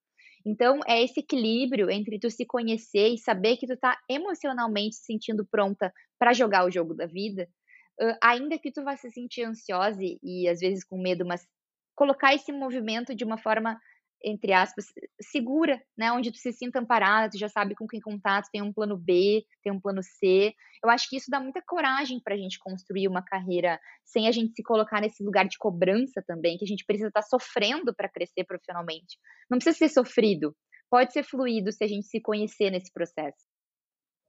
Então, 0.46 0.80
é 0.88 1.04
esse 1.04 1.20
equilíbrio 1.20 1.90
entre 1.90 2.18
tu 2.18 2.30
se 2.30 2.46
conhecer 2.46 3.10
e 3.10 3.18
saber 3.18 3.58
que 3.58 3.68
tu 3.68 3.76
tá 3.78 3.98
emocionalmente 4.10 4.96
se 4.96 5.06
sentindo 5.06 5.46
pronta 5.46 5.94
para 6.18 6.34
jogar 6.34 6.66
o 6.66 6.72
jogo 6.72 6.94
da 6.94 7.06
vida, 7.06 7.48
uh, 8.02 8.18
ainda 8.24 8.58
que 8.60 8.72
tu 8.72 8.84
vá 8.84 8.96
se 8.96 9.10
sentir 9.12 9.44
ansiosa 9.44 10.00
e, 10.02 10.48
às 10.48 10.60
vezes 10.60 10.84
com 10.84 11.02
medo, 11.02 11.26
mas 11.26 11.46
colocar 11.96 12.34
esse 12.34 12.52
movimento 12.52 13.16
de 13.16 13.24
uma 13.24 13.38
forma 13.38 13.80
entre 14.26 14.54
aspas, 14.54 14.86
segura, 15.22 15.84
né? 15.98 16.10
Onde 16.14 16.32
tu 16.32 16.38
se 16.38 16.54
sinta 16.54 16.80
amparada, 16.80 17.32
tu 17.32 17.38
já 17.38 17.50
sabe 17.50 17.76
com 17.76 17.86
quem 17.86 18.00
contar, 18.00 18.42
tu 18.42 18.50
tem 18.52 18.62
um 18.62 18.72
plano 18.72 18.98
B, 18.98 19.44
tem 19.62 19.72
um 19.74 19.82
plano 19.82 20.02
C. 20.02 20.54
Eu 20.82 20.90
acho 20.90 21.10
que 21.10 21.18
isso 21.18 21.30
dá 21.30 21.42
muita 21.42 21.62
coragem 21.62 22.22
para 22.24 22.34
a 22.34 22.38
gente 22.38 22.58
construir 22.58 23.08
uma 23.10 23.22
carreira 23.22 23.78
sem 24.06 24.28
a 24.28 24.32
gente 24.32 24.54
se 24.54 24.64
colocar 24.64 25.02
nesse 25.02 25.22
lugar 25.22 25.46
de 25.46 25.58
cobrança 25.58 26.24
também, 26.26 26.58
que 26.58 26.64
a 26.64 26.68
gente 26.68 26.86
precisa 26.86 27.10
estar 27.10 27.22
tá 27.22 27.28
sofrendo 27.28 27.94
para 27.94 28.08
crescer 28.08 28.46
profissionalmente. 28.46 29.18
Não 29.50 29.58
precisa 29.58 29.78
ser 29.78 29.90
sofrido, 29.90 30.56
pode 30.90 31.12
ser 31.12 31.24
fluido 31.24 31.72
se 31.74 31.84
a 31.84 31.88
gente 31.88 32.08
se 32.08 32.22
conhecer 32.22 32.72
nesse 32.72 32.94
processo. 32.94 33.53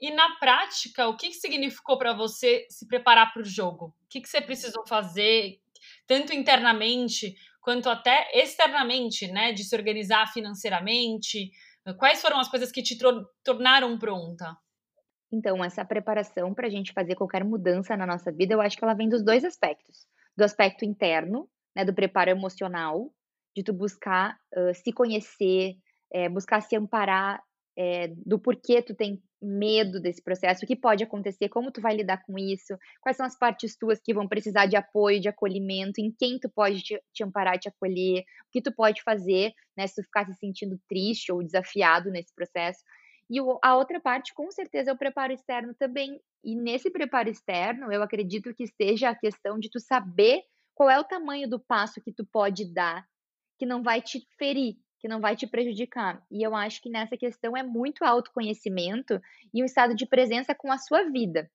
E 0.05 0.11
na 0.11 0.37
prática, 0.37 1.09
o 1.09 1.17
que 1.17 1.33
significou 1.33 1.97
para 1.97 2.13
você 2.13 2.67
se 2.69 2.87
preparar 2.87 3.33
para 3.33 3.41
o 3.41 3.45
jogo? 3.45 3.87
O 3.87 4.09
que, 4.11 4.21
que 4.21 4.29
você 4.29 4.39
precisou 4.39 4.87
fazer, 4.87 5.59
tanto 6.07 6.35
internamente 6.35 7.35
quanto 7.63 7.89
até 7.89 8.29
externamente, 8.35 9.27
né? 9.29 9.55
De 9.55 9.65
se 9.65 9.75
organizar 9.75 10.31
financeiramente? 10.31 11.51
Quais 11.97 12.21
foram 12.21 12.39
as 12.39 12.51
coisas 12.51 12.71
que 12.71 12.83
te 12.83 12.99
tornaram 13.43 13.99
pronta? 13.99 14.55
Então, 15.33 15.65
essa 15.65 15.87
preparação 15.87 16.53
para 16.53 16.67
a 16.67 16.71
gente 16.71 16.93
fazer 16.93 17.15
qualquer 17.15 17.43
mudança 17.43 17.97
na 17.97 18.05
nossa 18.05 18.31
vida, 18.31 18.53
eu 18.53 18.61
acho 18.61 18.77
que 18.77 18.85
ela 18.85 18.93
vem 18.93 19.09
dos 19.09 19.25
dois 19.25 19.43
aspectos. 19.43 20.07
Do 20.37 20.45
aspecto 20.45 20.85
interno, 20.85 21.49
né, 21.75 21.83
do 21.83 21.95
preparo 21.95 22.29
emocional, 22.29 23.11
de 23.57 23.63
tu 23.63 23.73
buscar 23.73 24.37
uh, 24.55 24.75
se 24.75 24.93
conhecer, 24.93 25.77
é, 26.13 26.29
buscar 26.29 26.61
se 26.61 26.77
amparar 26.77 27.43
é, 27.77 28.09
do 28.25 28.39
porquê 28.39 28.83
tu 28.83 28.95
tem 28.95 29.23
medo 29.45 30.01
desse 30.01 30.23
processo, 30.23 30.65
o 30.65 30.67
que 30.67 30.75
pode 30.75 31.05
acontecer, 31.05 31.49
como 31.49 31.71
tu 31.71 31.81
vai 31.81 31.95
lidar 31.95 32.23
com 32.25 32.39
isso, 32.39 32.77
quais 33.01 33.17
são 33.17 33.27
as 33.27 33.39
partes 33.39 33.77
tuas 33.77 34.01
que 34.01 34.15
vão 34.15 34.27
precisar 34.27 34.67
de 34.67 34.77
apoio, 34.77 35.21
de 35.21 35.29
acolhimento, 35.29 36.01
em 36.01 36.11
quem 36.11 36.39
tu 36.39 36.49
pode 36.49 36.83
te, 36.83 37.01
te 37.13 37.23
amparar, 37.23 37.59
te 37.59 37.69
acolher, 37.69 38.21
o 38.21 38.51
que 38.51 38.63
tu 38.63 38.73
pode 38.73 39.03
fazer, 39.03 39.53
né, 39.77 39.87
se 39.87 39.97
tu 39.97 40.03
ficar 40.05 40.27
se 40.27 40.35
sentindo 40.35 40.81
triste 40.89 41.31
ou 41.31 41.43
desafiado 41.43 42.11
nesse 42.11 42.35
processo. 42.35 42.83
E 43.31 43.39
a 43.63 43.77
outra 43.77 44.01
parte, 44.01 44.35
com 44.35 44.51
certeza, 44.51 44.91
é 44.91 44.95
o 44.95 44.99
preparo 44.99 45.33
externo 45.33 45.75
também. 45.75 46.21
E 46.43 46.55
nesse 46.55 46.91
preparo 46.91 47.29
externo, 47.29 47.91
eu 47.93 48.03
acredito 48.03 48.55
que 48.55 48.65
esteja 48.65 49.11
a 49.11 49.15
questão 49.15 49.59
de 49.59 49.71
tu 49.71 49.81
saber 49.81 50.43
qual 50.75 50.91
é 50.91 50.99
o 50.99 51.05
tamanho 51.05 51.49
do 51.49 51.59
passo 51.59 52.03
que 52.03 52.13
tu 52.13 52.27
pode 52.27 52.71
dar, 52.73 53.07
que 53.59 53.65
não 53.65 53.83
vai 53.83 54.03
te 54.03 54.27
ferir, 54.37 54.77
que 55.05 55.09
não 55.09 55.21
vai 55.21 55.37
te 55.37 55.47
prejudicar. 55.47 56.25
E 56.31 56.43
eu 56.43 56.57
acho 56.57 56.81
que 56.81 56.89
nessa 56.89 57.15
questão 57.15 57.55
é 57.55 57.63
muito 57.63 58.03
autoconhecimento 58.03 59.21
e 59.53 59.63
um 59.63 59.67
estado 59.67 59.95
de 59.95 60.07
presença 60.07 60.55
com 60.55 60.73
a 60.73 60.79
sua 60.79 61.11
vida. 61.11 61.51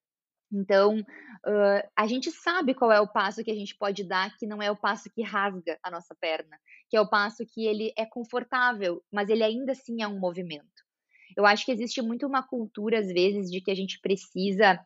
Então, 0.54 1.00
uh, 1.00 1.90
a 1.96 2.06
gente 2.06 2.30
sabe 2.30 2.76
qual 2.76 2.92
é 2.92 3.02
o 3.02 3.08
passo 3.08 3.44
que 3.44 3.50
a 3.50 3.56
gente 3.56 3.76
pode 3.76 4.04
dar, 4.04 4.38
que 4.38 4.46
não 4.46 4.62
é 4.62 4.70
o 4.70 4.78
passo 4.78 5.10
que 5.10 5.24
rasga 5.24 5.80
a 5.82 5.90
nossa 5.90 6.14
perna, 6.22 6.60
que 6.92 6.96
é 6.96 7.02
o 7.02 7.10
passo 7.10 7.44
que 7.44 7.66
ele 7.66 7.92
é 7.98 8.06
confortável, 8.06 9.02
mas 9.12 9.30
ele 9.30 9.44
ainda 9.44 9.72
assim 9.72 10.04
é 10.04 10.08
um 10.08 10.20
movimento. 10.20 10.84
Eu 11.36 11.44
acho 11.44 11.66
que 11.66 11.72
existe 11.72 12.04
muito 12.04 12.28
uma 12.28 12.44
cultura, 12.44 13.00
às 13.00 13.08
vezes, 13.08 13.50
de 13.50 13.62
que 13.62 13.72
a 13.72 13.76
gente 13.76 14.00
precisa, 14.00 14.80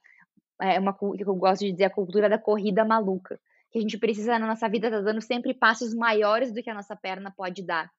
é 0.62 0.80
uma 0.80 0.94
que 0.94 1.28
eu 1.28 1.36
gosto 1.36 1.66
de 1.66 1.74
dizer, 1.74 1.84
a 1.84 1.90
cultura 1.90 2.30
da 2.30 2.40
corrida 2.40 2.86
maluca, 2.86 3.38
que 3.74 3.78
a 3.78 3.82
gente 3.82 3.98
precisa 3.98 4.40
na 4.40 4.48
nossa 4.48 4.70
vida 4.70 4.88
estar 4.88 5.00
tá 5.00 5.04
dando 5.04 5.20
sempre 5.20 5.54
passos 5.54 5.94
maiores 5.94 6.54
do 6.54 6.64
que 6.64 6.70
a 6.70 6.74
nossa 6.74 6.96
perna 6.96 7.30
pode 7.30 7.62
dar. 7.62 7.92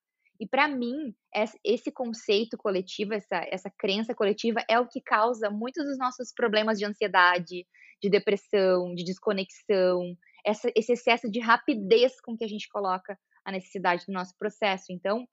E 0.45 0.47
para 0.47 0.69
mim, 0.69 1.15
esse 1.65 1.91
conceito 1.91 2.59
coletivo, 2.59 3.15
essa, 3.15 3.47
essa 3.51 3.71
crença 3.79 4.15
coletiva 4.15 4.63
é 4.69 4.79
o 4.79 4.87
que 4.87 5.01
causa 5.01 5.49
muitos 5.49 5.87
dos 5.87 5.97
nossos 5.97 6.35
problemas 6.35 6.79
de 6.79 6.85
ansiedade, 6.85 7.67
de 8.03 8.11
depressão, 8.11 8.95
de 8.95 9.05
desconexão, 9.05 10.15
essa, 10.45 10.71
esse 10.77 10.93
excesso 10.93 11.31
de 11.31 11.41
rapidez 11.41 12.21
com 12.21 12.37
que 12.37 12.45
a 12.45 12.47
gente 12.47 12.69
coloca 12.69 13.19
a 13.43 13.51
necessidade 13.51 14.05
do 14.07 14.13
nosso 14.13 14.37
processo. 14.39 14.93
Então, 14.93 15.27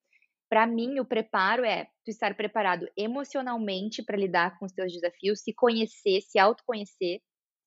para 0.49 0.65
mim, 0.65 0.97
o 1.01 1.05
preparo 1.05 1.65
é 1.65 1.87
tu 2.05 2.09
estar 2.09 2.33
preparado 2.37 2.87
emocionalmente 2.95 4.01
para 4.01 4.15
lidar 4.15 4.57
com 4.57 4.65
os 4.65 4.71
teus 4.71 4.93
desafios, 4.93 5.41
se 5.41 5.53
conhecer, 5.53 6.21
se 6.21 6.39
autoconhecer. 6.39 7.19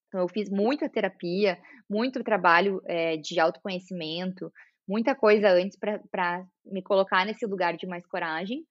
Então, 0.09 0.23
eu 0.23 0.29
fiz 0.29 0.49
muita 0.49 0.89
terapia, 0.89 1.59
muito 1.91 2.25
trabalho 2.25 2.81
é, 2.87 3.19
de 3.19 3.39
autoconhecimento, 3.39 4.51
muita 4.87 5.15
coisa 5.15 5.51
antes 5.51 5.79
para 5.79 6.47
me 6.65 6.83
colocar 6.83 7.25
nesse 7.25 7.47
lugar 7.47 7.77
de 7.77 7.87
mais 7.87 8.07
coragem. 8.07 8.65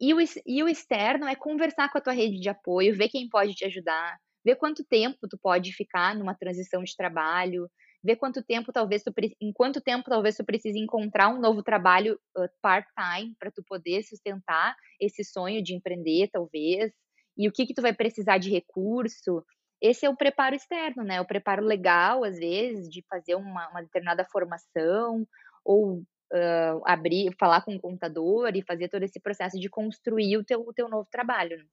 E 0.00 0.12
o, 0.12 0.18
e 0.46 0.62
o 0.62 0.68
externo 0.68 1.26
é 1.26 1.34
conversar 1.34 1.90
com 1.90 1.98
a 1.98 2.00
tua 2.00 2.12
rede 2.12 2.38
de 2.38 2.48
apoio, 2.48 2.96
ver 2.96 3.08
quem 3.08 3.28
pode 3.28 3.54
te 3.54 3.64
ajudar, 3.64 4.18
ver 4.44 4.56
quanto 4.56 4.84
tempo 4.84 5.26
tu 5.28 5.38
pode 5.38 5.72
ficar 5.72 6.14
numa 6.14 6.34
transição 6.34 6.82
de 6.82 6.94
trabalho, 6.94 7.68
ver 8.04 8.16
quanto 8.16 8.42
tempo 8.42 8.72
talvez 8.72 9.02
tu, 9.02 9.12
em 9.40 9.52
quanto 9.52 9.80
tempo 9.80 10.08
talvez 10.08 10.36
tu 10.36 10.44
precise 10.44 10.78
encontrar 10.78 11.28
um 11.28 11.40
novo 11.40 11.62
trabalho 11.62 12.20
uh, 12.36 12.48
part-time 12.60 13.34
para 13.38 13.50
tu 13.50 13.64
poder 13.66 14.02
sustentar 14.02 14.76
esse 15.00 15.24
sonho 15.24 15.62
de 15.62 15.74
empreender, 15.74 16.28
talvez, 16.30 16.92
e 17.36 17.48
o 17.48 17.52
que 17.52 17.66
que 17.66 17.74
tu 17.74 17.82
vai 17.82 17.92
precisar 17.92 18.38
de 18.38 18.50
recurso, 18.50 19.44
esse 19.80 20.06
é 20.06 20.08
o 20.08 20.16
preparo 20.16 20.54
externo, 20.54 21.04
né? 21.04 21.20
O 21.20 21.26
preparo 21.26 21.62
legal, 21.62 22.24
às 22.24 22.38
vezes, 22.38 22.88
de 22.88 23.04
fazer 23.08 23.34
uma, 23.34 23.68
uma 23.68 23.82
determinada 23.82 24.24
formação 24.24 25.26
ou 25.66 25.98
uh, 26.32 26.82
abrir, 26.84 27.34
falar 27.38 27.62
com 27.62 27.74
o 27.74 27.80
contador 27.80 28.54
e 28.54 28.62
fazer 28.62 28.88
todo 28.88 29.02
esse 29.02 29.20
processo 29.20 29.58
de 29.58 29.68
construir 29.68 30.36
o 30.36 30.44
teu, 30.44 30.60
o 30.60 30.72
teu 30.72 30.88
novo 30.88 31.08
trabalho. 31.10 31.58
Né? 31.58 31.64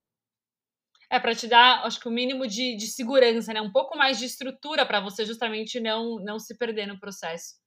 É 1.10 1.20
para 1.20 1.36
te 1.36 1.48
dar, 1.48 1.86
acho 1.86 2.00
que 2.00 2.08
o 2.08 2.12
mínimo 2.12 2.48
de, 2.48 2.76
de 2.76 2.88
segurança, 2.88 3.54
né? 3.54 3.62
Um 3.62 3.72
pouco 3.72 3.98
mais 3.98 4.18
de 4.18 4.26
estrutura 4.26 4.86
para 4.86 5.00
você 5.00 5.26
justamente 5.26 5.80
não 5.80 6.16
não 6.16 6.40
se 6.40 6.58
perder 6.58 6.88
no 6.88 7.00
processo. 7.00 7.62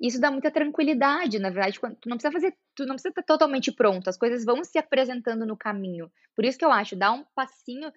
Isso 0.00 0.20
dá 0.20 0.30
muita 0.30 0.50
tranquilidade, 0.50 1.38
na 1.38 1.48
verdade, 1.48 1.80
quando 1.80 1.96
tu 1.96 2.08
não 2.08 2.18
precisa 2.18 2.32
fazer, 2.32 2.54
tu 2.74 2.84
não 2.84 2.96
precisa 2.96 3.08
estar 3.08 3.22
totalmente 3.22 3.72
pronto, 3.72 4.08
as 4.08 4.18
coisas 4.18 4.44
vão 4.44 4.62
se 4.62 4.78
apresentando 4.78 5.46
no 5.46 5.56
caminho. 5.56 6.12
Por 6.34 6.44
isso 6.44 6.58
que 6.58 6.64
eu 6.64 6.70
acho, 6.70 6.94
dar 6.94 7.12
um 7.12 7.24
passinho, 7.34 7.90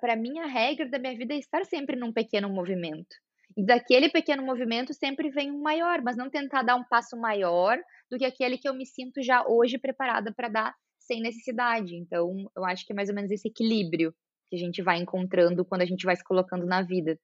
para 0.00 0.14
mim 0.14 0.38
a 0.38 0.46
regra 0.46 0.88
da 0.88 0.98
minha 0.98 1.16
vida 1.16 1.34
é 1.34 1.38
estar 1.38 1.64
sempre 1.64 1.96
num 1.96 2.12
pequeno 2.12 2.48
movimento. 2.48 3.16
E 3.56 3.64
daquele 3.64 4.08
pequeno 4.08 4.42
movimento 4.42 4.92
sempre 4.92 5.30
vem 5.30 5.50
um 5.50 5.62
maior, 5.62 6.02
mas 6.02 6.16
não 6.16 6.28
tentar 6.28 6.62
dar 6.62 6.74
um 6.74 6.84
passo 6.84 7.16
maior 7.16 7.78
do 8.10 8.18
que 8.18 8.24
aquele 8.24 8.58
que 8.58 8.68
eu 8.68 8.74
me 8.74 8.84
sinto 8.84 9.22
já 9.22 9.44
hoje 9.46 9.78
preparada 9.78 10.32
para 10.34 10.48
dar 10.48 10.74
sem 10.98 11.20
necessidade. 11.20 11.94
Então, 11.94 12.50
eu 12.56 12.64
acho 12.64 12.84
que 12.84 12.92
é 12.92 12.96
mais 12.96 13.08
ou 13.08 13.14
menos 13.14 13.30
esse 13.30 13.48
equilíbrio 13.48 14.14
que 14.48 14.56
a 14.56 14.58
gente 14.58 14.82
vai 14.82 14.98
encontrando 14.98 15.64
quando 15.64 15.82
a 15.82 15.86
gente 15.86 16.04
vai 16.04 16.16
se 16.16 16.24
colocando 16.24 16.66
na 16.66 16.82
vida. 16.82 17.18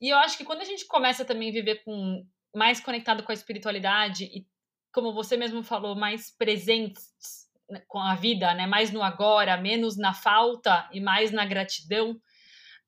E 0.00 0.10
eu 0.10 0.18
acho 0.18 0.36
que 0.36 0.44
quando 0.44 0.60
a 0.60 0.64
gente 0.64 0.86
começa 0.86 1.24
também 1.24 1.48
a 1.48 1.52
viver 1.52 1.82
com 1.84 2.24
mais 2.54 2.80
conectado 2.80 3.22
com 3.22 3.32
a 3.32 3.34
espiritualidade 3.34 4.24
e 4.24 4.46
como 4.92 5.12
você 5.12 5.36
mesmo 5.36 5.62
falou, 5.62 5.94
mais 5.94 6.30
presentes 6.30 7.12
com 7.86 7.98
a 7.98 8.14
vida, 8.14 8.54
né? 8.54 8.66
Mais 8.66 8.90
no 8.90 9.02
agora, 9.02 9.56
menos 9.56 9.96
na 9.96 10.14
falta 10.14 10.88
e 10.92 11.00
mais 11.00 11.30
na 11.30 11.44
gratidão 11.44 12.18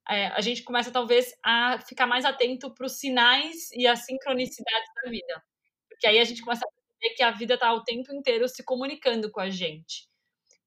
é, 0.08 0.26
a 0.28 0.40
gente 0.40 0.62
começa 0.62 0.90
talvez 0.90 1.32
a 1.42 1.78
ficar 1.86 2.06
mais 2.06 2.24
atento 2.24 2.72
para 2.74 2.86
os 2.86 2.98
sinais 2.98 3.70
e 3.72 3.86
as 3.86 4.04
sincronicidades 4.04 4.88
da 5.02 5.10
vida. 5.10 5.42
Porque 5.88 6.06
aí 6.06 6.18
a 6.18 6.24
gente 6.24 6.42
começa 6.42 6.64
a 6.64 6.68
perceber 6.68 7.16
que 7.16 7.22
a 7.22 7.30
vida 7.30 7.54
está 7.54 7.72
o 7.72 7.84
tempo 7.84 8.12
inteiro 8.12 8.48
se 8.48 8.64
comunicando 8.64 9.30
com 9.30 9.40
a 9.40 9.50
gente. 9.50 10.08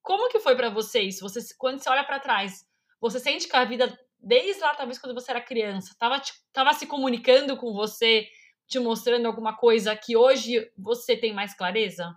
Como 0.02 0.30
que 0.30 0.40
foi 0.40 0.56
para 0.56 0.70
vocês? 0.70 1.20
Você, 1.20 1.40
quando 1.58 1.80
você 1.80 1.90
olha 1.90 2.04
para 2.04 2.20
trás, 2.20 2.66
você 3.00 3.20
sente 3.20 3.48
que 3.48 3.56
a 3.56 3.66
vida, 3.66 3.98
desde 4.20 4.62
lá, 4.62 4.76
talvez 4.76 5.00
quando 5.00 5.14
você 5.14 5.32
era 5.32 5.42
criança, 5.42 5.92
estava 5.92 6.22
tava 6.52 6.74
se 6.74 6.86
comunicando 6.86 7.58
com 7.58 7.74
você, 7.74 8.28
te 8.68 8.80
mostrando 8.80 9.26
alguma 9.26 9.56
coisa 9.56 9.96
que 9.96 10.16
hoje 10.16 10.72
você 10.78 11.18
tem 11.18 11.34
mais 11.34 11.54
clareza? 11.54 12.16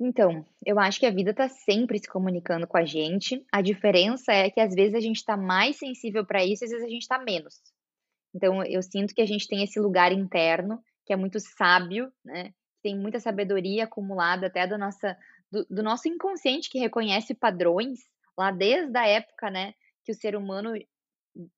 Então, 0.00 0.46
eu 0.64 0.78
acho 0.78 1.00
que 1.00 1.06
a 1.06 1.10
vida 1.10 1.32
está 1.32 1.48
sempre 1.48 1.98
se 1.98 2.08
comunicando 2.08 2.66
com 2.68 2.76
a 2.76 2.84
gente. 2.84 3.44
A 3.52 3.60
diferença 3.60 4.32
é 4.32 4.48
que 4.48 4.60
às 4.60 4.72
vezes 4.72 4.94
a 4.94 5.00
gente 5.00 5.16
está 5.16 5.36
mais 5.36 5.76
sensível 5.76 6.24
para 6.24 6.44
isso, 6.44 6.64
às 6.64 6.70
vezes 6.70 6.86
a 6.86 6.88
gente 6.88 7.02
está 7.02 7.18
menos. 7.18 7.60
Então, 8.32 8.62
eu 8.64 8.80
sinto 8.82 9.14
que 9.14 9.22
a 9.22 9.26
gente 9.26 9.48
tem 9.48 9.64
esse 9.64 9.80
lugar 9.80 10.12
interno 10.12 10.80
que 11.04 11.12
é 11.12 11.16
muito 11.16 11.40
sábio, 11.40 12.12
né? 12.24 12.52
Tem 12.82 12.96
muita 12.96 13.18
sabedoria 13.18 13.84
acumulada 13.84 14.46
até 14.46 14.66
do, 14.66 14.78
nossa, 14.78 15.16
do, 15.50 15.66
do 15.68 15.82
nosso 15.82 16.06
inconsciente 16.06 16.70
que 16.70 16.78
reconhece 16.78 17.34
padrões 17.34 17.98
lá 18.36 18.52
desde 18.52 18.96
a 18.96 19.06
época, 19.06 19.50
né? 19.50 19.72
Que 20.04 20.12
o 20.12 20.14
ser 20.14 20.36
humano 20.36 20.74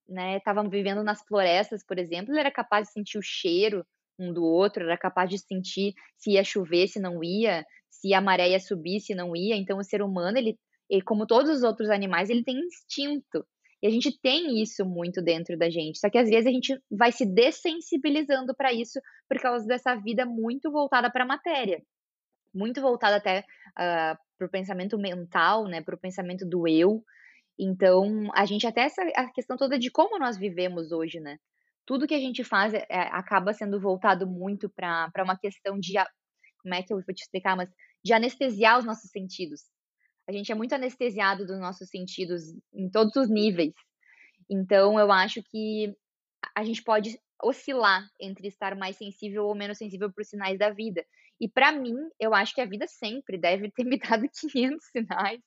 né, 0.09 0.37
estava 0.37 0.67
vivendo 0.69 1.03
nas 1.03 1.23
florestas, 1.23 1.85
por 1.85 1.99
exemplo, 1.99 2.33
ele 2.33 2.41
era 2.41 2.51
capaz 2.51 2.87
de 2.87 2.93
sentir 2.93 3.19
o 3.19 3.23
cheiro 3.23 3.85
um 4.19 4.33
do 4.33 4.45
outro, 4.45 4.85
era 4.85 4.99
capaz 4.99 5.31
de 5.31 5.39
sentir 5.39 5.95
se 6.17 6.33
ia 6.33 6.45
chover, 6.45 6.87
se 6.89 7.01
não 7.01 7.25
ia, 7.25 7.65
se 7.91 8.15
a 8.15 8.21
maré 8.21 8.51
ia 8.51 8.61
subir, 8.61 9.01
se 9.01 9.15
não 9.15 9.35
ia. 9.37 9.57
Então, 9.57 9.79
o 9.79 9.85
ser 9.85 10.03
humano, 10.03 10.39
ele, 10.39 10.59
ele, 10.89 11.03
como 11.03 11.27
todos 11.27 11.51
os 11.51 11.63
outros 11.63 11.91
animais, 11.91 12.31
ele 12.31 12.45
tem 12.45 12.59
instinto. 12.59 13.45
E 13.83 13.87
a 13.87 13.91
gente 13.91 14.19
tem 14.21 14.63
isso 14.63 14.85
muito 14.85 15.23
dentro 15.23 15.57
da 15.59 15.71
gente. 15.71 15.99
Só 15.99 16.11
que 16.11 16.19
às 16.19 16.29
vezes 16.29 16.47
a 16.47 16.51
gente 16.51 16.79
vai 16.91 17.13
se 17.13 17.25
dessensibilizando 17.27 18.55
para 18.55 18.73
isso 18.73 19.01
por 19.29 19.41
causa 19.41 19.67
dessa 19.67 19.95
vida 19.95 20.27
muito 20.27 20.71
voltada 20.71 21.11
para 21.11 21.25
a 21.25 21.27
matéria. 21.27 21.83
Muito 22.55 22.81
voltada 22.81 23.17
até 23.17 23.41
uh, 23.41 23.45
ah, 23.77 24.19
para 24.37 24.47
o 24.47 24.51
pensamento 24.51 24.99
mental, 24.99 25.65
né? 25.67 25.83
Para 25.83 25.95
o 25.95 26.01
pensamento 26.01 26.47
do 26.47 26.69
eu. 26.69 27.03
Então, 27.59 28.31
a 28.35 28.45
gente 28.45 28.67
até 28.67 28.83
essa 28.83 29.03
a 29.17 29.31
questão 29.33 29.57
toda 29.57 29.79
de 29.79 29.91
como 29.91 30.19
nós 30.19 30.37
vivemos 30.37 30.93
hoje, 30.93 31.21
né? 31.21 31.39
tudo 31.91 32.07
que 32.07 32.15
a 32.15 32.21
gente 32.21 32.45
faz 32.45 32.73
é, 32.73 32.87
acaba 32.89 33.53
sendo 33.53 33.81
voltado 33.81 34.25
muito 34.25 34.71
para 34.71 35.11
uma 35.25 35.37
questão 35.37 35.77
de. 35.77 35.95
Como 36.63 36.75
é 36.75 36.83
que 36.83 36.93
eu 36.93 37.01
vou 37.01 37.15
te 37.15 37.23
explicar? 37.23 37.57
Mas 37.57 37.71
de 38.05 38.13
anestesiar 38.13 38.79
os 38.79 38.85
nossos 38.85 39.11
sentidos. 39.11 39.63
A 40.29 40.33
gente 40.33 40.51
é 40.53 40.55
muito 40.55 40.75
anestesiado 40.75 41.47
dos 41.47 41.59
nossos 41.59 41.89
sentidos 41.89 42.43
em 42.73 42.89
todos 42.91 43.15
os 43.17 43.29
níveis. 43.29 43.75
Então, 44.49 44.99
eu 44.99 45.11
acho 45.11 45.43
que 45.43 45.95
a 46.55 46.65
gente 46.65 46.83
pode 46.83 47.19
oscilar 47.43 48.07
entre 48.21 48.49
estar 48.49 48.77
mais 48.77 48.97
sensível 48.97 49.47
ou 49.47 49.55
menos 49.55 49.79
sensível 49.79 50.13
para 50.13 50.23
os 50.23 50.29
sinais 50.29 50.59
da 50.59 50.71
vida. 50.71 51.05
E 51.41 51.49
para 51.49 51.73
mim, 51.73 51.97
eu 52.19 52.35
acho 52.35 52.55
que 52.55 52.61
a 52.61 52.67
vida 52.67 52.87
sempre 52.87 53.39
deve 53.39 53.71
ter 53.71 53.85
me 53.85 53.99
dado 53.99 54.29
500 54.29 54.85
sinais, 54.87 55.41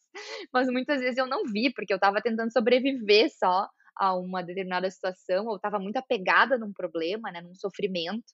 mas 0.52 0.68
muitas 0.68 1.00
vezes 1.00 1.18
eu 1.18 1.28
não 1.28 1.44
vi, 1.46 1.72
porque 1.72 1.94
eu 1.94 1.98
estava 1.98 2.22
tentando 2.22 2.52
sobreviver 2.52 3.30
só 3.38 3.68
a 3.96 4.16
uma 4.16 4.42
determinada 4.42 4.90
situação, 4.90 5.46
ou 5.46 5.56
estava 5.56 5.78
muito 5.78 5.98
apegada 5.98 6.58
num 6.58 6.74
problema, 6.74 7.32
né, 7.32 7.42
num 7.42 7.54
sofrimento. 7.54 8.26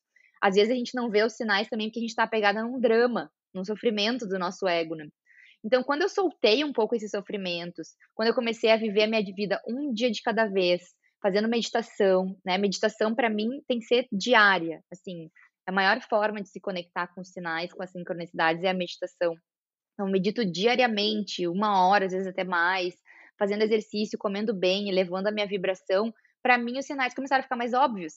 Às 0.42 0.56
vezes 0.56 0.72
a 0.72 0.76
gente 0.76 0.96
não 0.96 1.10
vê 1.10 1.24
os 1.24 1.34
sinais 1.34 1.68
também 1.68 1.88
porque 1.88 2.00
a 2.00 2.02
gente 2.02 2.12
está 2.12 2.24
apegada 2.24 2.64
num 2.64 2.80
drama, 2.80 3.32
num 3.54 3.66
sofrimento 3.66 4.28
do 4.28 4.40
nosso 4.40 4.68
ego, 4.68 4.96
né? 4.96 5.08
Então, 5.64 5.84
quando 5.84 6.04
eu 6.04 6.10
soltei 6.10 6.64
um 6.64 6.72
pouco 6.72 6.96
esses 6.96 7.12
sofrimentos, 7.12 7.90
quando 8.16 8.30
eu 8.30 8.34
comecei 8.34 8.72
a 8.72 8.78
viver 8.78 9.04
a 9.04 9.08
minha 9.08 9.24
vida 9.36 9.62
um 9.68 9.94
dia 9.94 10.10
de 10.10 10.22
cada 10.22 10.46
vez, 10.46 10.82
fazendo 11.22 11.50
meditação, 11.50 12.38
né? 12.46 12.58
Meditação 12.58 13.14
para 13.14 13.30
mim 13.30 13.62
tem 13.68 13.80
que 13.80 13.86
ser 13.86 14.08
diária, 14.12 14.82
assim, 14.92 15.30
a 15.68 15.72
maior 15.72 16.02
forma 16.02 16.42
de 16.42 16.50
se 16.50 16.60
conectar 16.60 17.08
com 17.14 17.22
os 17.22 17.30
sinais, 17.30 17.74
com 17.74 17.84
as 17.84 17.92
sincronicidades 17.92 18.64
é 18.64 18.70
a 18.70 18.74
meditação. 18.74 19.36
Então, 19.94 20.10
medito 20.10 20.46
diariamente, 20.50 21.46
uma 21.46 21.86
hora, 21.86 22.06
às 22.06 22.14
vezes 22.14 22.28
até 22.28 22.44
mais, 22.46 22.96
fazendo 23.38 23.64
exercício, 23.64 24.18
comendo 24.18 24.54
bem, 24.54 24.90
elevando 24.90 25.28
a 25.28 25.32
minha 25.32 25.46
vibração. 25.46 26.14
Para 26.42 26.58
mim, 26.58 26.78
os 26.80 26.86
sinais 26.86 27.14
começaram 27.14 27.42
a 27.42 27.44
ficar 27.44 27.58
mais 27.58 27.74
óbvios. 27.74 28.14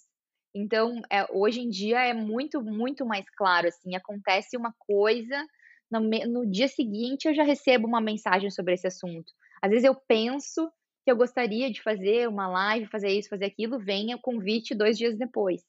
Então, 0.55 1.00
é, 1.11 1.26
hoje 1.30 1.61
em 1.61 1.68
dia 1.68 2.00
é 2.05 2.12
muito, 2.12 2.62
muito 2.62 3.07
mais 3.07 3.28
claro. 3.30 3.68
Assim, 3.68 3.94
acontece 3.96 4.57
uma 4.57 4.74
coisa, 4.78 5.46
no, 5.90 6.00
no 6.00 6.50
dia 6.50 6.68
seguinte 6.68 7.26
eu 7.26 7.34
já 7.34 7.42
recebo 7.42 7.86
uma 7.86 8.00
mensagem 8.00 8.50
sobre 8.50 8.74
esse 8.74 8.86
assunto. 8.86 9.32
Às 9.62 9.70
vezes 9.70 9.84
eu 9.84 9.94
penso 9.94 10.70
que 11.05 11.11
eu 11.11 11.16
gostaria 11.16 11.70
de 11.70 11.82
fazer 11.82 12.28
uma 12.28 12.48
live, 12.48 12.86
fazer 12.86 13.09
isso, 13.09 13.28
fazer 13.28 13.46
aquilo, 13.46 13.78
vem 13.78 14.14
o 14.14 14.20
convite 14.20 14.74
dois 14.74 14.96
dias 14.96 15.16
depois. 15.16 15.62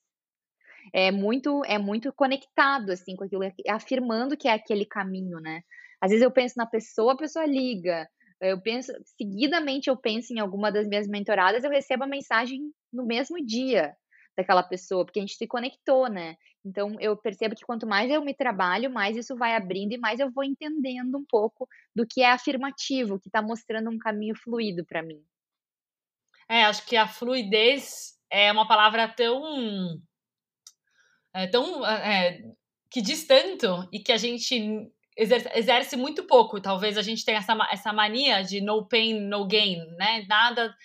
É 0.94 1.12
muito, 1.12 1.64
é 1.66 1.78
muito 1.78 2.12
conectado, 2.12 2.92
assim, 2.92 3.16
com 3.16 3.24
aquilo, 3.24 3.44
afirmando 3.70 4.38
que 4.38 4.48
é 4.48 4.52
aquele 4.52 4.86
caminho, 4.86 5.40
né? 5.40 5.64
Às 6.02 6.12
vezes 6.12 6.24
eu 6.24 6.30
penso 6.30 6.56
na 6.58 6.66
pessoa, 6.66 7.14
a 7.14 7.18
pessoa 7.18 7.46
liga. 7.46 8.08
Eu 8.42 8.62
penso, 8.62 8.92
seguidamente 9.18 9.90
eu 9.90 9.96
penso 9.96 10.34
em 10.34 10.40
alguma 10.40 10.70
das 10.70 10.86
minhas 10.86 11.08
mentoradas, 11.08 11.64
eu 11.64 11.72
recebo 11.72 12.04
a 12.04 12.08
mensagem 12.08 12.60
no 12.92 13.06
mesmo 13.06 13.38
dia 13.44 13.96
daquela 14.36 14.64
pessoa, 14.64 15.06
porque 15.06 15.20
a 15.20 15.22
gente 15.22 15.36
se 15.36 15.48
conectou, 15.48 16.08
né? 16.08 16.36
Então 16.66 16.96
eu 17.00 17.16
percebo 17.16 17.56
que 17.56 17.66
quanto 17.66 17.86
mais 17.86 18.10
eu 18.10 18.24
me 18.24 18.34
trabalho, 18.34 18.90
mais 18.90 19.16
isso 19.16 19.36
vai 19.36 19.56
abrindo 19.56 19.94
e 19.94 19.98
mais 19.98 20.20
eu 20.20 20.32
vou 20.32 20.44
entendendo 20.44 21.18
um 21.18 21.26
pouco 21.26 21.68
do 21.96 22.06
que 22.06 22.22
é 22.22 22.32
afirmativo, 22.32 23.20
que 23.20 23.28
está 23.28 23.42
mostrando 23.42 23.90
um 23.90 23.98
caminho 23.98 24.36
fluido 24.36 24.86
para 24.86 25.04
mim. 25.04 25.24
É, 26.50 26.64
acho 26.66 26.86
que 26.86 26.96
a 26.96 27.08
fluidez 27.08 28.14
é 28.30 28.52
uma 28.52 28.68
palavra 28.68 29.08
tão 29.08 30.02
é, 31.34 31.48
tão 31.48 31.86
é, 31.86 32.42
que 32.90 33.02
diz 33.02 33.26
tanto 33.26 33.88
e 33.92 34.00
que 34.00 34.12
a 34.12 34.18
gente 34.18 34.92
exerce, 35.18 35.50
exerce, 35.54 35.98
muito 35.98 36.26
pouco. 36.26 36.62
Talvez 36.62 36.98
a 36.98 37.02
gente 37.02 37.26
tenha 37.26 37.40
essa, 37.40 37.58
essa 37.72 37.94
mania 37.94 38.42
de 38.42 38.62
no 38.62 38.88
pain, 38.88 39.20
no 39.20 39.48
gain, 39.48 39.78
né? 39.98 40.26
Nada 40.28 40.76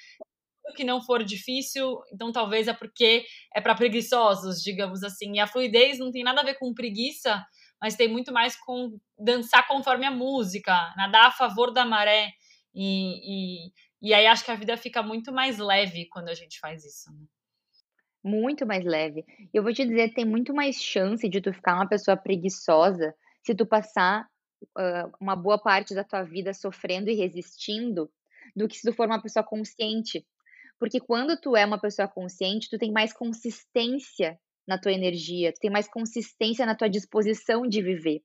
que 0.72 0.84
não 0.84 1.00
for 1.00 1.22
difícil, 1.22 2.00
então 2.12 2.32
talvez 2.32 2.68
é 2.68 2.72
porque 2.72 3.24
é 3.54 3.60
para 3.60 3.74
preguiçosos, 3.74 4.62
digamos 4.62 5.02
assim. 5.02 5.36
E 5.36 5.40
a 5.40 5.46
fluidez 5.46 5.98
não 5.98 6.10
tem 6.10 6.22
nada 6.22 6.40
a 6.40 6.44
ver 6.44 6.54
com 6.54 6.74
preguiça, 6.74 7.44
mas 7.80 7.96
tem 7.96 8.08
muito 8.08 8.32
mais 8.32 8.56
com 8.56 8.98
dançar 9.18 9.66
conforme 9.66 10.06
a 10.06 10.10
música, 10.10 10.72
nadar 10.96 11.26
a 11.26 11.30
favor 11.32 11.72
da 11.72 11.84
maré. 11.84 12.32
E, 12.74 13.66
e, 13.66 13.72
e 14.02 14.14
aí 14.14 14.26
acho 14.26 14.44
que 14.44 14.50
a 14.50 14.56
vida 14.56 14.76
fica 14.76 15.02
muito 15.02 15.32
mais 15.32 15.58
leve 15.58 16.06
quando 16.10 16.28
a 16.28 16.34
gente 16.34 16.58
faz 16.60 16.84
isso. 16.84 17.10
Né? 17.12 17.26
Muito 18.22 18.66
mais 18.66 18.84
leve. 18.84 19.24
Eu 19.54 19.62
vou 19.62 19.72
te 19.72 19.84
dizer, 19.84 20.12
tem 20.12 20.24
muito 20.24 20.52
mais 20.52 20.76
chance 20.76 21.28
de 21.28 21.40
tu 21.40 21.52
ficar 21.52 21.74
uma 21.74 21.88
pessoa 21.88 22.16
preguiçosa 22.16 23.14
se 23.42 23.54
tu 23.54 23.64
passar 23.64 24.26
uh, 24.76 25.10
uma 25.20 25.36
boa 25.36 25.58
parte 25.58 25.94
da 25.94 26.04
tua 26.04 26.22
vida 26.22 26.52
sofrendo 26.52 27.08
e 27.10 27.14
resistindo 27.14 28.10
do 28.54 28.68
que 28.68 28.76
se 28.76 28.88
tu 28.88 28.94
for 28.94 29.06
uma 29.06 29.22
pessoa 29.22 29.44
consciente. 29.44 30.26
Porque 30.78 31.00
quando 31.00 31.36
tu 31.36 31.56
é 31.56 31.64
uma 31.64 31.80
pessoa 31.80 32.08
consciente, 32.08 32.68
tu 32.70 32.78
tem 32.78 32.92
mais 32.92 33.12
consistência 33.12 34.38
na 34.66 34.78
tua 34.78 34.92
energia, 34.92 35.52
tu 35.52 35.60
tem 35.60 35.70
mais 35.70 35.88
consistência 35.88 36.64
na 36.66 36.74
tua 36.74 36.88
disposição 36.88 37.62
de 37.62 37.82
viver. 37.82 38.22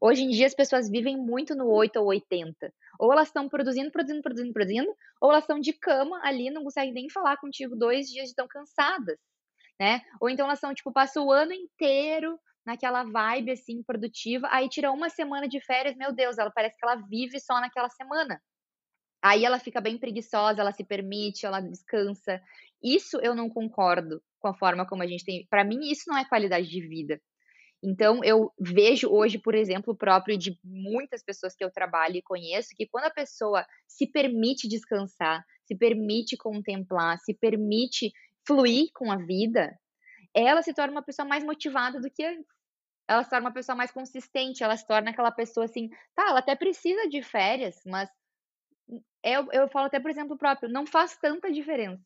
Hoje 0.00 0.22
em 0.22 0.28
dia 0.28 0.46
as 0.46 0.54
pessoas 0.54 0.88
vivem 0.88 1.16
muito 1.16 1.54
no 1.54 1.68
8 1.68 1.96
ou 1.96 2.06
80. 2.06 2.72
Ou 2.98 3.12
elas 3.12 3.28
estão 3.28 3.48
produzindo, 3.48 3.90
produzindo, 3.90 4.22
produzindo, 4.22 4.52
produzindo, 4.52 4.96
ou 5.20 5.30
elas 5.30 5.42
estão 5.42 5.58
de 5.58 5.72
cama 5.72 6.20
ali, 6.22 6.50
não 6.50 6.62
conseguem 6.62 6.92
nem 6.92 7.10
falar 7.10 7.36
contigo 7.38 7.74
dois 7.76 8.06
dias 8.06 8.28
de 8.28 8.34
tão 8.34 8.46
cansadas, 8.46 9.18
né? 9.80 10.00
Ou 10.20 10.30
então 10.30 10.46
elas 10.46 10.58
estão, 10.58 10.74
tipo, 10.74 10.92
passam 10.92 11.26
o 11.26 11.32
ano 11.32 11.52
inteiro 11.52 12.38
naquela 12.64 13.02
vibe, 13.04 13.52
assim, 13.52 13.82
produtiva, 13.82 14.46
aí 14.50 14.68
tira 14.68 14.92
uma 14.92 15.08
semana 15.08 15.48
de 15.48 15.60
férias, 15.60 15.96
meu 15.96 16.12
Deus, 16.12 16.38
ela 16.38 16.50
parece 16.50 16.76
que 16.76 16.84
ela 16.86 16.96
vive 17.08 17.40
só 17.40 17.60
naquela 17.60 17.88
semana. 17.88 18.40
Aí 19.22 19.44
ela 19.44 19.58
fica 19.58 19.80
bem 19.80 19.98
preguiçosa, 19.98 20.60
ela 20.60 20.72
se 20.72 20.84
permite, 20.84 21.44
ela 21.44 21.60
descansa. 21.60 22.40
Isso 22.82 23.18
eu 23.22 23.34
não 23.34 23.50
concordo 23.50 24.22
com 24.38 24.48
a 24.48 24.54
forma 24.54 24.86
como 24.86 25.02
a 25.02 25.06
gente 25.06 25.24
tem. 25.24 25.46
Para 25.50 25.64
mim, 25.64 25.90
isso 25.90 26.04
não 26.08 26.16
é 26.16 26.24
qualidade 26.24 26.68
de 26.68 26.80
vida. 26.80 27.20
Então, 27.82 28.22
eu 28.22 28.52
vejo 28.58 29.08
hoje, 29.08 29.38
por 29.38 29.54
exemplo, 29.54 29.96
próprio 29.96 30.36
de 30.36 30.58
muitas 30.62 31.22
pessoas 31.22 31.54
que 31.54 31.64
eu 31.64 31.70
trabalho 31.70 32.16
e 32.16 32.22
conheço, 32.22 32.74
que 32.76 32.86
quando 32.86 33.06
a 33.06 33.10
pessoa 33.10 33.66
se 33.86 34.06
permite 34.06 34.68
descansar, 34.68 35.44
se 35.64 35.74
permite 35.74 36.36
contemplar, 36.36 37.18
se 37.18 37.32
permite 37.32 38.12
fluir 38.46 38.90
com 38.94 39.10
a 39.10 39.16
vida, 39.16 39.74
ela 40.34 40.62
se 40.62 40.74
torna 40.74 40.92
uma 40.92 41.02
pessoa 41.02 41.26
mais 41.26 41.42
motivada 41.42 42.00
do 42.00 42.10
que 42.10 42.22
antes. 42.24 42.46
Ela 43.08 43.24
se 43.24 43.30
torna 43.30 43.48
uma 43.48 43.54
pessoa 43.54 43.74
mais 43.74 43.90
consistente, 43.90 44.62
ela 44.62 44.76
se 44.76 44.86
torna 44.86 45.10
aquela 45.10 45.32
pessoa 45.32 45.64
assim, 45.64 45.88
tá, 46.14 46.28
ela 46.28 46.38
até 46.38 46.54
precisa 46.54 47.08
de 47.08 47.22
férias, 47.22 47.80
mas 47.86 48.08
eu, 49.24 49.48
eu 49.52 49.68
falo 49.68 49.86
até, 49.86 50.00
por 50.00 50.10
exemplo, 50.10 50.36
próprio, 50.36 50.68
não 50.68 50.86
faz 50.86 51.16
tanta 51.16 51.50
diferença. 51.50 52.02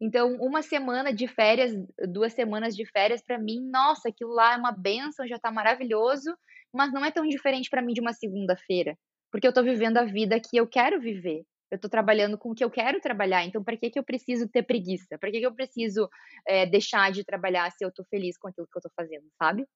Então, 0.00 0.34
uma 0.40 0.62
semana 0.62 1.12
de 1.12 1.28
férias, 1.28 1.72
duas 2.08 2.32
semanas 2.32 2.74
de 2.74 2.84
férias, 2.84 3.22
para 3.22 3.38
mim, 3.38 3.60
nossa, 3.70 4.08
aquilo 4.08 4.32
lá 4.32 4.54
é 4.54 4.56
uma 4.56 4.72
benção, 4.72 5.26
já 5.26 5.38
tá 5.38 5.52
maravilhoso, 5.52 6.36
mas 6.72 6.92
não 6.92 7.04
é 7.04 7.10
tão 7.10 7.26
diferente 7.26 7.70
para 7.70 7.80
mim 7.80 7.92
de 7.92 8.00
uma 8.00 8.12
segunda-feira, 8.12 8.98
porque 9.30 9.46
eu 9.46 9.52
tô 9.52 9.62
vivendo 9.62 9.98
a 9.98 10.04
vida 10.04 10.40
que 10.40 10.56
eu 10.56 10.66
quero 10.66 11.00
viver. 11.00 11.44
Eu 11.70 11.78
tô 11.78 11.88
trabalhando 11.88 12.36
com 12.36 12.50
o 12.50 12.54
que 12.54 12.62
eu 12.62 12.70
quero 12.70 13.00
trabalhar, 13.00 13.44
então 13.44 13.62
para 13.62 13.76
que, 13.76 13.90
que 13.90 13.98
eu 13.98 14.04
preciso 14.04 14.48
ter 14.48 14.62
preguiça? 14.62 15.18
Para 15.18 15.30
que, 15.30 15.40
que 15.40 15.46
eu 15.46 15.54
preciso 15.54 16.08
é, 16.46 16.66
deixar 16.66 17.10
de 17.10 17.24
trabalhar 17.24 17.70
se 17.72 17.84
eu 17.84 17.92
tô 17.92 18.04
feliz 18.04 18.36
com 18.36 18.48
aquilo 18.48 18.68
que 18.70 18.78
eu 18.78 18.82
tô 18.82 18.90
fazendo, 18.94 19.26
sabe? 19.38 19.66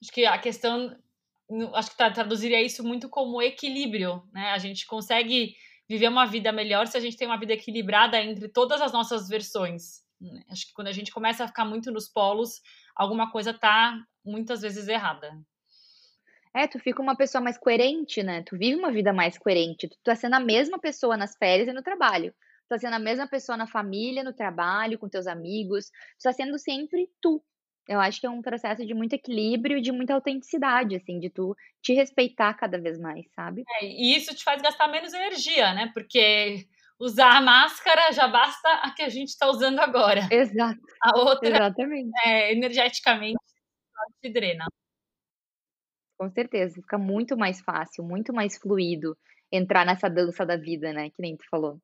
Acho 0.00 0.12
que 0.12 0.26
a 0.26 0.38
questão 0.38 0.96
acho 1.74 1.90
que 1.90 1.96
traduziria 1.96 2.62
isso 2.62 2.84
muito 2.84 3.08
como 3.08 3.40
equilíbrio, 3.40 4.22
né? 4.32 4.50
A 4.50 4.58
gente 4.58 4.86
consegue 4.86 5.54
viver 5.88 6.08
uma 6.08 6.26
vida 6.26 6.52
melhor 6.52 6.86
se 6.86 6.96
a 6.96 7.00
gente 7.00 7.16
tem 7.16 7.26
uma 7.26 7.38
vida 7.38 7.54
equilibrada 7.54 8.20
entre 8.20 8.48
todas 8.48 8.80
as 8.80 8.92
nossas 8.92 9.28
versões. 9.28 10.04
Né? 10.20 10.42
Acho 10.50 10.66
que 10.66 10.74
quando 10.74 10.88
a 10.88 10.92
gente 10.92 11.10
começa 11.10 11.44
a 11.44 11.48
ficar 11.48 11.64
muito 11.64 11.90
nos 11.90 12.08
polos, 12.08 12.60
alguma 12.94 13.30
coisa 13.30 13.54
tá 13.54 13.98
muitas 14.24 14.60
vezes 14.60 14.86
errada. 14.88 15.40
É, 16.54 16.66
tu 16.66 16.78
fica 16.78 17.00
uma 17.00 17.16
pessoa 17.16 17.42
mais 17.42 17.56
coerente, 17.56 18.22
né? 18.22 18.42
Tu 18.42 18.56
vive 18.56 18.78
uma 18.78 18.90
vida 18.90 19.12
mais 19.12 19.38
coerente. 19.38 19.88
Tu 19.88 19.96
tá 20.02 20.14
sendo 20.14 20.34
a 20.34 20.40
mesma 20.40 20.78
pessoa 20.78 21.16
nas 21.16 21.36
férias 21.36 21.68
e 21.68 21.72
no 21.72 21.82
trabalho. 21.82 22.32
Tu 22.32 22.68
tá 22.68 22.78
sendo 22.78 22.94
a 22.94 22.98
mesma 22.98 23.28
pessoa 23.28 23.56
na 23.56 23.66
família, 23.66 24.24
no 24.24 24.32
trabalho, 24.32 24.98
com 24.98 25.08
teus 25.08 25.26
amigos. 25.26 25.86
Tu 26.18 26.22
tá 26.24 26.32
sendo 26.32 26.58
sempre 26.58 27.08
tu. 27.20 27.42
Eu 27.88 27.98
acho 28.00 28.20
que 28.20 28.26
é 28.26 28.30
um 28.30 28.42
processo 28.42 28.84
de 28.84 28.92
muito 28.92 29.14
equilíbrio 29.14 29.78
e 29.78 29.80
de 29.80 29.90
muita 29.90 30.12
autenticidade, 30.12 30.94
assim, 30.94 31.18
de 31.18 31.30
tu 31.30 31.56
te 31.80 31.94
respeitar 31.94 32.52
cada 32.52 32.78
vez 32.78 32.98
mais, 32.98 33.24
sabe? 33.34 33.64
É, 33.80 33.86
e 33.86 34.14
isso 34.14 34.34
te 34.34 34.44
faz 34.44 34.60
gastar 34.60 34.88
menos 34.88 35.14
energia, 35.14 35.72
né? 35.72 35.90
Porque 35.94 36.68
usar 37.00 37.38
a 37.38 37.40
máscara 37.40 38.12
já 38.12 38.28
basta 38.28 38.68
a 38.82 38.90
que 38.90 39.02
a 39.02 39.08
gente 39.08 39.28
está 39.28 39.48
usando 39.48 39.78
agora. 39.78 40.28
Exato. 40.30 40.78
A 41.02 41.18
outra, 41.18 41.48
Exatamente. 41.48 42.10
É, 42.26 42.52
energeticamente, 42.52 43.38
te 44.20 44.30
drena. 44.30 44.66
Com 46.18 46.28
certeza, 46.30 46.74
fica 46.74 46.98
muito 46.98 47.38
mais 47.38 47.60
fácil, 47.62 48.04
muito 48.04 48.34
mais 48.34 48.58
fluido 48.58 49.16
entrar 49.50 49.86
nessa 49.86 50.10
dança 50.10 50.44
da 50.44 50.56
vida, 50.56 50.92
né? 50.92 51.08
Que 51.08 51.22
nem 51.22 51.36
tu 51.36 51.44
falou. 51.48 51.80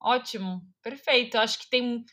Ótimo, 0.00 0.62
perfeito. 0.82 1.36
Acho 1.36 1.58
que 1.58 1.68
tem 1.68 2.04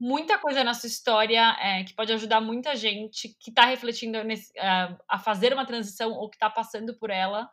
muita 0.00 0.38
coisa 0.38 0.64
na 0.64 0.74
sua 0.74 0.88
história 0.88 1.56
é, 1.60 1.84
que 1.84 1.94
pode 1.94 2.12
ajudar 2.12 2.40
muita 2.40 2.74
gente 2.76 3.28
que 3.40 3.50
está 3.50 3.64
refletindo 3.64 4.22
nesse, 4.24 4.50
uh, 4.58 4.96
a 5.08 5.18
fazer 5.18 5.52
uma 5.52 5.66
transição 5.66 6.12
ou 6.12 6.28
que 6.28 6.36
está 6.36 6.50
passando 6.50 6.96
por 6.98 7.10
ela. 7.10 7.48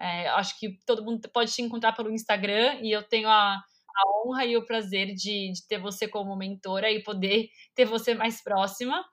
É, 0.00 0.28
acho 0.30 0.58
que 0.58 0.78
todo 0.84 1.04
mundo 1.04 1.28
pode 1.32 1.52
te 1.52 1.62
encontrar 1.62 1.92
pelo 1.92 2.10
Instagram 2.10 2.80
e 2.82 2.90
eu 2.90 3.02
tenho 3.02 3.28
a, 3.28 3.54
a 3.54 4.26
honra 4.26 4.44
e 4.44 4.56
o 4.56 4.66
prazer 4.66 5.14
de, 5.14 5.52
de 5.52 5.66
ter 5.68 5.78
você 5.78 6.08
como 6.08 6.36
mentora 6.36 6.90
e 6.90 7.02
poder 7.02 7.48
ter 7.74 7.84
você 7.84 8.14
mais 8.14 8.42
próxima. 8.42 9.04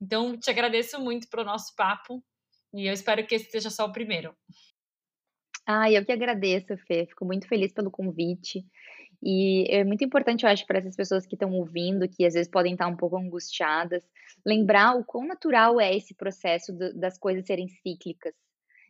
Então, 0.00 0.38
te 0.38 0.50
agradeço 0.50 1.00
muito 1.00 1.28
pelo 1.28 1.44
nosso 1.44 1.74
papo 1.76 2.22
e 2.74 2.86
eu 2.86 2.92
espero 2.92 3.26
que 3.26 3.34
esse 3.34 3.50
seja 3.50 3.70
só 3.70 3.86
o 3.86 3.92
primeiro. 3.92 4.34
Ah, 5.66 5.90
eu 5.90 6.04
que 6.04 6.12
agradeço, 6.12 6.76
Fê. 6.86 7.06
Fico 7.06 7.24
muito 7.24 7.48
feliz 7.48 7.72
pelo 7.72 7.90
convite. 7.90 8.64
E 9.22 9.66
é 9.68 9.84
muito 9.84 10.04
importante, 10.04 10.44
eu 10.44 10.50
acho, 10.50 10.66
para 10.66 10.78
essas 10.78 10.96
pessoas 10.96 11.26
que 11.26 11.34
estão 11.34 11.52
ouvindo, 11.52 12.08
que 12.08 12.24
às 12.24 12.34
vezes 12.34 12.50
podem 12.50 12.72
estar 12.72 12.86
um 12.86 12.96
pouco 12.96 13.16
angustiadas, 13.16 14.04
lembrar 14.44 14.96
o 14.96 15.04
quão 15.04 15.26
natural 15.26 15.80
é 15.80 15.94
esse 15.94 16.14
processo 16.14 16.72
do, 16.72 16.94
das 16.94 17.18
coisas 17.18 17.46
serem 17.46 17.68
cíclicas. 17.68 18.34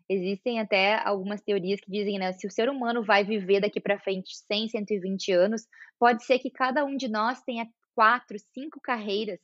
Existem 0.09 0.61
até 0.61 0.95
algumas 1.05 1.41
teorias 1.43 1.81
que 1.81 1.91
dizem, 1.91 2.19
né, 2.19 2.33
se 2.33 2.47
o 2.47 2.51
ser 2.51 2.69
humano 2.69 3.03
vai 3.03 3.25
viver 3.25 3.61
daqui 3.61 3.81
para 3.81 3.99
frente 3.99 4.37
100, 4.37 4.69
120 4.69 5.33
anos, 5.33 5.67
pode 5.99 6.25
ser 6.25 6.39
que 6.39 6.51
cada 6.51 6.85
um 6.85 6.97
de 6.97 7.09
nós 7.09 7.43
tenha 7.43 7.69
quatro, 7.95 8.37
cinco 8.55 8.81
carreiras 8.81 9.41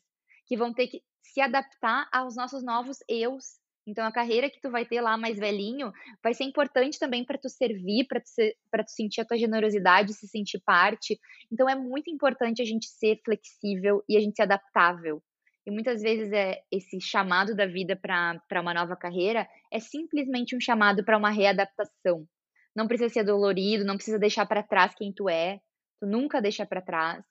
que 0.47 0.57
vão 0.57 0.72
ter 0.72 0.87
que 0.87 1.03
se 1.22 1.41
adaptar 1.41 2.09
aos 2.12 2.37
nossos 2.37 2.62
novos 2.62 2.99
eus 3.09 3.61
então 3.87 4.07
a 4.07 4.12
carreira 4.12 4.49
que 4.49 4.61
tu 4.61 4.70
vai 4.70 4.85
ter 4.85 5.01
lá 5.01 5.16
mais 5.16 5.39
velhinho 5.39 5.93
vai 6.22 6.35
ser 6.35 6.45
importante 6.45 6.99
também 6.99 7.24
para 7.24 7.39
tu 7.39 7.49
servir, 7.49 8.07
para 8.07 8.20
tu, 8.20 8.26
tu 8.28 8.91
sentir 8.91 9.20
a 9.20 9.24
tua 9.24 9.37
generosidade, 9.37 10.14
se 10.14 10.28
sentir 10.28 10.61
parte. 10.64 11.18
Então 11.51 11.68
é 11.68 11.74
muito 11.74 12.11
importante 12.11 12.62
a 12.62 12.64
gente 12.64 12.87
ser 12.87 13.20
flexível 13.24 14.03
e 14.09 14.16
a 14.16 14.20
gente 14.20 14.37
ser 14.37 14.43
adaptável. 14.43 15.20
E 15.66 15.70
muitas 15.70 16.03
vezes 16.03 16.33
é 16.33 16.61
esse 16.70 17.01
chamado 17.01 17.55
da 17.55 17.66
vida 17.66 17.97
para 17.97 18.61
uma 18.61 18.74
nova 18.74 18.97
carreira 18.97 19.49
é 19.72 19.78
simplesmente 19.78 20.57
um 20.57 20.61
chamado 20.61 21.05
para 21.05 21.18
uma 21.18 21.30
readaptação. 21.30 22.26
Não 22.74 22.89
precisa 22.89 23.12
ser 23.12 23.24
dolorido, 23.24 23.85
não 23.85 23.97
precisa 23.97 24.18
deixar 24.18 24.47
para 24.47 24.62
trás 24.62 24.95
quem 24.95 25.12
tu 25.12 25.28
é. 25.28 25.61
Tu 26.01 26.07
nunca 26.07 26.41
deixa 26.41 26.66
para 26.66 26.80
trás. 26.80 27.24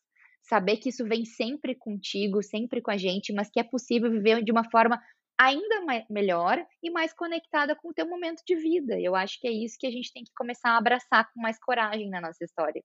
Saber 0.43 0.77
que 0.77 0.89
isso 0.89 1.05
vem 1.05 1.25
sempre 1.25 1.75
contigo, 1.75 2.41
sempre 2.41 2.81
com 2.81 2.91
a 2.91 2.97
gente, 2.97 3.33
mas 3.33 3.49
que 3.49 3.59
é 3.59 3.63
possível 3.63 4.09
viver 4.09 4.43
de 4.43 4.51
uma 4.51 4.69
forma 4.69 4.99
ainda 5.41 5.81
mais, 5.81 6.05
melhor 6.07 6.63
e 6.83 6.91
mais 6.91 7.11
conectada 7.13 7.75
com 7.75 7.89
o 7.89 7.93
teu 7.93 8.07
momento 8.07 8.43
de 8.45 8.55
vida. 8.55 8.99
Eu 8.99 9.15
acho 9.15 9.39
que 9.39 9.47
é 9.47 9.51
isso 9.51 9.77
que 9.79 9.87
a 9.87 9.91
gente 9.91 10.13
tem 10.13 10.23
que 10.23 10.31
começar 10.35 10.71
a 10.71 10.77
abraçar 10.77 11.31
com 11.33 11.41
mais 11.41 11.59
coragem 11.59 12.09
na 12.09 12.21
nossa 12.21 12.43
história. 12.43 12.83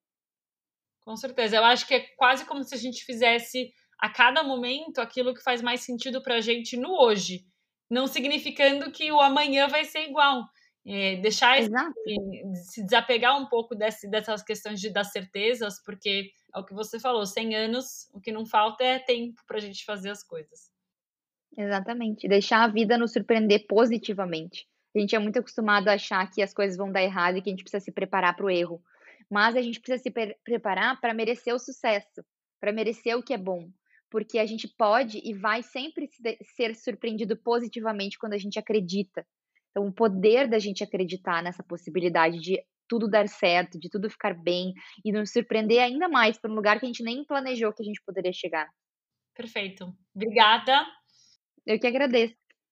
Com 1.04 1.16
certeza. 1.16 1.56
Eu 1.56 1.64
acho 1.64 1.86
que 1.86 1.94
é 1.94 2.00
quase 2.16 2.46
como 2.46 2.64
se 2.64 2.74
a 2.74 2.78
gente 2.78 3.04
fizesse 3.04 3.72
a 4.00 4.08
cada 4.08 4.42
momento 4.42 5.00
aquilo 5.00 5.34
que 5.34 5.42
faz 5.42 5.60
mais 5.60 5.82
sentido 5.82 6.22
para 6.22 6.36
a 6.36 6.40
gente 6.40 6.76
no 6.76 6.92
hoje. 6.98 7.44
Não 7.90 8.06
significando 8.06 8.90
que 8.90 9.12
o 9.12 9.20
amanhã 9.20 9.68
vai 9.68 9.84
ser 9.84 10.08
igual. 10.08 10.44
É, 10.88 11.16
deixar 11.16 11.58
esse, 11.58 11.70
se 12.70 12.82
desapegar 12.84 13.36
um 13.36 13.46
pouco 13.46 13.74
desse, 13.74 14.08
dessas 14.08 14.42
questões 14.42 14.80
de, 14.80 14.88
das 14.88 15.10
certezas, 15.10 15.82
porque 15.84 16.30
é 16.54 16.58
o 16.58 16.64
que 16.64 16.72
você 16.72 16.98
falou, 16.98 17.26
100 17.26 17.56
anos, 17.56 18.08
o 18.14 18.20
que 18.20 18.30
não 18.30 18.46
falta 18.46 18.84
é 18.84 18.98
tempo 19.00 19.42
para 19.46 19.58
a 19.58 19.60
gente 19.60 19.84
fazer 19.84 20.10
as 20.10 20.22
coisas. 20.22 20.75
Exatamente. 21.56 22.28
Deixar 22.28 22.64
a 22.64 22.68
vida 22.68 22.98
nos 22.98 23.12
surpreender 23.12 23.66
positivamente. 23.66 24.66
A 24.94 24.98
gente 24.98 25.14
é 25.14 25.18
muito 25.18 25.38
acostumado 25.38 25.88
a 25.88 25.94
achar 25.94 26.30
que 26.30 26.42
as 26.42 26.52
coisas 26.52 26.76
vão 26.76 26.90
dar 26.90 27.02
errado 27.02 27.36
e 27.36 27.42
que 27.42 27.50
a 27.50 27.52
gente 27.52 27.62
precisa 27.62 27.84
se 27.84 27.92
preparar 27.92 28.34
para 28.34 28.46
o 28.46 28.50
erro. 28.50 28.82
Mas 29.30 29.56
a 29.56 29.62
gente 29.62 29.80
precisa 29.80 30.02
se 30.02 30.10
pre 30.10 30.36
preparar 30.44 31.00
para 31.00 31.14
merecer 31.14 31.54
o 31.54 31.58
sucesso, 31.58 32.24
para 32.60 32.72
merecer 32.72 33.16
o 33.16 33.22
que 33.22 33.34
é 33.34 33.38
bom. 33.38 33.68
Porque 34.10 34.38
a 34.38 34.46
gente 34.46 34.68
pode 34.68 35.20
e 35.24 35.34
vai 35.34 35.62
sempre 35.62 36.08
ser 36.54 36.74
surpreendido 36.74 37.36
positivamente 37.36 38.18
quando 38.18 38.34
a 38.34 38.38
gente 38.38 38.58
acredita. 38.58 39.26
Então, 39.70 39.86
o 39.86 39.92
poder 39.92 40.48
da 40.48 40.58
gente 40.58 40.82
acreditar 40.82 41.42
nessa 41.42 41.62
possibilidade 41.62 42.38
de 42.40 42.62
tudo 42.88 43.08
dar 43.08 43.28
certo, 43.28 43.78
de 43.78 43.90
tudo 43.90 44.08
ficar 44.08 44.32
bem 44.32 44.72
e 45.04 45.12
nos 45.12 45.32
surpreender 45.32 45.82
ainda 45.82 46.08
mais 46.08 46.38
para 46.38 46.50
um 46.50 46.54
lugar 46.54 46.78
que 46.78 46.86
a 46.86 46.88
gente 46.88 47.02
nem 47.02 47.24
planejou 47.24 47.72
que 47.72 47.82
a 47.82 47.86
gente 47.86 48.00
poderia 48.06 48.32
chegar. 48.32 48.68
Perfeito. 49.34 49.92
Obrigada. 50.14 50.86
Eu 51.66 51.78
que 51.80 51.86
agradeço. 51.88 52.45